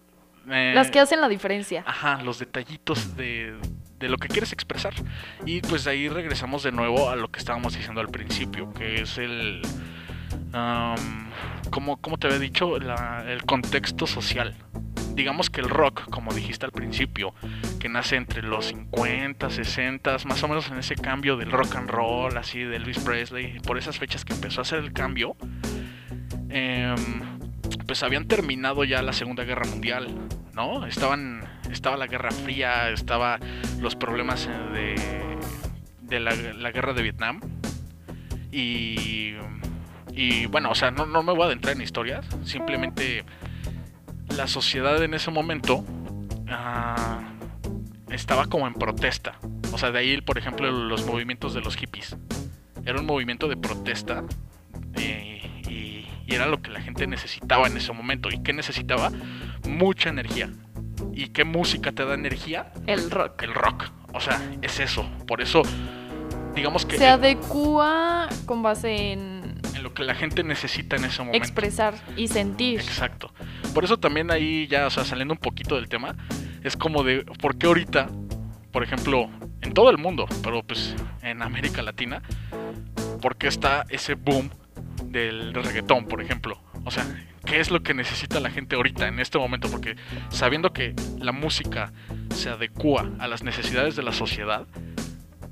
eh, 0.49 0.71
Las 0.75 0.91
que 0.91 0.99
hacen 0.99 1.19
la 1.21 1.27
diferencia. 1.27 1.83
Ajá, 1.85 2.21
los 2.21 2.39
detallitos 2.39 3.17
de, 3.17 3.57
de 3.99 4.09
lo 4.09 4.17
que 4.17 4.27
quieres 4.27 4.53
expresar. 4.53 4.93
Y 5.45 5.61
pues 5.61 5.83
de 5.83 5.91
ahí 5.91 6.07
regresamos 6.07 6.63
de 6.63 6.71
nuevo 6.71 7.09
a 7.09 7.15
lo 7.15 7.29
que 7.29 7.39
estábamos 7.39 7.73
diciendo 7.75 7.99
al 8.01 8.09
principio, 8.09 8.71
que 8.73 9.01
es 9.01 9.17
el... 9.17 9.61
am, 10.53 11.29
como, 11.69 11.97
como 11.97 12.17
te 12.17 12.27
había 12.27 12.39
dicho, 12.39 12.77
el 12.77 13.43
contexto 13.45 14.07
social. 14.07 14.55
Digamos 15.13 15.49
que 15.49 15.61
el 15.61 15.69
rock, 15.69 16.09
como 16.09 16.33
dijiste 16.33 16.65
al 16.65 16.73
principio, 16.73 17.33
que 17.79 17.87
nace 17.87 18.17
entre 18.17 18.43
los 18.43 18.67
50, 18.67 19.49
60, 19.49 20.17
más 20.25 20.43
o 20.43 20.47
menos 20.47 20.69
en 20.69 20.77
ese 20.77 20.95
cambio 20.95 21.37
del 21.37 21.51
rock 21.51 21.75
and 21.75 21.89
roll, 21.89 22.37
así 22.37 22.59
de 22.59 22.75
Elvis 22.75 22.99
Presley, 22.99 23.59
por 23.61 23.77
esas 23.77 23.97
fechas 23.97 24.25
que 24.25 24.33
empezó 24.33 24.59
a 24.59 24.63
hacer 24.63 24.79
el 24.79 24.91
cambio, 24.91 25.37
em, 26.49 27.39
pues 27.87 28.03
habían 28.03 28.27
terminado 28.27 28.83
ya 28.83 29.01
la 29.01 29.13
Segunda 29.13 29.45
Guerra 29.45 29.65
Mundial, 29.65 30.07
¿no? 30.53 30.85
Estaban, 30.85 31.45
estaba 31.71 31.95
la 31.95 32.07
Guerra 32.07 32.31
Fría, 32.31 32.89
estaba 32.89 33.39
los 33.79 33.95
problemas 33.95 34.49
eh, 34.51 34.73
de, 34.73 35.37
de 36.01 36.19
la, 36.19 36.35
la 36.35 36.71
Guerra 36.71 36.93
de 36.93 37.03
Vietnam 37.03 37.39
y, 38.51 39.33
Y 40.15 40.45
bueno, 40.45 40.71
o 40.71 40.75
sea, 40.75 40.91
no, 40.91 41.05
no 41.05 41.23
me 41.23 41.33
voy 41.33 41.43
a 41.43 41.45
adentrar 41.47 41.75
en 41.75 41.81
historias. 41.81 42.25
Simplemente 42.43 43.25
la 44.35 44.47
sociedad 44.47 45.01
en 45.03 45.13
ese 45.13 45.29
momento 45.29 45.83
ah, 46.49 47.33
estaba 48.09 48.45
como 48.47 48.67
en 48.67 48.73
protesta. 48.73 49.39
O 49.73 49.77
sea, 49.77 49.91
de 49.91 49.99
ahí, 49.99 50.21
por 50.21 50.37
ejemplo, 50.37 50.71
los 50.71 51.05
movimientos 51.05 51.53
de 51.53 51.61
los 51.61 51.75
hippies. 51.75 52.15
Era 52.85 52.99
un 52.99 53.05
movimiento 53.05 53.47
de 53.47 53.57
protesta 53.57 54.23
eh, 54.93 55.41
y, 55.67 56.07
y 56.25 56.35
era 56.35 56.47
lo 56.47 56.61
que 56.61 56.69
la 56.69 56.81
gente 56.81 57.07
necesitaba 57.07 57.67
en 57.67 57.75
ese 57.75 57.91
momento. 57.91 58.29
¿Y 58.29 58.41
qué 58.41 58.53
necesitaba? 58.53 59.11
Mucha 59.67 60.09
energía. 60.09 60.49
¿Y 61.13 61.29
qué 61.29 61.43
música 61.43 61.91
te 61.91 62.05
da 62.05 62.13
energía? 62.13 62.71
El 62.87 63.11
rock. 63.11 63.43
El 63.43 63.53
rock. 63.53 63.85
O 64.13 64.21
sea, 64.21 64.41
es 64.61 64.79
eso. 64.79 65.05
Por 65.27 65.41
eso, 65.41 65.63
digamos 66.55 66.85
que 66.85 66.97
Se 66.97 67.07
adecua 67.07 68.29
con 68.45 68.63
base 68.63 69.11
en 69.11 69.34
que 69.95 70.03
la 70.03 70.13
gente 70.13 70.43
necesita 70.43 70.95
en 70.97 71.05
ese 71.05 71.19
momento. 71.19 71.37
expresar 71.37 71.95
y 72.15 72.27
sentir. 72.27 72.79
Exacto. 72.79 73.33
Por 73.73 73.83
eso 73.83 73.97
también 73.97 74.29
ahí 74.29 74.67
ya, 74.67 74.85
o 74.85 74.89
sea, 74.91 75.03
saliendo 75.03 75.33
un 75.33 75.39
poquito 75.39 75.75
del 75.75 75.89
tema, 75.89 76.15
es 76.63 76.77
como 76.77 77.03
de, 77.03 77.23
¿por 77.41 77.57
qué 77.57 77.65
ahorita, 77.65 78.09
por 78.71 78.83
ejemplo, 78.83 79.29
en 79.61 79.73
todo 79.73 79.89
el 79.89 79.97
mundo, 79.97 80.27
pero 80.43 80.61
pues 80.61 80.95
en 81.23 81.41
América 81.41 81.81
Latina, 81.81 82.21
por 83.21 83.37
qué 83.37 83.47
está 83.47 83.85
ese 83.89 84.13
boom 84.13 84.51
del 85.05 85.53
reggaetón, 85.53 86.05
por 86.05 86.21
ejemplo? 86.21 86.61
O 86.83 86.91
sea, 86.91 87.05
¿qué 87.45 87.59
es 87.59 87.71
lo 87.71 87.81
que 87.81 87.93
necesita 87.95 88.39
la 88.39 88.51
gente 88.51 88.75
ahorita, 88.75 89.07
en 89.07 89.19
este 89.19 89.39
momento? 89.39 89.69
Porque 89.69 89.95
sabiendo 90.29 90.71
que 90.71 90.93
la 91.17 91.31
música 91.31 91.91
se 92.33 92.49
adecua 92.49 93.09
a 93.17 93.27
las 93.27 93.41
necesidades 93.41 93.95
de 93.95 94.03
la 94.03 94.11
sociedad, 94.11 94.67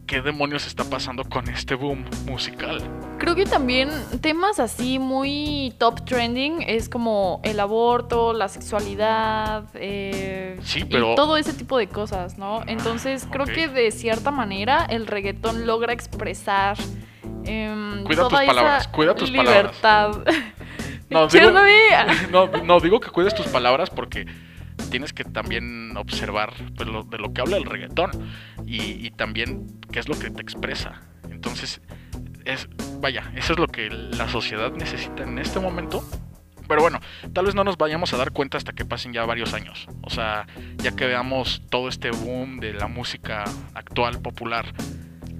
¿qué 0.08 0.22
demonios 0.22 0.68
está 0.68 0.84
pasando 0.84 1.24
con 1.24 1.48
este 1.50 1.76
boom 1.76 2.04
musical? 2.26 2.82
Creo 3.18 3.36
que 3.36 3.46
también 3.46 3.90
temas 4.22 4.60
así 4.60 5.00
muy 5.00 5.74
top 5.78 6.04
trending 6.06 6.62
es 6.68 6.90
como 6.90 7.40
el 7.44 7.60
aborto, 7.60 8.34
la 8.34 8.48
sexualidad, 8.50 9.64
eh, 9.76 10.60
Sí, 10.64 10.84
pero- 10.86 11.14
y 11.14 11.16
todo 11.16 11.38
ese 11.38 11.54
tipo 11.54 11.78
de 11.78 11.88
cosas, 11.88 12.38
¿no? 12.38 12.64
Entonces 12.68 13.28
creo 13.32 13.46
que 13.46 13.68
de 13.68 13.92
cierta 13.92 14.32
manera 14.32 14.86
el 14.90 15.08
reggaetón 15.08 15.66
logra 15.66 15.94
expresar 15.94 16.78
em, 17.46 18.04
Cuida 18.04 18.24
tus 18.28 18.34
esa 18.34 18.46
palabras, 18.46 18.88
cuida 18.88 19.16
tus 19.16 19.30
palabras. 19.32 19.56
libertad. 19.64 20.12
No, 21.10 21.28
digo, 21.28 21.52
no, 22.32 22.48
no, 22.64 22.80
digo 22.80 23.00
que 23.00 23.10
cuides 23.10 23.36
tus 23.36 23.48
palabras 23.48 23.90
porque 23.90 24.26
tienes 24.90 25.14
que 25.14 25.24
también 25.24 25.96
observar 25.98 26.54
pues, 26.76 26.90
de 27.10 27.18
lo 27.18 27.34
que 27.34 27.42
habla 27.42 27.58
el 27.58 27.66
reggaetón 27.66 28.12
y, 28.66 29.06
y 29.06 29.12
también 29.12 29.68
qué 29.92 30.00
es 30.00 30.08
lo 30.08 30.18
que 30.18 30.30
te 30.30 30.42
expresa. 30.42 31.02
Entonces, 31.30 31.82
es, 32.46 32.68
vaya, 33.00 33.32
eso 33.36 33.54
es 33.54 33.60
lo 33.60 33.68
que 33.68 33.90
la 33.90 34.28
sociedad 34.30 34.72
necesita 34.72 35.24
en 35.24 35.40
este 35.40 35.60
momento. 35.60 36.04
Pero 36.68 36.82
bueno, 36.82 37.00
tal 37.34 37.46
vez 37.46 37.56
no 37.56 37.64
nos 37.64 37.78
vayamos 37.78 38.14
a 38.14 38.18
dar 38.18 38.32
cuenta 38.32 38.58
hasta 38.58 38.74
que 38.74 38.86
pasen 38.86 39.14
ya 39.14 39.26
varios 39.26 39.54
años. 39.54 39.88
O 40.02 40.10
sea, 40.10 40.48
ya 40.78 40.96
que 40.96 41.06
veamos 41.06 41.62
todo 41.70 41.90
este 41.90 42.12
boom 42.12 42.60
de 42.60 42.74
la 42.74 42.88
música 42.88 43.44
actual 43.74 44.22
popular. 44.22 44.74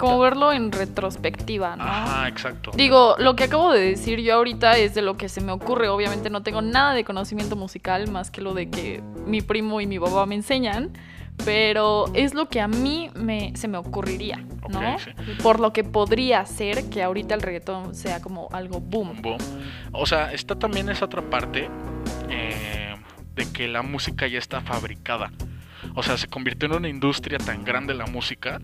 Como 0.04 0.20
verlo 0.20 0.52
en 0.52 0.72
retrospectiva, 0.72 1.78
¿no? 1.78 1.84
Ajá, 1.84 2.28
exacto. 2.28 2.72
Digo, 2.76 3.16
lo 3.20 3.38
que 3.38 3.46
acabo 3.46 3.72
de 3.72 3.80
decir 3.80 4.20
yo 4.20 4.36
ahorita 4.36 4.78
es 4.78 4.94
de 4.94 5.02
lo 5.02 5.16
que 5.16 5.30
se 5.30 5.40
me 5.40 5.54
ocurre. 5.54 5.88
Obviamente 5.88 6.30
no 6.30 6.44
tengo 6.44 6.62
nada 6.62 6.94
de 6.94 7.06
conocimiento 7.06 7.56
musical 7.56 8.12
más 8.12 8.30
que 8.30 8.42
lo 8.42 8.54
de 8.54 8.70
que 8.70 9.02
mi 9.26 9.42
primo 9.42 9.80
y 9.80 9.88
mi 9.88 10.00
papá 10.00 10.26
me 10.26 10.36
enseñan. 10.36 10.92
Pero 11.46 12.06
es 12.14 12.34
lo 12.34 12.50
que 12.50 12.60
a 12.60 12.68
mí 12.68 13.12
me, 13.16 13.54
se 13.56 13.70
me 13.70 13.78
ocurriría, 13.78 14.44
¿no? 14.70 15.00
Sí. 15.00 15.12
Por 15.42 15.62
lo 15.62 15.72
que 15.72 15.86
podría 15.86 16.46
ser 16.46 16.90
que 16.90 17.02
ahorita 17.02 17.34
el 17.34 17.42
reggaetón 17.42 17.96
sea 17.96 18.22
como 18.22 18.50
algo 18.52 18.82
boom. 18.82 19.22
boom. 19.22 19.38
O 19.94 20.06
sea, 20.06 20.34
está 20.34 20.56
también 20.56 20.90
esa 20.90 21.06
otra 21.06 21.22
parte 21.22 21.70
eh, 22.30 22.96
de 23.36 23.52
que 23.54 23.70
la 23.70 23.82
música 23.82 24.28
ya 24.28 24.38
está 24.38 24.60
fabricada. 24.60 25.32
O 25.96 26.04
sea, 26.04 26.18
se 26.18 26.28
convirtió 26.28 26.68
en 26.68 26.76
una 26.76 26.90
industria 26.90 27.38
tan 27.38 27.64
grande 27.64 27.94
la 27.94 28.06
música 28.06 28.60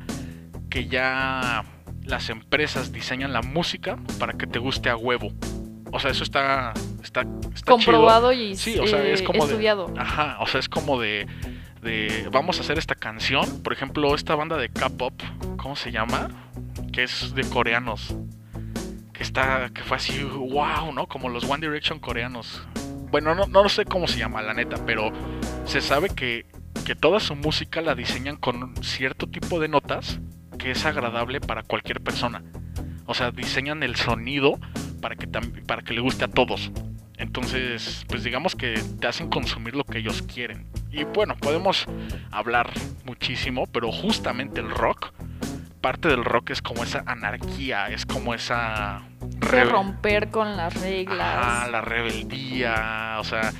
que 0.70 0.88
ya 0.88 1.64
las 2.04 2.30
empresas 2.30 2.92
diseñan 2.92 3.34
la 3.34 3.42
música 3.42 3.98
para 4.20 4.34
que 4.34 4.48
te 4.48 4.60
guste 4.60 4.90
a 4.90 4.96
huevo. 4.96 5.32
O 5.92 6.00
sea, 6.00 6.12
eso 6.12 6.24
está, 6.24 6.74
está, 7.04 7.22
está 7.54 7.72
Comprobado 7.72 8.32
chido. 8.32 8.44
y 8.44 8.56
Sí, 8.56 8.80
o 8.80 8.88
sea, 8.88 9.04
es 9.04 9.22
eh, 9.22 9.24
como 9.24 9.46
de- 9.46 9.52
estudiado. 9.54 9.92
Ajá, 9.98 10.38
o 10.40 10.48
sea, 10.48 10.60
es 10.60 10.70
como 10.70 11.00
de, 11.00 11.26
de 11.82 12.28
vamos 12.32 12.58
a 12.60 12.62
hacer 12.62 12.78
esta 12.78 12.96
canción. 12.96 13.62
Por 13.64 13.74
ejemplo, 13.74 14.14
esta 14.14 14.36
banda 14.36 14.58
de 14.58 14.70
K-pop, 14.70 15.14
¿cómo 15.58 15.76
se 15.76 15.92
llama? 15.92 16.30
Que 16.94 17.04
es 17.04 17.34
de 17.34 17.44
coreanos. 17.50 18.16
Que 19.14 19.24
está, 19.24 19.70
que 19.74 19.82
fue 19.82 19.98
así, 19.98 20.24
wow, 20.24 20.94
¿no? 20.94 21.08
Como 21.08 21.28
los 21.30 21.44
One 21.50 21.66
Direction 21.68 22.00
coreanos. 22.00 22.62
Bueno, 23.12 23.34
no, 23.34 23.48
no 23.48 23.68
sé 23.68 23.86
cómo 23.86 24.08
se 24.08 24.20
llama, 24.20 24.42
la 24.44 24.54
neta, 24.54 24.78
pero 24.86 25.12
se 25.66 25.82
sabe 25.82 26.10
que, 26.10 26.46
que 26.86 26.96
toda 26.96 27.20
su 27.20 27.36
música 27.36 27.82
la 27.82 27.96
diseñan 27.96 28.38
con 28.38 28.76
cierto 28.84 29.28
tipo 29.28 29.60
de 29.60 29.68
notas 29.68 30.20
que 30.60 30.70
es 30.72 30.86
agradable 30.86 31.42
para 31.42 31.64
cualquier 31.64 32.02
persona. 32.02 32.44
O 33.08 33.16
sea, 33.16 33.32
diseñan 33.32 33.82
el 33.82 33.96
sonido 33.96 34.60
para 35.02 35.16
que, 35.16 35.28
para 35.28 35.82
que 35.82 35.94
le 35.96 36.02
guste 36.02 36.26
a 36.26 36.28
todos. 36.28 36.72
Entonces, 37.18 38.06
pues 38.08 38.24
digamos 38.24 38.56
que 38.56 38.80
te 39.00 39.08
hacen 39.08 39.30
consumir 39.30 39.76
lo 39.76 39.84
que 39.84 39.98
ellos 39.98 40.22
quieren. 40.22 40.68
Y 40.92 41.04
bueno, 41.06 41.36
podemos 41.36 41.86
hablar 42.32 42.70
muchísimo, 43.06 43.66
pero 43.66 43.92
justamente 43.92 44.62
el 44.62 44.70
rock, 44.70 45.12
parte 45.82 46.08
del 46.08 46.24
rock 46.24 46.52
es 46.52 46.62
como 46.62 46.84
esa 46.84 47.04
anarquía, 47.08 47.88
es 47.88 48.06
como 48.06 48.34
esa... 48.34 49.02
Rebe- 49.40 49.70
romper 49.70 50.30
con 50.30 50.56
las 50.56 50.80
reglas. 50.80 51.38
Ajá, 51.38 51.68
la 51.68 51.82
rebeldía, 51.82 53.18
o 53.20 53.24
sea, 53.24 53.52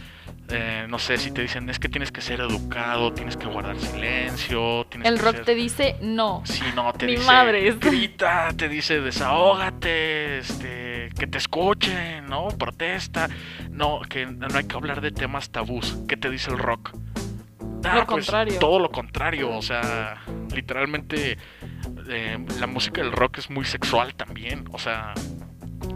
eh, 0.52 0.86
no 0.90 0.98
sé 1.00 1.18
si 1.18 1.32
te 1.32 1.42
dicen 1.42 1.70
es 1.70 1.80
que 1.80 1.90
tienes 1.90 2.12
que 2.12 2.22
ser 2.22 2.40
educado, 2.40 3.14
tienes 3.14 3.38
que 3.38 3.46
guardar 3.48 3.78
silencio, 3.80 4.86
tienes 4.90 5.08
el 5.08 5.16
que 5.18 5.22
rock 5.22 5.36
ser- 5.38 5.46
te 5.46 5.56
dice 5.56 5.96
no. 6.02 6.42
Sí, 6.46 6.64
no, 6.76 6.92
te 6.94 7.06
Ni 7.06 7.14
dice 7.14 7.26
madres. 7.26 7.80
grita, 7.82 8.50
te 8.58 8.68
dice 8.70 9.00
desahógate, 9.02 10.40
este, 10.40 11.10
que 11.18 11.28
te 11.28 11.38
escuchen, 11.38 12.26
¿no? 12.28 12.48
Protesta, 12.50 13.30
no, 13.70 14.02
que 14.08 14.26
no 14.26 14.48
hay 14.56 14.64
que 14.66 14.76
hablar 14.76 15.02
de 15.02 15.12
temas 15.12 15.50
tabús. 15.52 15.98
¿Qué 16.08 16.18
te 16.18 16.30
dice 16.30 16.52
el 16.52 16.58
rock? 16.58 16.92
Ah, 17.84 17.96
Lo 18.00 18.06
contrario. 18.08 18.60
Todo 18.60 18.80
lo 18.80 18.90
contrario, 18.92 19.52
o 19.56 19.62
sea, 19.62 20.22
literalmente 20.54 21.38
eh, 22.10 22.46
la 22.60 22.68
música 22.68 23.02
del 23.02 23.12
rock 23.14 23.38
es 23.38 23.50
muy 23.50 23.64
sexual 23.66 24.16
también, 24.16 24.66
o 24.72 24.80
sea, 24.80 25.14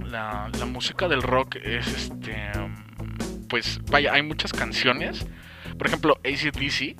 la, 0.06 0.50
la 0.58 0.66
música 0.66 1.08
del 1.10 1.22
rock 1.22 1.56
es 1.58 1.88
este, 1.88 2.52
pues 3.54 3.80
vaya, 3.92 4.12
hay 4.14 4.24
muchas 4.24 4.52
canciones, 4.52 5.28
por 5.78 5.86
ejemplo, 5.86 6.18
ACDC, 6.26 6.96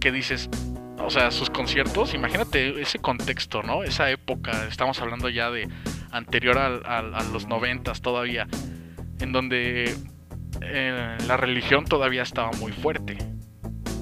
que 0.00 0.10
dices, 0.10 0.48
o 0.96 1.10
sea, 1.10 1.30
sus 1.30 1.50
conciertos, 1.50 2.14
imagínate 2.14 2.80
ese 2.80 2.98
contexto, 3.00 3.62
¿no? 3.62 3.84
Esa 3.84 4.10
época, 4.10 4.66
estamos 4.66 4.98
hablando 5.02 5.28
ya 5.28 5.50
de 5.50 5.68
anterior 6.10 6.56
al- 6.56 6.86
a, 6.86 7.22
los 7.34 7.48
noventas 7.48 8.00
todavía, 8.00 8.48
en 9.20 9.32
donde 9.32 9.94
eh, 10.62 11.18
la 11.28 11.36
religión 11.36 11.84
todavía 11.84 12.22
estaba 12.22 12.50
muy 12.52 12.72
fuerte. 12.72 13.18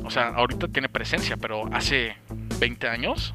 O 0.05 0.11
sea, 0.11 0.29
ahorita 0.29 0.69
tiene 0.69 0.89
presencia, 0.89 1.37
pero 1.37 1.67
hace 1.75 2.15
20 2.61 2.87
años, 2.87 3.35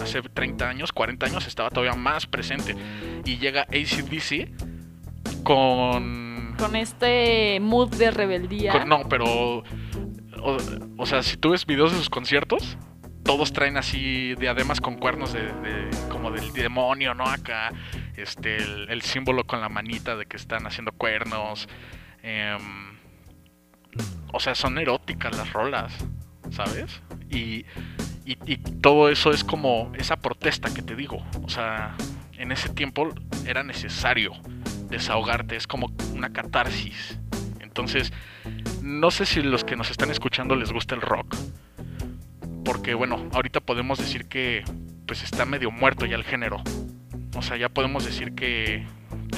hace 0.00 0.22
30 0.22 0.68
años, 0.68 0.92
40 0.92 1.26
años 1.26 1.44
estaba 1.48 1.70
todavía 1.70 1.94
más 1.94 2.24
presente. 2.28 2.76
Y 3.24 3.38
llega 3.38 3.62
ACDC 3.62 4.48
con... 5.42 6.27
Con 6.58 6.76
este 6.76 7.60
mood 7.60 7.94
de 7.94 8.10
rebeldía. 8.10 8.84
no, 8.84 9.08
pero... 9.08 9.62
O, 10.96 11.06
sea, 11.06 11.22
si 11.22 11.36
tú 11.36 11.50
ves 11.50 11.66
videos 11.66 11.92
de 11.92 11.98
sus 11.98 12.10
conciertos, 12.10 12.76
todos 13.24 13.52
traen 13.52 13.76
así 13.76 14.34
diademas 14.36 14.80
con 14.80 14.96
cuernos 14.96 15.32
de, 15.32 15.42
de- 15.42 15.90
como 16.08 16.30
del 16.30 16.52
demonio, 16.52 17.12
¿no? 17.14 17.24
Acá, 17.24 17.72
este, 18.16 18.56
el, 18.56 19.02
símbolo 19.02 19.44
con 19.46 19.60
la 19.60 19.68
manita 19.68 20.16
de 20.16 20.26
que 20.26 20.36
están 20.36 20.66
haciendo 20.66 20.92
cuernos. 20.92 21.68
em, 22.22 22.96
o 24.32 24.40
sea, 24.40 24.54
son 24.54 24.78
eróticas 24.78 25.36
las 25.36 25.52
rolas, 25.52 25.92
¿sabes? 26.50 27.02
Y, 27.30 27.64
y 28.24 28.56
todo 28.80 29.08
eso 29.08 29.30
es 29.32 29.42
como 29.42 29.90
esa 29.98 30.16
protesta 30.16 30.72
que 30.72 30.82
te 30.82 30.94
digo. 30.94 31.24
O 31.42 31.48
sea, 31.48 31.96
en 32.38 32.52
ese 32.52 32.68
tiempo 32.68 33.08
era 33.46 33.62
necesario 33.62 34.32
desahogarte, 34.88 35.56
es 35.56 35.66
como 35.66 35.92
una 36.14 36.32
catarsis. 36.32 37.18
Entonces, 37.60 38.12
no 38.82 39.10
sé 39.10 39.26
si 39.26 39.42
los 39.42 39.64
que 39.64 39.76
nos 39.76 39.90
están 39.90 40.10
escuchando 40.10 40.56
les 40.56 40.72
gusta 40.72 40.94
el 40.94 41.00
rock. 41.00 41.36
Porque 42.64 42.94
bueno, 42.94 43.28
ahorita 43.32 43.60
podemos 43.60 43.98
decir 43.98 44.26
que 44.26 44.64
pues 45.06 45.22
está 45.22 45.44
medio 45.44 45.70
muerto 45.70 46.06
ya 46.06 46.16
el 46.16 46.24
género. 46.24 46.62
O 47.36 47.42
sea, 47.42 47.56
ya 47.56 47.68
podemos 47.68 48.04
decir 48.04 48.34
que 48.34 48.86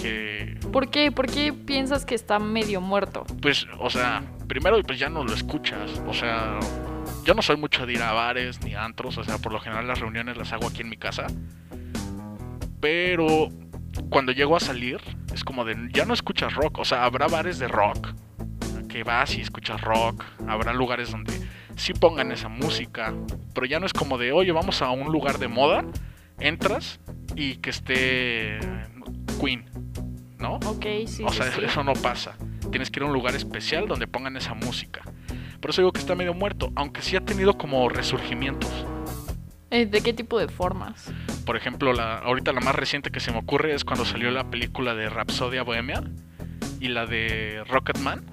que 0.01 0.59
¿Por 0.73 0.91
qué? 0.91 1.13
¿Por 1.13 1.27
qué 1.27 1.53
piensas 1.53 2.05
que 2.05 2.15
está 2.15 2.39
medio 2.39 2.81
muerto? 2.81 3.25
pues, 3.43 3.67
o 3.79 3.91
sea, 3.91 4.23
primero 4.49 4.81
pues 4.83 4.99
ya 4.99 5.09
no 5.09 5.25
lo 5.25 5.35
escuchas. 5.35 6.03
O 6.07 6.15
sea, 6.15 6.59
yo 7.25 7.35
no 7.35 7.43
soy 7.43 7.57
mucho 7.57 7.87
de 7.87 7.95
ir 7.95 8.03
a 8.03 8.13
bares 8.13 8.63
ni 8.63 8.75
antros, 8.75 9.19
o 9.19 9.25
sea, 9.25 9.39
por 9.39 9.53
lo 9.53 9.61
general 9.61 9.87
las 9.87 10.01
reuniones 10.01 10.37
las 10.37 10.53
hago 10.53 10.69
aquí 10.69 10.83
en 10.83 10.89
mi 10.89 10.97
casa. 10.97 11.27
Pero 12.81 13.49
cuando 14.09 14.33
llego 14.33 14.57
a 14.57 14.61
salir, 14.61 15.01
es 15.35 15.45
como 15.45 15.65
de, 15.65 15.77
ya 15.93 16.05
no 16.05 16.15
escuchas 16.15 16.55
rock, 16.55 16.79
o 16.79 16.85
sea, 16.85 17.05
habrá 17.05 17.27
bares 17.29 17.59
de 17.59 17.69
rock, 17.69 18.15
que 18.89 19.05
vas 19.05 19.37
y 19.37 19.41
escuchas 19.41 19.81
rock, 19.81 20.25
habrá 20.47 20.73
lugares 20.73 21.11
donde 21.11 21.33
sí 21.77 21.93
pongan 21.93 22.33
esa 22.33 22.49
música, 22.49 23.15
pero 23.55 23.67
ya 23.67 23.79
no 23.81 23.87
es 23.87 23.93
como 23.93 24.19
de, 24.19 24.33
oye, 24.33 24.53
vamos 24.53 24.83
a 24.83 24.91
un 24.91 25.13
lugar 25.13 25.39
de 25.39 25.49
moda, 25.49 25.85
entras 26.39 27.01
y 27.37 27.57
que 27.57 27.71
esté 27.71 28.59
Queen, 29.41 29.65
¿no? 30.39 30.57
Ok, 30.67 30.87
sí. 31.07 31.25
o 31.25 31.33
sea, 31.33 31.51
sí. 31.53 31.61
eso 31.65 31.85
no 31.85 31.93
pasa. 31.95 32.37
Tienes 32.71 32.91
que 32.91 33.01
ir 33.01 33.05
a 33.05 33.07
un 33.07 33.13
lugar 33.13 33.35
especial 33.35 33.89
donde 33.89 34.07
pongan 34.07 34.37
esa 34.37 34.55
música. 34.55 35.03
Por 35.61 35.71
eso 35.71 35.83
digo 35.83 35.93
que 35.93 36.01
está 36.01 36.15
medio 36.15 36.35
muerto, 36.35 36.73
aunque 36.77 37.03
sí 37.03 37.17
ha 37.17 37.21
tenido 37.21 37.59
como 37.59 37.89
resurgimientos. 37.89 38.71
Eh, 39.71 39.87
¿De 39.87 40.01
qué 40.01 40.13
tipo 40.13 40.39
de 40.39 40.49
formas? 40.49 41.13
Por 41.47 41.57
ejemplo, 41.57 41.93
la, 41.93 42.19
ahorita 42.19 42.53
la 42.53 42.61
más 42.61 42.75
reciente 42.75 43.11
que 43.11 43.21
se 43.21 43.31
me 43.31 43.39
ocurre 43.39 43.75
es 43.75 43.85
cuando 43.85 44.05
salió 44.05 44.31
la 44.31 44.51
película 44.51 44.95
de 44.95 45.09
Rapsodia 45.09 45.63
Bohemia 45.63 46.03
y 46.81 46.89
la 46.89 47.07
de 47.07 47.63
Rocketman. 47.69 48.25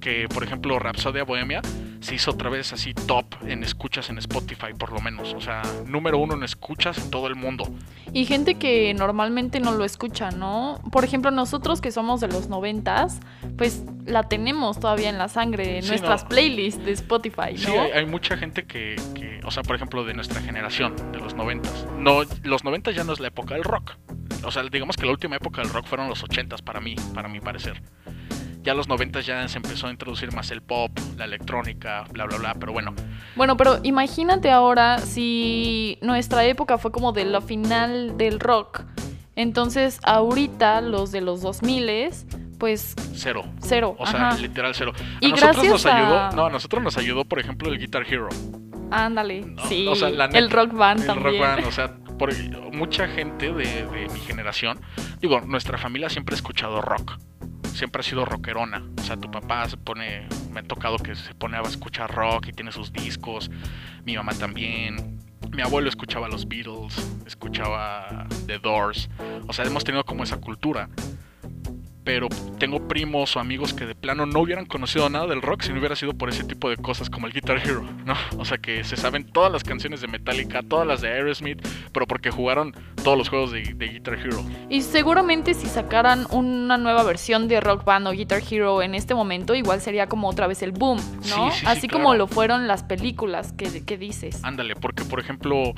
Que, 0.00 0.26
por 0.32 0.42
ejemplo, 0.42 0.78
Rapsodia 0.78 1.24
Bohemia 1.24 1.60
se 2.02 2.16
hizo 2.16 2.32
otra 2.32 2.50
vez 2.50 2.72
así 2.72 2.92
top 2.94 3.24
en 3.46 3.62
escuchas 3.62 4.10
en 4.10 4.18
Spotify, 4.18 4.74
por 4.76 4.92
lo 4.92 5.00
menos. 5.00 5.32
O 5.34 5.40
sea, 5.40 5.62
número 5.86 6.18
uno 6.18 6.34
en 6.34 6.42
escuchas 6.42 6.98
en 6.98 7.10
todo 7.10 7.28
el 7.28 7.34
mundo. 7.36 7.64
Y 8.12 8.26
gente 8.26 8.56
que 8.56 8.92
normalmente 8.94 9.60
no 9.60 9.72
lo 9.72 9.84
escucha, 9.84 10.30
¿no? 10.30 10.80
Por 10.90 11.04
ejemplo, 11.04 11.30
nosotros 11.30 11.80
que 11.80 11.90
somos 11.92 12.20
de 12.20 12.28
los 12.28 12.48
noventas, 12.48 13.20
pues 13.56 13.84
la 14.04 14.24
tenemos 14.24 14.80
todavía 14.80 15.08
en 15.08 15.16
la 15.16 15.28
sangre, 15.28 15.76
en 15.78 15.82
Sí, 15.84 15.90
nuestras 15.90 16.24
no. 16.24 16.28
playlists 16.28 16.84
de 16.84 16.92
Spotify, 16.92 17.52
¿no? 17.52 17.58
Sí, 17.58 17.70
hay, 17.72 17.90
hay 17.92 18.06
mucha 18.06 18.36
gente 18.36 18.64
que, 18.66 18.96
que, 19.14 19.40
o 19.44 19.50
sea, 19.50 19.62
por 19.62 19.76
ejemplo, 19.76 20.04
de 20.04 20.12
nuestra 20.14 20.40
generación, 20.40 20.94
de 21.12 21.18
los 21.20 21.34
noventas. 21.34 21.86
No, 21.98 22.22
los 22.42 22.64
noventas 22.64 22.94
ya 22.96 23.04
no 23.04 23.12
es 23.12 23.20
la 23.20 23.28
época 23.28 23.54
del 23.54 23.64
rock. 23.64 23.92
O 24.44 24.50
sea, 24.50 24.64
digamos 24.64 24.96
que 24.96 25.06
la 25.06 25.12
última 25.12 25.36
época 25.36 25.62
del 25.62 25.70
rock 25.70 25.86
fueron 25.86 26.08
los 26.08 26.22
ochentas 26.24 26.62
para 26.62 26.80
mí, 26.80 26.96
para 27.14 27.28
mi 27.28 27.38
parecer. 27.38 27.80
Ya 28.62 28.74
los 28.74 28.88
noventas 28.88 29.26
ya 29.26 29.46
se 29.48 29.56
empezó 29.58 29.88
a 29.88 29.90
introducir 29.90 30.32
más 30.32 30.50
el 30.52 30.62
pop, 30.62 30.90
la 31.16 31.24
electrónica, 31.24 32.04
bla, 32.12 32.26
bla, 32.26 32.38
bla. 32.38 32.54
Pero 32.54 32.72
bueno, 32.72 32.94
Bueno, 33.34 33.56
pero 33.56 33.78
imagínate 33.82 34.50
ahora 34.52 34.98
si 34.98 35.98
nuestra 36.00 36.44
época 36.44 36.78
fue 36.78 36.92
como 36.92 37.12
de 37.12 37.24
la 37.24 37.40
final 37.40 38.16
del 38.16 38.38
rock. 38.38 38.82
Entonces, 39.34 39.98
ahorita 40.04 40.80
los 40.80 41.10
de 41.10 41.22
los 41.22 41.40
2000 41.42 42.10
pues 42.58 42.94
cero. 43.14 43.42
cero. 43.60 43.96
O 43.98 44.06
sea, 44.06 44.28
ajá. 44.28 44.38
literal 44.38 44.72
cero. 44.74 44.92
A 44.96 45.02
Y 45.20 45.30
nosotros 45.32 45.54
gracias 45.56 45.72
nos 45.72 45.86
ayudó, 45.86 46.18
a- 46.20 46.30
no, 46.30 46.46
a 46.46 46.50
nosotros 46.50 46.80
nos 46.82 46.96
ayudó, 46.96 47.24
por 47.24 47.40
ejemplo, 47.40 47.68
el 47.72 47.78
Guitar 47.78 48.04
Hero. 48.08 48.28
Ándale. 48.92 49.40
¿no? 49.40 49.64
Sí. 49.66 49.86
O 49.88 49.96
sea, 49.96 50.10
la 50.10 50.26
el 50.26 50.32
neta, 50.44 50.54
rock 50.54 50.72
band 50.74 51.00
el 51.00 51.06
también. 51.06 51.32
rock 51.32 51.40
band, 51.40 51.66
o 51.66 51.72
sea, 51.72 51.96
por, 52.18 52.30
mucha 52.72 53.08
gente 53.08 53.52
de, 53.52 53.64
de 53.86 54.08
mi 54.12 54.20
generación, 54.20 54.78
digo, 55.20 55.40
nuestra 55.40 55.76
familia 55.78 56.08
siempre 56.08 56.34
ha 56.34 56.36
escuchado 56.36 56.80
rock. 56.80 57.18
Siempre 57.72 58.00
ha 58.00 58.02
sido 58.02 58.24
rockerona. 58.24 58.82
O 58.98 59.02
sea, 59.02 59.16
tu 59.16 59.30
papá 59.30 59.68
se 59.68 59.76
pone, 59.76 60.26
me 60.50 60.60
ha 60.60 60.62
tocado 60.62 60.98
que 60.98 61.14
se 61.14 61.34
pone 61.34 61.56
a 61.56 61.62
escuchar 61.62 62.14
rock 62.14 62.48
y 62.48 62.52
tiene 62.52 62.72
sus 62.72 62.92
discos. 62.92 63.50
Mi 64.04 64.16
mamá 64.16 64.34
también. 64.34 65.18
Mi 65.50 65.62
abuelo 65.62 65.88
escuchaba 65.88 66.28
los 66.28 66.48
Beatles, 66.48 66.94
escuchaba 67.26 68.26
The 68.46 68.58
Doors. 68.58 69.10
O 69.48 69.52
sea, 69.52 69.66
hemos 69.66 69.84
tenido 69.84 70.04
como 70.04 70.24
esa 70.24 70.38
cultura. 70.38 70.88
Pero 72.04 72.28
tengo 72.58 72.88
primos 72.88 73.36
o 73.36 73.40
amigos 73.40 73.74
que 73.74 73.86
de 73.86 73.94
plano 73.94 74.26
no 74.26 74.40
hubieran 74.40 74.66
conocido 74.66 75.08
nada 75.08 75.28
del 75.28 75.40
rock 75.40 75.62
si 75.62 75.72
no 75.72 75.78
hubiera 75.78 75.94
sido 75.94 76.14
por 76.14 76.28
ese 76.28 76.42
tipo 76.42 76.68
de 76.68 76.76
cosas 76.76 77.08
como 77.08 77.28
el 77.28 77.32
Guitar 77.32 77.58
Hero, 77.58 77.84
¿no? 78.04 78.14
O 78.38 78.44
sea 78.44 78.58
que 78.58 78.82
se 78.82 78.96
saben 78.96 79.24
todas 79.24 79.52
las 79.52 79.62
canciones 79.62 80.00
de 80.00 80.08
Metallica, 80.08 80.62
todas 80.62 80.86
las 80.86 81.00
de 81.00 81.08
Aerosmith, 81.08 81.64
pero 81.92 82.06
porque 82.08 82.30
jugaron 82.30 82.74
todos 83.02 83.18
los 83.18 83.28
juegos 83.28 83.52
de, 83.52 83.62
de 83.74 83.88
Guitar 83.88 84.14
Hero. 84.14 84.44
Y 84.68 84.82
seguramente 84.82 85.54
si 85.54 85.66
sacaran 85.66 86.26
una 86.30 86.76
nueva 86.78 87.02
versión 87.02 87.48
de 87.48 87.60
Rock 87.60 87.84
Band 87.84 88.06
o 88.06 88.12
Guitar 88.12 88.42
Hero 88.48 88.82
en 88.82 88.94
este 88.94 89.14
momento, 89.14 89.54
igual 89.54 89.80
sería 89.80 90.06
como 90.06 90.28
otra 90.28 90.46
vez 90.46 90.62
el 90.62 90.72
boom, 90.72 90.98
¿no? 90.98 91.22
Sí, 91.22 91.32
sí, 91.52 91.60
sí, 91.60 91.66
Así 91.66 91.88
claro. 91.88 92.04
como 92.04 92.14
lo 92.14 92.26
fueron 92.26 92.66
las 92.68 92.82
películas 92.82 93.52
que, 93.52 93.84
que 93.84 93.98
dices. 93.98 94.42
Ándale, 94.44 94.74
porque 94.76 95.04
por 95.04 95.20
ejemplo, 95.20 95.74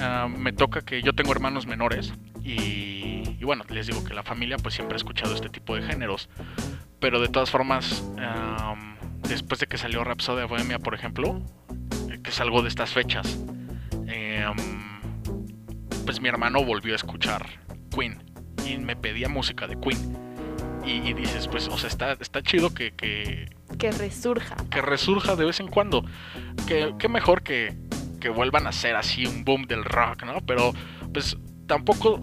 ah, 0.00 0.28
me 0.28 0.52
toca 0.52 0.80
que 0.82 1.02
yo 1.02 1.14
tengo 1.14 1.32
hermanos 1.32 1.66
menores 1.66 2.12
y, 2.42 3.22
y 3.38 3.44
bueno, 3.44 3.64
les 3.68 3.86
digo 3.86 4.04
que 4.04 4.14
la 4.14 4.22
familia 4.22 4.56
pues 4.56 4.74
siempre 4.74 4.94
ha 4.94 4.98
escuchado 4.98 5.34
este 5.34 5.48
tipo 5.48 5.74
de 5.74 5.82
géneros. 5.82 6.28
Pero 7.00 7.20
de 7.20 7.28
todas 7.28 7.50
formas, 7.50 8.04
am, 8.18 8.96
después 9.28 9.58
de 9.58 9.66
que 9.66 9.76
salió 9.76 10.04
Rhapsody 10.04 10.46
Bohemia, 10.46 10.78
por 10.78 10.94
ejemplo, 10.94 11.42
eh, 12.08 12.20
que 12.22 12.30
es 12.30 12.40
algo 12.40 12.62
de 12.62 12.68
estas 12.68 12.90
fechas, 12.92 13.38
em, 14.06 14.54
pues 16.04 16.20
mi 16.20 16.28
hermano 16.28 16.64
volvió 16.64 16.92
a 16.92 16.96
escuchar 16.96 17.46
Queen 17.94 18.22
y 18.66 18.78
me 18.78 18.96
pedía 18.96 19.28
música 19.28 19.66
de 19.66 19.78
Queen. 19.78 20.18
Y, 20.84 21.08
y 21.08 21.14
dices, 21.14 21.46
pues, 21.46 21.68
o 21.68 21.78
sea, 21.78 21.88
está, 21.88 22.12
está 22.14 22.42
chido 22.42 22.74
que, 22.74 22.92
que, 22.92 23.48
Que 23.78 23.92
resurja. 23.92 24.56
que 24.68 24.82
resurja 24.82 25.36
de 25.36 25.44
vez 25.44 25.60
en 25.60 25.68
cuando. 25.68 26.04
Que, 26.66 26.94
que 26.98 27.08
mejor 27.08 27.42
que, 27.42 27.76
que 28.20 28.28
vuelvan 28.28 28.66
a 28.66 28.72
ser 28.72 28.96
así 28.96 29.24
un 29.26 29.44
boom 29.44 29.66
del 29.66 29.84
rock, 29.84 30.24
¿no? 30.24 30.40
Pero 30.46 30.72
pues 31.12 31.36
tampoco... 31.66 32.20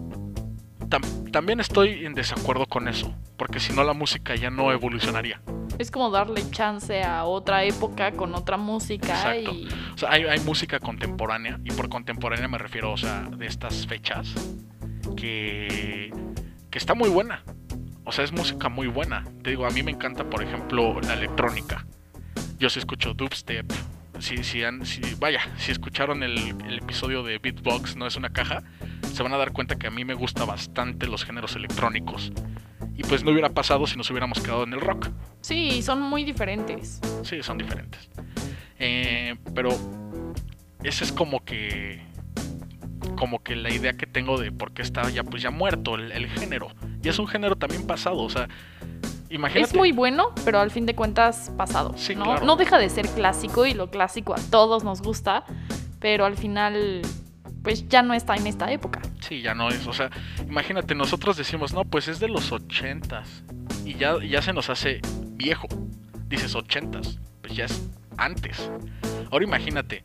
tam- 0.90 1.30
también 1.30 1.60
estoy 1.60 2.04
en 2.04 2.14
desacuerdo 2.14 2.66
con 2.66 2.88
eso, 2.88 3.14
porque 3.36 3.60
si 3.60 3.72
no 3.72 3.84
la 3.84 3.92
música 3.94 4.34
ya 4.34 4.50
no 4.50 4.72
evolucionaría. 4.72 5.40
Es 5.78 5.90
como 5.90 6.10
darle 6.10 6.42
chance 6.50 7.02
a 7.02 7.24
otra 7.24 7.64
época 7.64 8.12
con 8.12 8.34
otra 8.34 8.56
música 8.58 9.06
Exacto. 9.38 9.52
y 9.52 9.68
O 9.94 9.98
sea, 9.98 10.10
hay, 10.12 10.24
hay 10.24 10.40
música 10.40 10.78
contemporánea, 10.80 11.58
y 11.64 11.70
por 11.70 11.88
contemporánea 11.88 12.48
me 12.48 12.58
refiero, 12.58 12.92
o 12.92 12.96
sea, 12.98 13.22
de 13.22 13.46
estas 13.46 13.86
fechas, 13.86 14.34
que, 15.16 16.12
que 16.70 16.78
está 16.78 16.94
muy 16.94 17.08
buena. 17.08 17.42
O 18.04 18.12
sea, 18.12 18.24
es 18.24 18.32
música 18.32 18.68
muy 18.68 18.88
buena. 18.88 19.24
Te 19.42 19.50
digo, 19.50 19.66
a 19.66 19.70
mí 19.70 19.82
me 19.82 19.90
encanta, 19.92 20.24
por 20.24 20.42
ejemplo, 20.42 21.00
la 21.00 21.14
electrónica. 21.14 21.86
Yo 22.58 22.68
sí 22.70 22.78
escucho 22.78 23.14
dubstep. 23.14 23.72
Si, 24.18 24.42
si, 24.44 24.64
han- 24.64 24.84
si- 24.84 25.00
vaya, 25.18 25.40
si 25.56 25.72
escucharon 25.72 26.22
el, 26.22 26.36
el 26.66 26.78
episodio 26.78 27.22
de 27.22 27.38
Beatbox, 27.38 27.96
no 27.96 28.06
es 28.06 28.16
una 28.16 28.30
caja, 28.30 28.62
se 29.12 29.22
van 29.22 29.32
a 29.32 29.36
dar 29.36 29.52
cuenta 29.52 29.76
que 29.76 29.86
a 29.86 29.90
mí 29.90 30.04
me 30.04 30.14
gusta 30.14 30.44
bastante 30.44 31.06
los 31.06 31.24
géneros 31.24 31.56
electrónicos. 31.56 32.32
Y 32.96 33.02
pues 33.02 33.24
no 33.24 33.30
hubiera 33.30 33.50
pasado 33.50 33.86
si 33.86 33.96
nos 33.96 34.10
hubiéramos 34.10 34.40
quedado 34.40 34.64
en 34.64 34.72
el 34.72 34.80
rock. 34.80 35.08
sí, 35.40 35.82
son 35.82 36.02
muy 36.02 36.24
diferentes. 36.24 37.00
Sí, 37.22 37.42
son 37.42 37.58
diferentes. 37.58 38.08
Eh, 38.78 39.36
pero 39.54 39.70
esa 40.82 41.04
es 41.04 41.12
como 41.12 41.44
que 41.44 42.08
como 43.16 43.42
que 43.42 43.54
la 43.54 43.70
idea 43.70 43.94
que 43.94 44.06
tengo 44.06 44.38
de 44.38 44.50
por 44.50 44.72
qué 44.72 44.80
está 44.80 45.08
ya 45.10 45.22
pues 45.24 45.42
ya 45.42 45.50
muerto 45.50 45.94
el, 45.94 46.12
el 46.12 46.28
género. 46.28 46.68
Y 47.02 47.08
es 47.08 47.18
un 47.18 47.26
género 47.26 47.56
también 47.56 47.86
pasado, 47.86 48.18
o 48.18 48.30
sea, 48.30 48.48
imagínate. 49.30 49.70
Es 49.72 49.76
muy 49.76 49.92
bueno, 49.92 50.32
pero 50.44 50.60
al 50.60 50.70
fin 50.70 50.86
de 50.86 50.94
cuentas 50.94 51.50
pasado. 51.56 51.94
Sí, 51.96 52.14
¿no? 52.14 52.24
claro. 52.24 52.46
no 52.46 52.56
deja 52.56 52.78
de 52.78 52.88
ser 52.88 53.08
clásico 53.08 53.66
y 53.66 53.74
lo 53.74 53.90
clásico 53.90 54.34
a 54.34 54.38
todos 54.50 54.84
nos 54.84 55.02
gusta, 55.02 55.44
pero 55.98 56.24
al 56.24 56.36
final 56.36 57.02
pues 57.62 57.88
ya 57.88 58.02
no 58.02 58.14
está 58.14 58.34
en 58.36 58.46
esta 58.46 58.70
época. 58.72 59.00
Sí, 59.20 59.42
ya 59.42 59.54
no 59.54 59.68
es, 59.68 59.86
o 59.86 59.92
sea, 59.92 60.10
imagínate, 60.48 60.94
nosotros 60.94 61.36
decimos, 61.36 61.72
no, 61.72 61.84
pues 61.84 62.08
es 62.08 62.20
de 62.20 62.28
los 62.28 62.52
ochentas. 62.52 63.44
Y 63.84 63.94
ya, 63.94 64.16
ya 64.22 64.42
se 64.42 64.52
nos 64.52 64.70
hace 64.70 65.00
viejo. 65.32 65.68
Dices 66.26 66.54
ochentas, 66.54 67.18
pues 67.40 67.54
ya 67.54 67.64
es 67.64 67.88
antes. 68.16 68.70
Ahora 69.30 69.44
imagínate, 69.44 70.04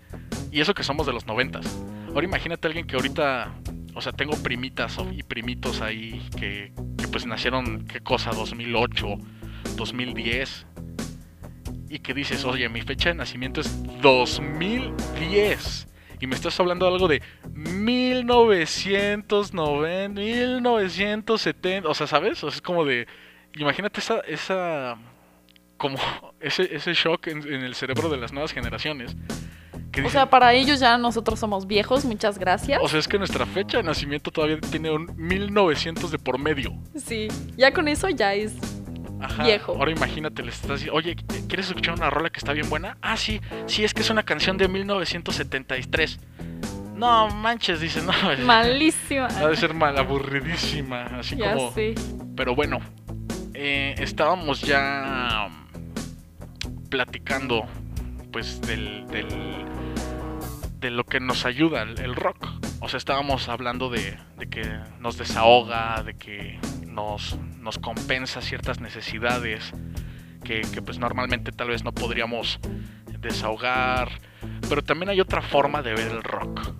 y 0.51 0.61
eso 0.61 0.73
que 0.73 0.83
somos 0.83 1.05
de 1.05 1.13
los 1.13 1.25
noventas. 1.27 1.65
Ahora 2.09 2.25
imagínate 2.25 2.67
a 2.67 2.69
alguien 2.69 2.87
que 2.87 2.95
ahorita, 2.95 3.53
o 3.93 4.01
sea, 4.01 4.11
tengo 4.11 4.35
primitas 4.37 4.97
y 5.11 5.23
primitos 5.23 5.81
ahí 5.81 6.27
que, 6.37 6.71
que 6.97 7.07
pues 7.07 7.25
nacieron, 7.25 7.85
¿qué 7.87 7.99
cosa? 7.99 8.31
2008, 8.31 9.07
2010. 9.75 10.65
Y 11.89 11.99
que 11.99 12.13
dices, 12.13 12.45
oye, 12.45 12.67
mi 12.69 12.81
fecha 12.81 13.09
de 13.09 13.15
nacimiento 13.15 13.61
es 13.61 13.83
2010. 14.01 15.87
Y 16.19 16.27
me 16.27 16.35
estás 16.35 16.59
hablando 16.59 16.85
de 16.85 16.93
algo 16.93 17.07
de 17.07 17.21
1990, 17.53 20.21
1970. 20.21 21.89
O 21.89 21.93
sea, 21.93 22.07
¿sabes? 22.07 22.43
O 22.43 22.49
sea, 22.49 22.57
es 22.57 22.61
como 22.61 22.85
de. 22.85 23.07
Imagínate 23.55 23.99
esa. 23.99 24.19
esa 24.21 24.97
como 25.77 25.97
ese, 26.39 26.75
ese 26.75 26.93
shock 26.93 27.27
en, 27.27 27.41
en 27.41 27.61
el 27.61 27.75
cerebro 27.75 28.09
de 28.09 28.17
las 28.17 28.31
nuevas 28.31 28.53
generaciones. 28.53 29.15
O 30.03 30.09
sea, 30.09 30.29
para 30.29 30.53
ellos 30.53 30.79
ya 30.79 30.97
nosotros 30.97 31.39
somos 31.39 31.67
viejos, 31.67 32.05
muchas 32.05 32.37
gracias. 32.37 32.79
o 32.81 32.87
sea, 32.87 32.99
es 32.99 33.07
que 33.07 33.17
nuestra 33.17 33.45
fecha 33.45 33.77
de 33.77 33.83
nacimiento 33.83 34.31
todavía 34.31 34.59
tiene 34.59 34.91
un 34.91 35.09
1900 35.15 36.11
de 36.11 36.19
por 36.19 36.37
medio. 36.37 36.73
Sí, 36.95 37.27
ya 37.55 37.73
con 37.73 37.87
eso 37.87 38.09
ya 38.09 38.33
es 38.33 38.53
Ajá. 39.25 39.43
Viejo. 39.43 39.73
Ahora 39.73 39.91
imagínate, 39.91 40.43
les 40.43 40.55
estás 40.55 40.79
diciendo, 40.79 40.95
oye, 40.97 41.15
¿quieres 41.47 41.67
escuchar 41.67 41.95
una 41.95 42.09
rola 42.09 42.29
que 42.29 42.37
está 42.37 42.53
bien 42.53 42.69
buena? 42.69 42.97
Ah, 43.01 43.17
sí, 43.17 43.41
sí, 43.67 43.83
es 43.83 43.93
que 43.93 44.01
es 44.01 44.09
una 44.09 44.23
canción 44.23 44.57
de 44.57 44.67
1973. 44.67 46.19
No 46.95 47.27
manches, 47.29 47.81
dice, 47.81 48.01
no. 48.01 48.13
malísima. 48.45 49.27
Ha 49.27 49.47
de 49.47 49.55
ser 49.55 49.73
mal, 49.73 49.97
aburridísima, 49.97 51.03
así 51.19 51.35
ya 51.35 51.53
como... 51.53 51.71
sé. 51.73 51.95
Pero 52.35 52.55
bueno, 52.55 52.79
eh, 53.53 53.95
estábamos 53.97 54.61
ya 54.61 55.49
platicando, 56.89 57.65
pues, 58.31 58.61
del, 58.61 59.07
del, 59.07 59.27
de 60.79 60.91
lo 60.91 61.03
que 61.05 61.19
nos 61.19 61.45
ayuda 61.45 61.81
el, 61.81 61.99
el 61.99 62.15
rock. 62.15 62.47
O 62.79 62.87
sea, 62.87 62.97
estábamos 62.97 63.49
hablando 63.49 63.89
de, 63.89 64.17
de 64.37 64.47
que 64.47 64.79
nos 64.99 65.17
desahoga, 65.17 66.03
de 66.03 66.13
que 66.13 66.59
nos, 66.85 67.37
nos 67.65 67.79
compensa 67.79 68.41
ciertas 68.41 68.79
necesidades 68.79 69.71
que, 70.43 70.61
que, 70.61 70.81
pues 70.81 70.99
normalmente 70.99 71.51
tal 71.51 71.69
vez 71.69 71.83
no 71.83 71.91
podríamos 71.91 72.59
desahogar. 73.19 74.09
Pero 74.69 74.83
también 74.83 75.09
hay 75.09 75.19
otra 75.19 75.41
forma 75.41 75.81
de 75.81 75.93
ver 75.95 76.11
el 76.11 76.23
rock. 76.23 76.71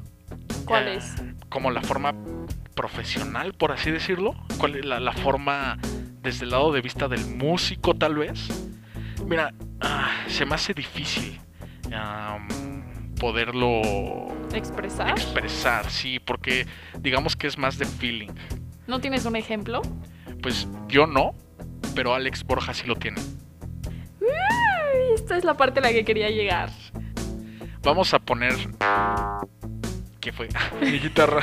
¿Cuál 0.66 0.88
Eh, 0.88 0.96
es? 0.98 1.16
Como 1.50 1.72
la 1.72 1.82
forma 1.82 2.14
profesional, 2.76 3.54
por 3.54 3.72
así 3.72 3.90
decirlo. 3.92 4.36
¿Cuál 4.60 4.76
es 4.76 4.86
la, 4.86 5.00
la 5.00 5.14
forma 5.14 5.78
desde 6.22 6.46
el 6.46 6.52
lado 6.52 6.72
de 6.72 6.82
vista 6.82 7.08
del 7.08 7.26
músico, 7.26 7.96
tal 7.96 8.16
vez? 8.16 8.40
Mira, 9.26 9.54
ah, 9.82 10.12
se 10.28 10.46
me 10.46 10.54
hace 10.56 10.74
difícil 10.74 11.40
poderlo 13.20 13.82
¿Expresar? 14.54 15.12
expresar, 15.12 15.90
sí, 15.90 16.20
porque 16.20 16.68
digamos 17.00 17.36
que 17.36 17.48
es 17.48 17.58
más 17.58 17.78
de 17.78 17.86
feeling. 17.86 18.30
¿No 18.88 19.00
tienes 19.00 19.26
un 19.26 19.36
ejemplo? 19.36 19.82
Pues 20.46 20.68
yo 20.88 21.08
no, 21.08 21.34
pero 21.96 22.14
Alex 22.14 22.44
Borja 22.44 22.72
sí 22.76 22.86
lo 22.86 22.96
tiene. 22.96 23.20
Esta 25.16 25.38
es 25.38 25.44
la 25.44 25.56
parte 25.58 25.80
a 25.80 25.82
la 25.82 25.90
que 25.92 26.06
quería 26.06 26.30
llegar. 26.30 26.70
Vamos 27.82 28.14
a 28.14 28.20
poner. 28.20 28.54
¿Qué 30.20 30.32
fue? 30.32 30.48
Mi 30.82 31.00
guitarra. 31.00 31.42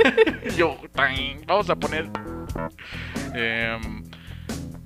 Yo. 0.58 0.76
Vamos 1.46 1.70
a 1.70 1.76
poner. 1.76 2.10
em, 3.32 4.04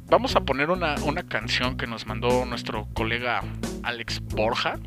vamos 0.07 0.37
a 0.37 0.41
poner 0.43 0.71
una, 0.71 0.95
una 1.05 1.25
canción 1.25 1.77
que 1.77 1.89
nos 1.89 2.07
mandó 2.07 2.45
nuestro 2.45 2.87
colega 2.95 3.43
Alex 3.83 4.21
Borja. 4.21 4.79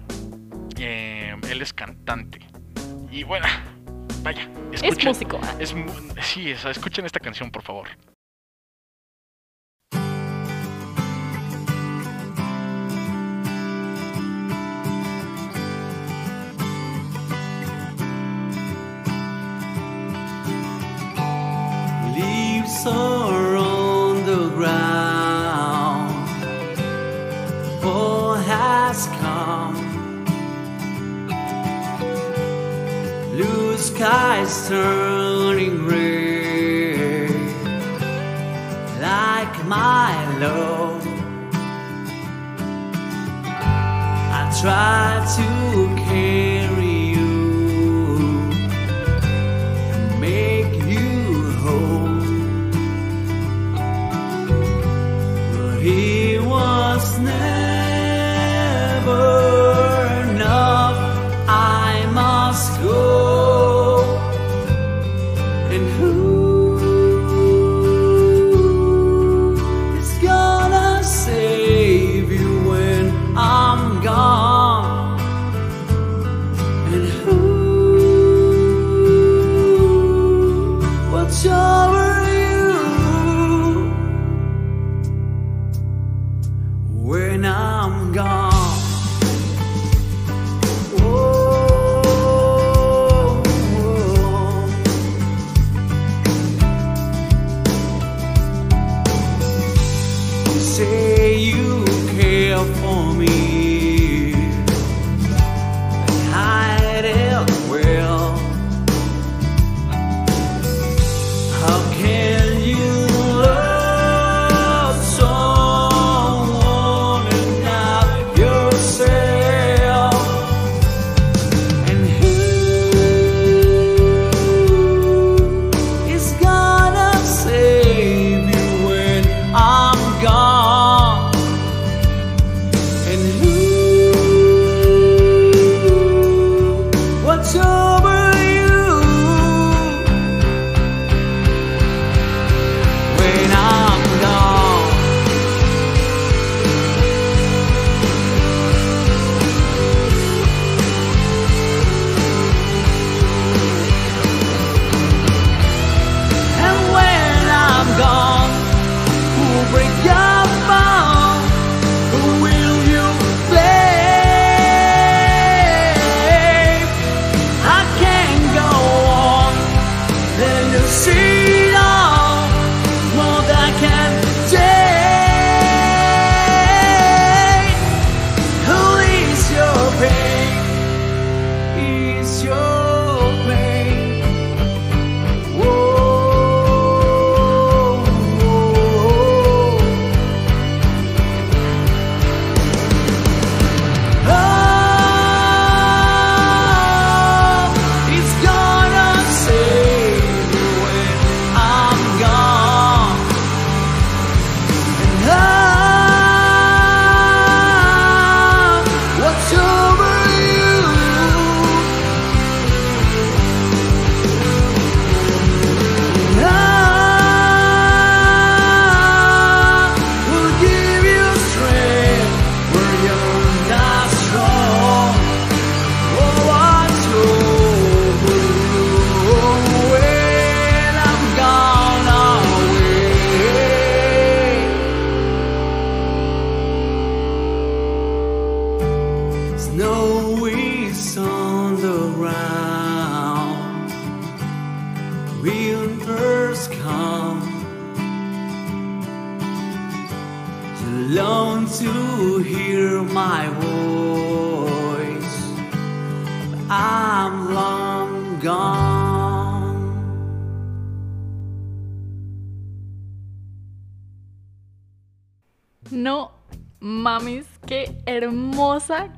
Em, 0.78 1.42
él 1.50 1.62
es 1.62 1.74
cantante. 1.74 2.40
Y 3.12 3.24
bueno, 3.26 3.48
vaya. 4.24 4.48
Es 4.72 4.82
escuchen- 4.82 5.08
músico. 5.10 5.42
es 5.60 5.74
mu- 5.74 5.92
sí, 6.22 6.52
escuchen 6.52 7.06
esta 7.06 7.20
canción, 7.20 7.52
por 7.52 7.64
favor. 7.64 7.90
Leaves 22.62 22.86
are 22.86 23.56
on 23.56 24.24
the 24.28 24.50
ground. 24.50 26.30
Fall 27.82 28.36
has 28.36 29.08
come. 29.22 29.76
Blue 33.32 33.78
skies 33.78 34.68
turning 34.68 35.78
gray. 35.88 37.30
Like 39.00 39.56
my 39.66 40.14
love. 40.38 41.04
I 44.38 44.42
try 44.62 45.26
to 45.38 45.48
carry 46.04 46.51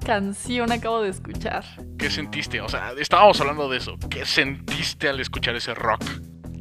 canción 0.04 0.72
acabo 0.72 1.02
de 1.02 1.10
escuchar. 1.10 1.64
¿Qué 1.98 2.10
sentiste? 2.10 2.62
O 2.62 2.70
sea, 2.70 2.94
estábamos 2.98 3.40
hablando 3.42 3.70
de 3.70 3.78
eso. 3.78 3.98
¿Qué 4.10 4.26
sentiste 4.26 5.10
al 5.10 5.20
escuchar 5.20 5.56
ese 5.56 5.74
rock? 5.74 6.04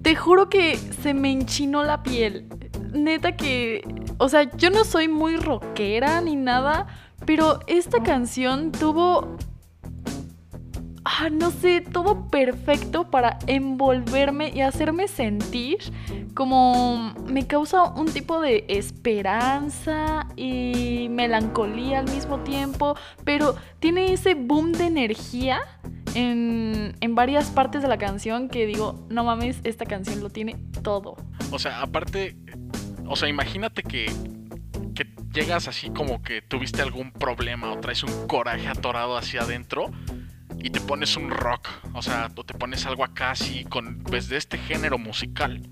Te 0.03 0.17
juro 0.17 0.49
que 0.49 0.77
se 0.77 1.15
me 1.15 1.31
enchinó 1.31 1.85
la 1.85 2.03
piel. 2.03 2.49
Neta 2.93 3.37
que, 3.37 3.83
o 4.19 4.29
sea, 4.29 4.51
yo 4.57 4.71
no 4.71 4.85
soy 4.85 5.09
muy 5.09 5.37
rockera 5.37 6.21
ni 6.21 6.37
nada, 6.37 6.87
pero 7.25 7.61
esta 7.67 8.03
canción 8.03 8.73
tuvo 8.73 9.37
ah, 11.19 11.29
no 11.31 11.51
sé, 11.51 11.81
todo 11.81 12.29
perfecto 12.29 13.11
para 13.11 13.39
envolverme 13.47 14.51
y 14.55 14.61
hacerme 14.61 15.09
sentir 15.09 15.79
como 16.35 17.15
me 17.27 17.47
causa 17.47 17.85
un 17.85 18.07
tipo 18.07 18.41
de 18.41 18.65
esperanza 18.69 20.27
y 20.37 21.09
melancolía 21.11 22.01
al 22.01 22.11
mismo 22.11 22.41
tiempo, 22.41 22.97
pero 23.25 23.57
tiene 23.81 24.13
ese 24.13 24.35
boom 24.35 24.73
de 24.73 24.87
energía 24.87 25.61
en, 26.15 26.95
en 27.01 27.15
varias 27.15 27.51
partes 27.51 27.83
de 27.83 27.89
la 27.89 27.99
canción 27.99 28.49
que 28.49 28.67
digo, 28.67 29.07
no 29.11 29.25
mames, 29.25 29.61
esta 29.65 29.85
canción 29.85 30.21
lo 30.21 30.31
tiene 30.31 30.57
todo. 30.83 31.17
O 31.51 31.59
sea, 31.59 31.83
aparte, 31.83 32.37
o 33.07 33.17
sea, 33.17 33.29
imagínate 33.29 33.83
que, 33.83 34.11
que 34.95 35.07
llegas 35.35 35.69
así 35.69 35.91
como 35.91 36.23
que 36.23 36.41
tuviste 36.41 36.81
algún 36.81 37.13
problema 37.13 37.71
o 37.73 37.79
traes 37.79 38.03
un 38.03 38.27
coraje 38.27 38.69
atorado 38.69 39.17
hacia 39.17 39.43
adentro 39.43 39.91
y 40.63 40.71
te 40.71 40.81
pones 40.81 41.17
un 41.17 41.31
rock, 41.31 41.69
o 41.95 42.03
sea, 42.03 42.31
o 42.35 42.45
te 42.45 42.55
pones 42.55 42.87
algo 42.87 43.05
acá 43.05 43.33
así 43.33 43.65
con, 43.65 44.03
pues, 44.05 44.29
de 44.29 44.37
este 44.37 44.59
género 44.59 44.99
musical 44.99 45.63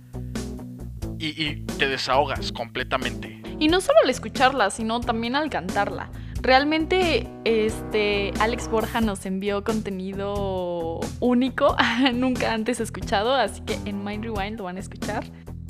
y, 1.18 1.42
y 1.42 1.64
te 1.78 1.88
desahogas 1.88 2.52
completamente. 2.52 3.40
Y 3.58 3.68
no 3.68 3.80
solo 3.80 3.98
al 4.02 4.10
escucharla, 4.10 4.70
sino 4.70 5.00
también 5.00 5.36
al 5.36 5.50
cantarla. 5.50 6.10
Realmente, 6.42 7.28
este, 7.44 8.32
Alex 8.40 8.68
Borja 8.68 9.02
nos 9.02 9.26
envió 9.26 9.62
contenido 9.62 11.00
único, 11.20 11.76
nunca 12.14 12.54
antes 12.54 12.80
escuchado, 12.80 13.34
así 13.34 13.60
que 13.60 13.74
en 13.84 14.02
Mind 14.02 14.24
Rewind 14.24 14.58
lo 14.58 14.64
van 14.64 14.78
a 14.78 14.80
escuchar. 14.80 15.24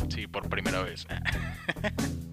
Sí, 0.08 0.28
por 0.28 0.48
primera 0.48 0.82
vez. 0.82 1.06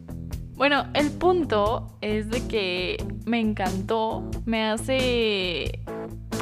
Bueno, 0.58 0.88
el 0.96 1.12
punto 1.12 1.88
es 2.02 2.30
de 2.30 2.46
que 2.48 2.98
me 3.26 3.40
encantó, 3.40 4.30
me 4.46 4.66
hace... 4.66 5.80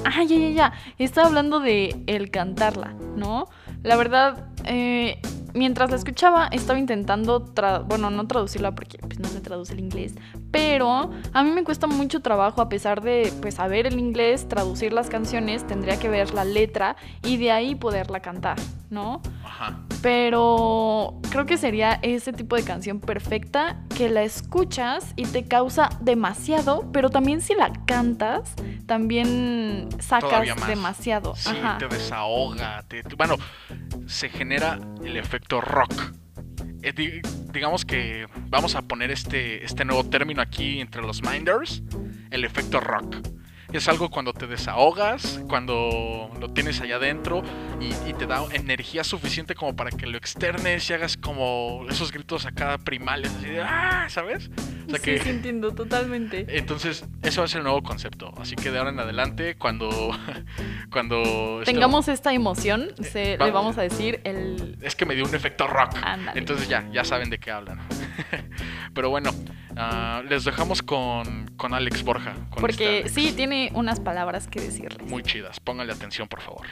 Ah, 0.05 0.23
ya, 0.23 0.37
ya, 0.37 0.49
ya. 0.49 0.73
Estaba 0.97 1.27
hablando 1.27 1.59
de 1.59 2.01
el 2.07 2.31
cantarla, 2.31 2.93
¿no? 3.17 3.47
La 3.83 3.97
verdad, 3.97 4.45
eh, 4.63 5.19
mientras 5.53 5.89
la 5.89 5.97
escuchaba, 5.97 6.47
estaba 6.47 6.79
intentando, 6.79 7.43
tra- 7.53 7.85
bueno, 7.85 8.09
no 8.09 8.25
traducirla 8.25 8.73
porque 8.73 8.99
pues, 8.99 9.19
no 9.19 9.27
se 9.27 9.41
traduce 9.41 9.73
el 9.73 9.79
inglés, 9.79 10.15
pero 10.51 11.09
a 11.33 11.43
mí 11.43 11.51
me 11.51 11.63
cuesta 11.63 11.87
mucho 11.87 12.21
trabajo, 12.21 12.61
a 12.61 12.69
pesar 12.69 13.01
de 13.01 13.33
pues, 13.41 13.55
saber 13.55 13.85
el 13.87 13.99
inglés, 13.99 14.47
traducir 14.47 14.93
las 14.93 15.09
canciones, 15.09 15.65
tendría 15.67 15.97
que 15.99 16.07
ver 16.07 16.33
la 16.33 16.45
letra 16.45 16.95
y 17.23 17.37
de 17.37 17.51
ahí 17.51 17.75
poderla 17.75 18.21
cantar, 18.21 18.57
¿no? 18.89 19.21
Ajá. 19.43 19.77
Pero 20.09 21.19
creo 21.31 21.47
que 21.47 21.57
sería 21.57 21.93
ese 22.03 22.31
tipo 22.31 22.55
de 22.55 22.63
canción 22.63 22.99
perfecta 22.99 23.81
que 23.97 24.07
la 24.07 24.21
escuchas 24.21 25.13
y 25.15 25.25
te 25.25 25.45
causa 25.47 25.89
demasiado, 25.99 26.91
pero 26.91 27.09
también 27.09 27.41
si 27.41 27.55
la 27.55 27.73
cantas, 27.87 28.53
también 28.85 29.89
sacas 29.97 30.45
demasiado. 30.67 31.35
Sí, 31.35 31.49
Ajá. 31.59 31.79
te 31.79 31.87
desahoga. 31.87 32.83
te- 32.87 33.01
te- 33.01 33.15
bueno, 33.15 33.37
se 34.05 34.29
genera 34.29 34.77
el 35.03 35.17
efecto 35.17 35.59
rock. 35.59 35.91
Eh, 36.83 36.93
di- 36.93 37.21
digamos 37.51 37.83
que 37.83 38.27
vamos 38.49 38.75
a 38.75 38.83
poner 38.83 39.09
este, 39.09 39.65
este 39.65 39.85
nuevo 39.85 40.03
término 40.03 40.39
aquí 40.39 40.81
entre 40.81 41.01
los 41.01 41.23
minders, 41.23 41.81
el 42.29 42.45
efecto 42.45 42.79
rock. 42.79 43.15
Es 43.73 43.87
algo 43.87 44.09
cuando 44.09 44.33
te 44.33 44.47
desahogas, 44.47 45.41
cuando 45.47 46.29
lo 46.39 46.49
tienes 46.51 46.79
allá 46.81 46.95
adentro 46.97 47.43
y, 47.79 47.93
y 48.09 48.13
te 48.13 48.25
da 48.25 48.45
energía 48.51 49.03
suficiente 49.03 49.55
como 49.55 49.75
para 49.75 49.91
que 49.91 50.05
lo 50.05 50.17
externes 50.17 50.89
y 50.89 50.93
hagas 50.93 51.17
como 51.17 51.85
esos 51.89 52.11
gritos 52.11 52.45
acá 52.45 52.77
primales, 52.77 53.31
así 53.37 53.49
de 53.49 53.61
¡ah! 53.61 54.07
¿Sabes? 54.09 54.49
O 54.85 54.89
sea 54.89 54.99
sí, 54.99 55.03
que... 55.05 55.19
sí, 55.19 55.29
entiendo, 55.29 55.73
totalmente. 55.73 56.45
Entonces, 56.49 57.05
eso 57.23 57.41
va 57.41 57.45
a 57.45 57.47
ser 57.47 57.59
el 57.59 57.63
nuevo 57.63 57.81
concepto. 57.83 58.31
Así 58.37 58.55
que 58.55 58.71
de 58.71 58.77
ahora 58.77 58.91
en 58.91 58.99
adelante, 58.99 59.55
cuando. 59.55 59.89
cuando 60.91 61.61
este- 61.61 61.73
Tengamos 61.73 62.07
esta 62.07 62.33
emoción, 62.33 62.89
se, 63.01 63.37
va- 63.37 63.45
le 63.47 63.51
vamos 63.51 63.77
a 63.77 63.81
decir 63.81 64.21
el... 64.23 64.77
Es 64.81 64.95
que 64.95 65.05
me 65.05 65.15
dio 65.15 65.25
un 65.25 65.33
efecto 65.35 65.67
rock. 65.67 65.95
Ándale. 66.03 66.39
Entonces 66.39 66.67
ya, 66.69 66.87
ya 66.91 67.03
saben 67.03 67.29
de 67.29 67.39
qué 67.39 67.51
hablan. 67.51 67.79
Pero 68.93 69.09
bueno, 69.09 69.31
ah, 69.75 70.21
les 70.29 70.45
dejamos 70.45 70.81
con, 70.81 71.47
con 71.57 71.73
Alex 71.73 72.03
Borja. 72.03 72.33
con 72.49 72.61
Porque 72.61 72.99
esta- 72.99 73.09
sí, 73.09 73.33
tiene 73.35 73.71
unas 73.73 73.99
palabras 73.99 74.47
que 74.47 74.61
decirles. 74.61 75.09
Muy 75.09 75.23
chidas. 75.23 75.59
Pónganle 75.59 75.93
atención, 75.93 76.27
por 76.27 76.41
favor. 76.41 76.67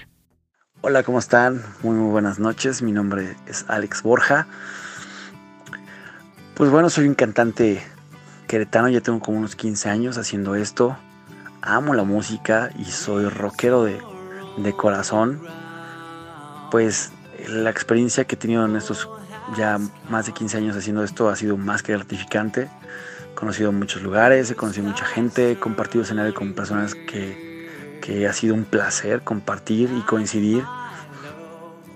Hola, 0.81 1.03
¿cómo 1.03 1.19
están? 1.19 1.63
Muy, 1.81 1.95
muy 1.95 2.11
buenas 2.11 2.39
noches. 2.39 2.81
Mi 2.81 2.91
nombre 2.91 3.35
es 3.47 3.65
Alex 3.69 4.03
Borja. 4.03 4.47
Pues 6.55 6.69
bueno, 6.69 6.89
soy 6.89 7.07
un 7.07 7.15
cantante 7.15 7.81
queretano, 8.47 8.89
ya 8.89 9.01
tengo 9.01 9.19
como 9.19 9.37
unos 9.37 9.55
15 9.55 9.89
años 9.89 10.17
haciendo 10.17 10.55
esto. 10.55 10.97
Amo 11.61 11.93
la 11.93 12.03
música 12.03 12.69
y 12.77 12.85
soy 12.85 13.27
rockero 13.29 13.83
de, 13.83 13.99
de 14.57 14.73
corazón. 14.73 15.41
Pues 16.71 17.11
la 17.47 17.69
experiencia 17.69 18.25
que 18.25 18.35
he 18.35 18.37
tenido 18.37 18.65
en 18.65 18.75
estos 18.75 19.09
ya 19.55 19.79
más 20.09 20.25
de 20.25 20.33
15 20.33 20.57
años 20.57 20.77
haciendo 20.77 21.03
esto 21.03 21.29
ha 21.29 21.35
sido 21.35 21.57
más 21.57 21.83
que 21.83 21.93
gratificante. 21.93 22.69
He 23.31 23.35
conocido 23.35 23.71
muchos 23.71 24.01
lugares, 24.01 24.49
he 24.51 24.55
conocido 24.55 24.87
mucha 24.87 25.05
gente, 25.05 25.51
he 25.51 25.59
compartido 25.59 26.03
escenario 26.03 26.33
con 26.33 26.53
personas 26.53 26.95
que, 26.95 27.99
que 28.01 28.27
ha 28.27 28.33
sido 28.33 28.53
un 28.53 28.65
placer 28.65 29.21
compartir 29.21 29.89
y 29.97 30.01
coincidir. 30.01 30.63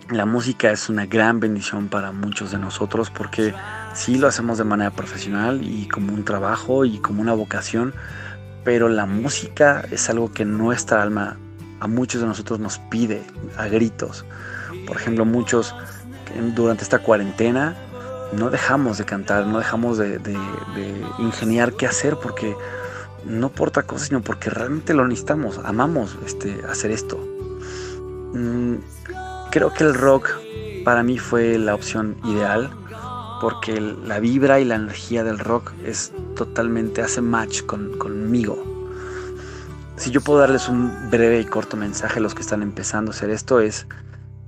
La 0.10 0.26
música 0.26 0.72
es 0.72 0.88
una 0.88 1.06
gran 1.06 1.40
bendición 1.42 1.90
para 1.90 2.12
muchos 2.14 2.52
de 2.52 2.58
nosotros 2.58 3.10
porque 3.10 3.54
sí 3.94 4.18
lo 4.18 4.28
hacemos 4.28 4.58
de 4.58 4.64
manera 4.64 4.92
profesional 4.92 5.62
y 5.62 5.88
como 5.90 6.14
un 6.14 6.24
trabajo 6.24 6.86
y 6.86 7.00
como 7.00 7.22
una 7.22 7.34
vocación, 7.34 7.94
pero 8.64 8.88
la 8.88 9.06
música 9.06 9.84
es 9.92 10.10
algo 10.10 10.32
que 10.32 10.46
nuestra 10.46 11.02
alma 11.02 11.38
a 11.82 11.88
muchos 11.88 12.22
de 12.22 12.28
nosotros 12.28 12.60
nos 12.60 12.80
pide 12.90 13.22
a 13.58 13.68
gritos. 13.68 14.26
Por 14.86 14.96
ejemplo, 14.96 15.26
muchos 15.26 15.76
durante 16.56 16.84
esta 16.84 17.00
cuarentena 17.00 17.76
no 18.32 18.50
dejamos 18.50 18.98
de 18.98 19.06
cantar, 19.06 19.46
no 19.46 19.58
dejamos 19.58 19.98
de, 19.98 20.20
de- 20.20 20.34
de 20.76 21.06
ingeniar 21.20 21.74
qué 21.74 21.86
hacer 21.86 22.16
porque 22.22 22.56
no 23.26 23.50
por 23.50 23.70
otra 23.70 23.84
cosa, 23.84 24.06
sino 24.06 24.22
porque 24.22 24.50
realmente 24.50 24.94
lo 24.94 25.06
necesitamos, 25.06 25.60
amamos 25.66 26.18
este, 26.26 26.62
hacer 26.70 26.92
esto. 26.92 27.18
Mm, 28.34 28.76
creo 29.52 29.74
que 29.74 29.84
el 29.84 29.94
rock 29.94 30.32
para 30.84 31.04
mí 31.04 31.18
fue 31.18 31.58
la 31.58 31.76
opción 31.76 32.16
ideal 32.24 32.70
porque 33.42 33.80
la 33.80 34.20
vibra 34.20 34.60
y 34.60 34.66
la 34.66 34.76
energía 34.76 35.24
del 35.24 35.40
rock 35.40 35.74
es 35.86 36.12
totalmente, 36.36 37.02
hace 37.02 37.22
match 37.22 37.64
con, 37.64 37.98
conmigo. 37.98 38.58
Si 39.96 40.12
yo 40.12 40.22
puedo 40.22 40.40
darles 40.40 40.68
un 40.70 41.10
breve 41.10 41.40
y 41.40 41.46
corto 41.46 41.78
mensaje 41.78 42.20
a 42.20 42.22
los 42.22 42.36
que 42.36 42.42
están 42.42 42.62
empezando 42.62 43.12
a 43.12 43.16
hacer 43.16 43.30
esto 43.30 43.60
es 43.60 43.88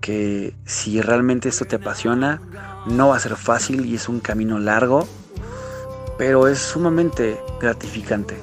que 0.01 0.55
si 0.65 1.01
realmente 1.01 1.49
esto 1.49 1.65
te 1.65 1.75
apasiona, 1.75 2.41
no 2.87 3.09
va 3.09 3.17
a 3.17 3.19
ser 3.19 3.35
fácil 3.35 3.85
y 3.85 3.95
es 3.95 4.07
un 4.09 4.21
camino 4.21 4.57
largo, 4.59 5.07
pero 6.17 6.47
es 6.47 6.59
sumamente 6.59 7.39
gratificante. 7.59 8.37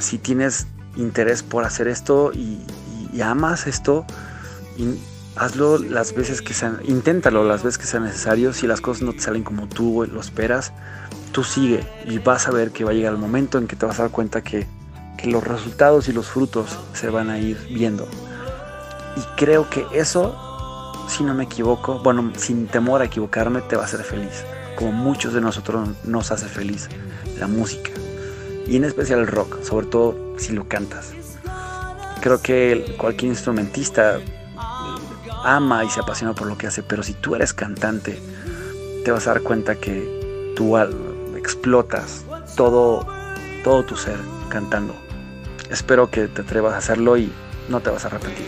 Si 0.00 0.18
tienes 0.18 0.66
interés 0.96 1.42
por 1.42 1.64
hacer 1.64 1.88
esto 1.88 2.32
y, 2.32 2.60
y- 3.12 3.20
amas 3.20 3.66
esto, 3.66 4.04
hazlo 5.36 5.78
las 5.78 6.14
veces 6.14 6.42
que 6.42 6.54
sean, 6.54 6.80
inténtalo 6.84 7.44
las 7.44 7.62
veces 7.62 7.78
que 7.78 7.86
sea 7.86 8.00
necesario. 8.00 8.52
Si 8.52 8.66
las 8.66 8.80
cosas 8.80 9.02
no 9.02 9.12
te 9.12 9.20
salen 9.20 9.42
como 9.42 9.68
tú 9.68 10.06
lo 10.10 10.20
esperas, 10.20 10.72
tú 11.32 11.44
sigue 11.44 11.84
y 12.06 12.18
vas 12.18 12.46
a 12.48 12.50
ver 12.50 12.70
que 12.70 12.84
va 12.84 12.92
a 12.92 12.94
llegar 12.94 13.12
el 13.12 13.18
momento 13.18 13.58
en 13.58 13.66
que 13.66 13.76
te 13.76 13.86
vas 13.86 13.98
a 13.98 14.04
dar 14.04 14.10
cuenta 14.10 14.42
que, 14.42 14.66
que 15.16 15.28
los 15.28 15.44
resultados 15.44 16.08
y 16.08 16.12
los 16.12 16.26
frutos 16.26 16.78
se 16.92 17.10
van 17.10 17.30
a 17.30 17.38
ir 17.38 17.58
viendo. 17.70 18.06
Y 19.16 19.20
creo 19.36 19.68
que 19.70 19.86
eso, 19.92 20.36
si 21.08 21.24
no 21.24 21.34
me 21.34 21.44
equivoco, 21.44 22.00
bueno, 22.00 22.32
sin 22.36 22.66
temor 22.66 23.02
a 23.02 23.06
equivocarme, 23.06 23.60
te 23.62 23.76
va 23.76 23.82
a 23.82 23.86
hacer 23.86 24.02
feliz. 24.02 24.44
Como 24.76 24.92
muchos 24.92 25.32
de 25.34 25.40
nosotros 25.40 25.88
nos 26.04 26.32
hace 26.32 26.46
feliz 26.46 26.88
la 27.38 27.46
música. 27.46 27.90
Y 28.66 28.76
en 28.76 28.84
especial 28.84 29.20
el 29.20 29.26
rock, 29.26 29.62
sobre 29.62 29.86
todo 29.86 30.16
si 30.38 30.52
lo 30.52 30.66
cantas. 30.66 31.12
Creo 32.20 32.40
que 32.40 32.96
cualquier 32.98 33.30
instrumentista 33.32 34.18
ama 35.44 35.84
y 35.84 35.90
se 35.90 36.00
apasiona 36.00 36.34
por 36.34 36.46
lo 36.46 36.56
que 36.58 36.66
hace, 36.66 36.82
pero 36.82 37.02
si 37.02 37.12
tú 37.14 37.34
eres 37.34 37.52
cantante, 37.52 38.20
te 39.04 39.10
vas 39.10 39.26
a 39.26 39.34
dar 39.34 39.42
cuenta 39.42 39.76
que 39.76 40.52
tú 40.56 40.76
al- 40.76 40.94
explotas 41.36 42.24
todo, 42.56 43.06
todo 43.62 43.84
tu 43.84 43.96
ser 43.96 44.16
cantando. 44.48 44.94
Espero 45.70 46.10
que 46.10 46.28
te 46.28 46.42
atrevas 46.42 46.74
a 46.74 46.78
hacerlo 46.78 47.16
y 47.16 47.30
no 47.68 47.80
te 47.80 47.90
vas 47.90 48.04
a 48.04 48.08
arrepentir. 48.08 48.46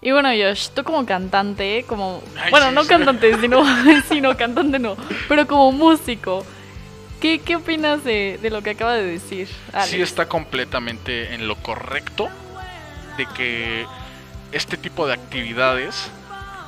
Y 0.00 0.10
bueno, 0.10 0.30
Josh, 0.30 0.70
tú 0.70 0.82
como 0.82 1.06
cantante, 1.06 1.84
como... 1.86 2.20
Bueno, 2.50 2.72
no 2.72 2.84
cantante, 2.86 3.36
sino, 3.40 3.62
sino 4.08 4.36
cantante 4.36 4.78
no, 4.80 4.96
pero 5.28 5.46
como 5.46 5.70
músico, 5.70 6.44
¿qué, 7.20 7.38
qué 7.38 7.54
opinas 7.56 8.02
de, 8.02 8.38
de 8.42 8.50
lo 8.50 8.62
que 8.62 8.70
acaba 8.70 8.94
de 8.94 9.04
decir 9.04 9.48
Alex? 9.72 9.90
sí 9.90 10.02
está 10.02 10.26
completamente 10.28 11.34
en 11.34 11.46
lo 11.46 11.54
correcto 11.56 12.28
de 13.16 13.26
que 13.36 13.86
este 14.52 14.76
tipo 14.76 15.06
de 15.06 15.14
actividades 15.14 16.10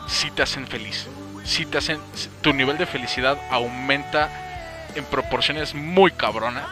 sí 0.08 0.30
te 0.30 0.42
hacen 0.42 0.66
feliz. 0.66 1.06
Sí 1.44 1.66
te 1.66 1.78
hacen. 1.78 1.98
Tu 2.40 2.52
nivel 2.52 2.78
de 2.78 2.86
felicidad 2.86 3.38
aumenta 3.50 4.30
en 4.94 5.04
proporciones 5.04 5.74
muy 5.74 6.10
cabronas 6.10 6.66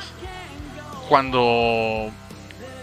cuando. 1.08 2.10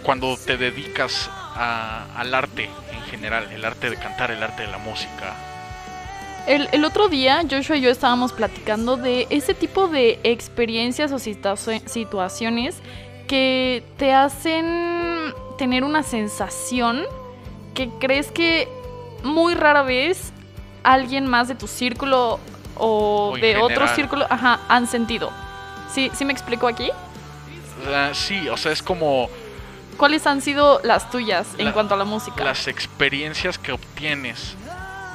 Cuando 0.02 0.36
te 0.38 0.56
dedicas 0.56 1.28
a- 1.54 2.06
al 2.16 2.34
arte 2.34 2.70
en 2.92 3.02
general, 3.10 3.50
el 3.52 3.64
arte 3.66 3.90
de 3.90 3.96
cantar, 3.96 4.30
el 4.30 4.42
arte 4.42 4.62
de 4.62 4.68
la 4.68 4.78
música. 4.78 5.34
El, 6.46 6.68
el 6.72 6.86
otro 6.86 7.08
día, 7.08 7.42
Joshua 7.48 7.76
y 7.76 7.82
yo 7.82 7.90
estábamos 7.90 8.32
platicando 8.32 8.96
de 8.96 9.26
ese 9.28 9.52
tipo 9.52 9.88
de 9.88 10.18
experiencias 10.24 11.12
o 11.12 11.16
situa- 11.16 11.56
situaciones 11.86 12.76
que 13.28 13.84
te 13.98 14.14
hacen 14.14 15.34
tener 15.58 15.84
una 15.84 16.02
sensación 16.02 17.04
que 17.74 17.88
crees 18.00 18.30
que 18.30 18.68
muy 19.22 19.54
rara 19.54 19.82
vez 19.82 20.32
alguien 20.82 21.26
más 21.26 21.48
de 21.48 21.54
tu 21.54 21.66
círculo 21.66 22.40
o, 22.76 23.36
de 23.40 23.56
otro 23.56 23.86
círculo 23.88 24.26
ajá, 24.28 24.60
han 24.68 24.86
sentido. 24.86 25.30
¿Sí, 25.92 26.10
¿Sí 26.14 26.24
me 26.24 26.32
explico 26.32 26.66
aquí? 26.66 26.90
Sea, 27.84 28.14
sí, 28.14 28.48
o 28.48 28.56
sea, 28.56 28.72
es 28.72 28.82
como 28.82 29.28
¿Cuáles 29.96 30.26
han 30.26 30.40
sido 30.40 30.80
las 30.82 31.10
tuyas 31.10 31.46
en 31.58 31.72
cuanto 31.72 31.94
a 31.94 31.96
la 31.98 32.04
música? 32.04 32.42
las 32.42 32.68
experiencias 32.68 33.58
que 33.58 33.72
obtienes 33.72 34.56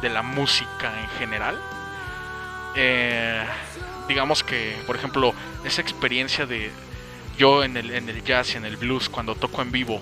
de 0.01 0.09
la 0.09 0.21
música 0.21 0.93
en 1.01 1.09
general. 1.17 1.59
eh, 2.75 3.43
digamos 4.07 4.43
que, 4.43 4.77
por 4.85 4.95
ejemplo, 4.95 5.33
esa 5.63 5.81
experiencia 5.81 6.45
de 6.45 6.69
yo 7.37 7.63
en 7.63 7.77
el, 7.77 7.89
en 7.91 8.09
el 8.09 8.23
jazz 8.23 8.53
y 8.53 8.57
en 8.57 8.65
el 8.65 8.77
blues 8.77 9.09
cuando 9.09 9.33
toco 9.33 9.61
en 9.63 9.71
vivo, 9.71 9.99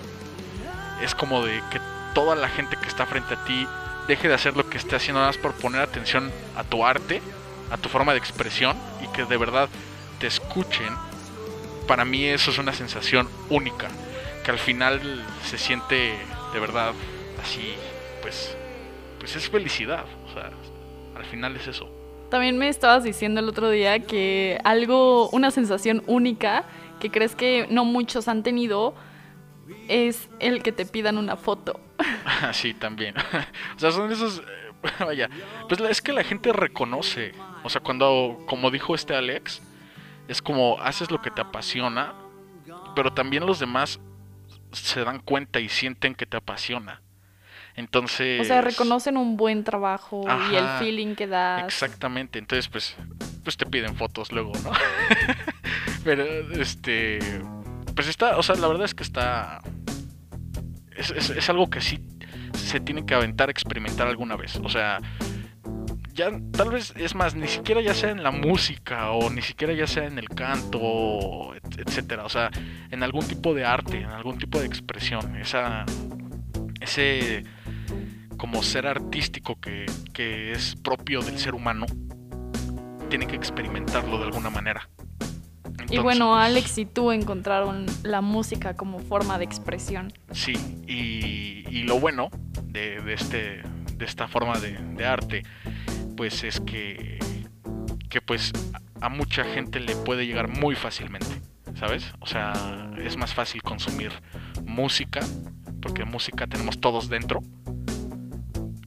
es 1.02 1.14
como 1.14 1.44
de 1.44 1.62
que 1.70 1.80
toda 2.14 2.34
la 2.36 2.48
gente 2.48 2.76
que 2.80 2.88
está 2.88 3.06
frente 3.06 3.34
a 3.34 3.44
ti 3.44 3.66
deje 4.08 4.28
de 4.28 4.34
hacer 4.34 4.56
lo 4.56 4.68
que 4.68 4.78
esté 4.78 4.96
haciendo 4.96 5.20
nada 5.20 5.30
más 5.30 5.38
por 5.38 5.52
poner 5.54 5.80
atención 5.80 6.30
a 6.56 6.64
tu 6.64 6.84
arte, 6.84 7.20
a 7.70 7.76
tu 7.76 7.88
forma 7.88 8.12
de 8.12 8.18
expresión 8.18 8.76
y 9.02 9.08
que 9.08 9.24
de 9.24 9.36
verdad 9.36 9.68
te 10.18 10.26
escuchen. 10.26 10.88
Para 11.86 12.04
mí 12.04 12.24
eso 12.24 12.50
es 12.50 12.58
una 12.58 12.72
sensación 12.72 13.28
única, 13.50 13.88
que 14.44 14.50
al 14.50 14.58
final 14.58 15.24
se 15.44 15.58
siente 15.58 16.16
de 16.52 16.60
verdad 16.60 16.92
así, 17.42 17.74
pues, 18.22 18.56
pues 19.18 19.36
es 19.36 19.50
felicidad, 19.50 20.04
o 20.28 20.32
sea, 20.32 20.50
al 21.16 21.24
final 21.24 21.56
es 21.56 21.66
eso. 21.66 21.88
También 22.30 22.58
me 22.58 22.68
estabas 22.68 23.04
diciendo 23.04 23.40
el 23.40 23.48
otro 23.48 23.70
día 23.70 24.00
que 24.00 24.58
algo, 24.64 25.28
una 25.30 25.50
sensación 25.50 26.02
única 26.06 26.64
que 27.00 27.10
crees 27.10 27.36
que 27.36 27.66
no 27.70 27.84
muchos 27.84 28.28
han 28.28 28.42
tenido 28.42 28.94
es 29.88 30.28
el 30.40 30.62
que 30.62 30.72
te 30.72 30.86
pidan 30.86 31.18
una 31.18 31.36
foto. 31.36 31.80
sí, 32.52 32.74
también. 32.74 33.14
o 33.76 33.78
sea, 33.78 33.90
son 33.90 34.10
esos, 34.10 34.38
eh, 34.38 34.64
vaya, 35.00 35.28
pues 35.68 35.80
es 35.80 36.02
que 36.02 36.12
la 36.12 36.24
gente 36.24 36.52
reconoce, 36.52 37.32
o 37.62 37.70
sea, 37.70 37.80
cuando, 37.80 38.38
como 38.46 38.70
dijo 38.70 38.94
este 38.94 39.14
Alex, 39.14 39.62
es 40.28 40.40
como 40.40 40.80
haces 40.80 41.10
lo 41.10 41.20
que 41.20 41.30
te 41.30 41.40
apasiona, 41.40 42.14
pero 42.94 43.12
también 43.12 43.46
los 43.46 43.58
demás 43.58 44.00
se 44.72 45.04
dan 45.04 45.20
cuenta 45.20 45.60
y 45.60 45.68
sienten 45.68 46.14
que 46.14 46.26
te 46.26 46.36
apasiona. 46.36 47.02
Entonces... 47.76 48.40
O 48.40 48.44
sea, 48.44 48.60
reconocen 48.60 49.16
un 49.16 49.36
buen 49.36 49.64
trabajo 49.64 50.24
y 50.50 50.54
el 50.54 50.66
feeling 50.78 51.14
que 51.14 51.26
das. 51.26 51.64
Exactamente, 51.64 52.38
entonces 52.38 52.68
pues, 52.68 52.96
pues 53.42 53.56
te 53.56 53.66
piden 53.66 53.96
fotos 53.96 54.30
luego, 54.30 54.52
¿no? 54.62 54.70
Pero 56.04 56.24
este, 56.52 57.18
pues 57.94 58.08
está, 58.08 58.36
o 58.36 58.42
sea, 58.42 58.56
la 58.56 58.68
verdad 58.68 58.84
es 58.84 58.94
que 58.94 59.02
está, 59.02 59.60
es, 60.96 61.48
algo 61.48 61.68
que 61.70 61.80
sí 61.80 62.00
se 62.54 62.80
tiene 62.80 63.04
que 63.04 63.14
aventar, 63.14 63.50
experimentar 63.50 64.06
alguna 64.08 64.36
vez, 64.36 64.56
o 64.56 64.68
sea, 64.68 65.00
ya 66.12 66.30
tal 66.52 66.70
vez 66.70 66.92
es 66.96 67.14
más, 67.14 67.34
ni 67.34 67.48
siquiera 67.48 67.80
ya 67.80 67.94
sea 67.94 68.10
en 68.10 68.22
la 68.22 68.30
música 68.30 69.10
o 69.10 69.30
ni 69.30 69.42
siquiera 69.42 69.72
ya 69.72 69.86
sea 69.86 70.06
en 70.06 70.18
el 70.18 70.28
canto, 70.28 71.54
et- 71.54 71.86
etcétera, 71.86 72.24
o 72.24 72.28
sea, 72.28 72.50
en 72.90 73.02
algún 73.02 73.26
tipo 73.26 73.54
de 73.54 73.64
arte, 73.64 73.98
en 73.98 74.10
algún 74.10 74.38
tipo 74.38 74.60
de 74.60 74.66
expresión, 74.66 75.36
esa, 75.36 75.84
ese 76.80 77.42
como 78.36 78.62
ser 78.62 78.86
artístico 78.86 79.60
que, 79.60 79.86
que 80.12 80.52
es 80.52 80.76
propio 80.76 81.20
del 81.20 81.38
ser 81.38 81.54
humano, 81.54 81.86
tiene 83.08 83.26
que 83.26 83.36
experimentarlo 83.36 84.18
de 84.18 84.24
alguna 84.24 84.50
manera. 84.50 84.88
Y 85.90 85.98
bueno, 85.98 86.36
Alex 86.36 86.78
y 86.78 86.86
tú 86.86 87.12
encontraron 87.12 87.86
la 88.02 88.20
música 88.20 88.74
como 88.74 88.98
forma 88.98 89.38
de 89.38 89.44
expresión. 89.44 90.12
Sí, 90.32 90.54
y, 90.86 91.64
y 91.68 91.82
lo 91.84 91.98
bueno 92.00 92.30
de, 92.64 93.00
de 93.00 93.14
este, 93.14 93.62
de 93.96 94.04
esta 94.04 94.28
forma 94.28 94.58
de, 94.58 94.72
de 94.72 95.06
arte, 95.06 95.42
pues 96.16 96.44
es 96.44 96.60
que, 96.60 97.18
que 98.08 98.20
pues 98.20 98.52
a 99.00 99.08
mucha 99.08 99.44
gente 99.44 99.80
le 99.80 99.96
puede 99.96 100.26
llegar 100.26 100.48
muy 100.48 100.74
fácilmente, 100.74 101.42
¿sabes? 101.74 102.12
O 102.20 102.26
sea, 102.26 102.90
es 102.98 103.16
más 103.16 103.34
fácil 103.34 103.62
consumir 103.62 104.12
música, 104.64 105.20
porque 105.82 106.04
música 106.04 106.46
tenemos 106.46 106.80
todos 106.80 107.08
dentro, 107.08 107.40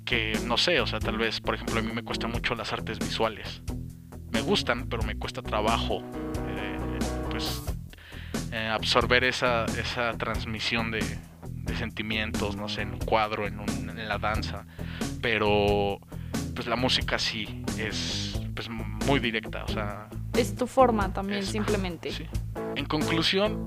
que 0.05 0.39
no 0.45 0.57
sé, 0.57 0.79
o 0.79 0.87
sea, 0.87 0.99
tal 0.99 1.17
vez, 1.17 1.41
por 1.41 1.55
ejemplo, 1.55 1.79
a 1.79 1.83
mí 1.83 1.91
me 1.93 2.03
cuesta 2.03 2.27
mucho 2.27 2.55
las 2.55 2.73
artes 2.73 2.97
visuales. 2.97 3.61
Me 4.31 4.41
gustan, 4.41 4.87
pero 4.87 5.03
me 5.03 5.15
cuesta 5.17 5.41
trabajo, 5.41 6.01
pues, 7.37 7.61
eh, 8.51 8.67
absorber 8.67 9.23
esa, 9.23 9.65
esa 9.65 10.13
transmisión 10.17 10.89
de, 10.91 10.99
de 11.47 11.77
sentimientos, 11.77 12.55
no 12.55 12.67
sé, 12.69 12.81
en 12.81 12.93
un 12.93 12.99
cuadro, 12.99 13.45
en, 13.47 13.59
un- 13.59 13.89
en 13.89 14.07
la 14.07 14.17
danza. 14.17 14.65
Pero, 15.21 15.99
pues 16.55 16.67
la 16.67 16.75
música 16.75 17.19
sí 17.19 17.63
es 17.77 18.39
pues, 18.55 18.69
muy 18.69 19.19
directa, 19.19 19.63
o 19.65 19.67
sea, 19.67 20.09
Es 20.35 20.55
tu 20.55 20.65
forma 20.67 21.13
también, 21.13 21.39
Es- 21.41 21.49
simplemente. 21.49 22.11
sí. 22.11 22.25
En 22.75 22.85
conclusión, 22.85 23.65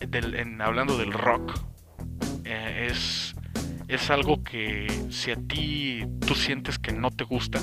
del- 0.00 0.34
en- 0.34 0.60
hablando 0.60 0.96
del 0.98 1.12
rock, 1.12 1.60
eh, 2.44 2.88
es, 2.90 3.34
es 3.88 4.10
algo 4.10 4.42
que 4.42 4.86
si 5.10 5.30
a 5.30 5.36
ti 5.36 6.04
tú 6.26 6.34
sientes 6.34 6.78
que 6.78 6.92
no 6.92 7.10
te 7.10 7.24
gusta, 7.24 7.60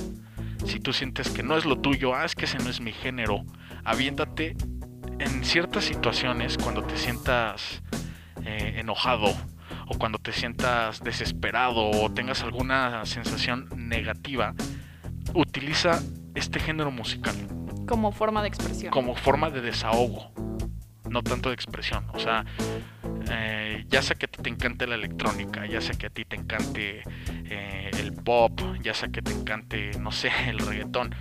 si 0.65 0.79
tú 0.79 0.93
sientes 0.93 1.29
que 1.29 1.43
no 1.43 1.57
es 1.57 1.65
lo 1.65 1.77
tuyo, 1.79 2.15
ah, 2.15 2.25
es 2.25 2.35
que 2.35 2.45
ese 2.45 2.57
no 2.59 2.69
es 2.69 2.79
mi 2.81 2.91
género, 2.91 3.43
aviéntate 3.83 4.55
en 5.19 5.43
ciertas 5.43 5.85
situaciones 5.85 6.57
cuando 6.57 6.83
te 6.83 6.97
sientas 6.97 7.81
eh, 8.43 8.75
enojado 8.77 9.33
o 9.87 9.97
cuando 9.97 10.17
te 10.17 10.31
sientas 10.31 11.03
desesperado 11.03 11.89
o 11.89 12.11
tengas 12.11 12.43
alguna 12.43 13.05
sensación 13.05 13.69
negativa, 13.75 14.53
utiliza 15.33 16.01
este 16.33 16.59
género 16.59 16.91
musical 16.91 17.35
Como 17.87 18.11
forma 18.11 18.41
de 18.41 18.47
expresión. 18.47 18.91
como 18.91 19.15
forma 19.15 19.49
de 19.49 19.61
desahogo, 19.61 20.31
no 21.09 21.23
tanto 21.23 21.49
de 21.49 21.55
expresión. 21.55 22.07
O 22.13 22.19
sea, 22.19 22.45
eh, 23.29 23.85
ya 23.87 24.01
sea 24.01 24.15
que 24.15 24.25
a 24.25 24.29
ti 24.29 24.41
te 24.41 24.49
encante 24.49 24.87
la 24.87 24.95
electrónica, 24.95 25.65
ya 25.65 25.81
sea 25.81 25.95
que 25.95 26.07
a 26.07 26.09
ti 26.09 26.25
te 26.25 26.35
encante 26.35 27.03
eh, 27.45 27.91
el 27.99 28.13
pop, 28.13 28.59
ya 28.81 28.93
sea 28.93 29.09
que 29.09 29.21
te 29.21 29.31
encante, 29.31 29.91
no 29.99 30.11
sé, 30.11 30.29
el 30.47 30.59
reggaetón, 30.59 31.15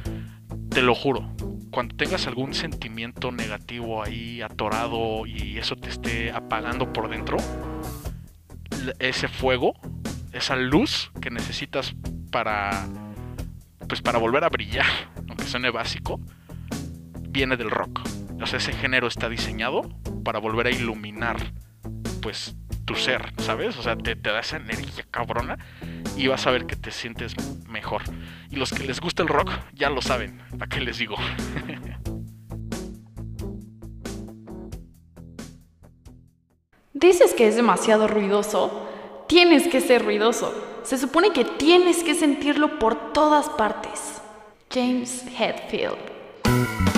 te 0.70 0.82
lo 0.82 0.94
juro, 0.94 1.34
cuando 1.74 1.96
tengas 1.96 2.28
algún 2.28 2.54
sentimiento 2.54 3.32
negativo 3.32 4.00
ahí 4.00 4.40
atorado 4.42 5.26
y 5.26 5.58
eso 5.58 5.74
te 5.74 5.88
esté 5.88 6.30
apagando 6.30 6.92
por 6.92 7.10
dentro, 7.10 7.36
ese 9.00 9.26
fuego, 9.26 9.74
esa 10.32 10.54
luz 10.54 11.10
que 11.20 11.30
necesitas 11.30 11.96
para 12.30 12.86
pues 13.88 14.02
para 14.02 14.18
volver 14.18 14.44
a 14.44 14.50
brillar, 14.50 14.86
aunque 15.28 15.44
suene 15.44 15.70
básico, 15.70 16.20
viene 17.28 17.56
del 17.56 17.70
rock. 17.70 18.02
O 18.40 18.46
sea, 18.46 18.58
ese 18.58 18.72
género 18.72 19.08
está 19.08 19.28
diseñado 19.28 19.82
para 20.24 20.38
volver 20.38 20.68
a 20.68 20.70
iluminar, 20.70 21.52
pues, 22.22 22.56
tu 22.84 22.94
ser, 22.94 23.32
¿sabes? 23.38 23.76
O 23.78 23.82
sea, 23.82 23.96
te, 23.96 24.14
da 24.14 24.40
esa 24.40 24.56
energía 24.56 25.04
cabrona 25.10 25.58
y 26.16 26.26
vas 26.28 26.46
a 26.46 26.50
ver 26.50 26.66
que 26.66 26.76
te 26.76 26.90
sientes 26.90 27.34
mejor. 27.68 28.02
Y 28.50 28.56
los 28.56 28.70
que 28.70 28.84
les 28.84 29.00
gusta 29.00 29.22
el 29.22 29.28
rock, 29.28 29.50
ya 29.72 29.90
lo 29.90 30.02
saben, 30.02 30.40
¿para 30.58 30.68
qué 30.68 30.80
les 30.80 30.98
digo? 30.98 31.16
Dices 36.92 37.34
que 37.34 37.48
es 37.48 37.56
demasiado 37.56 38.06
ruidoso. 38.06 38.88
Tienes 39.26 39.66
que 39.68 39.80
ser 39.80 40.04
ruidoso. 40.04 40.54
Se 40.84 40.96
supone 40.96 41.32
que 41.32 41.44
tienes 41.44 42.04
que 42.04 42.14
sentirlo 42.14 42.78
por 42.78 43.12
todas 43.12 43.48
partes. 43.48 44.22
James 44.70 45.24
Hetfield. 45.38 46.93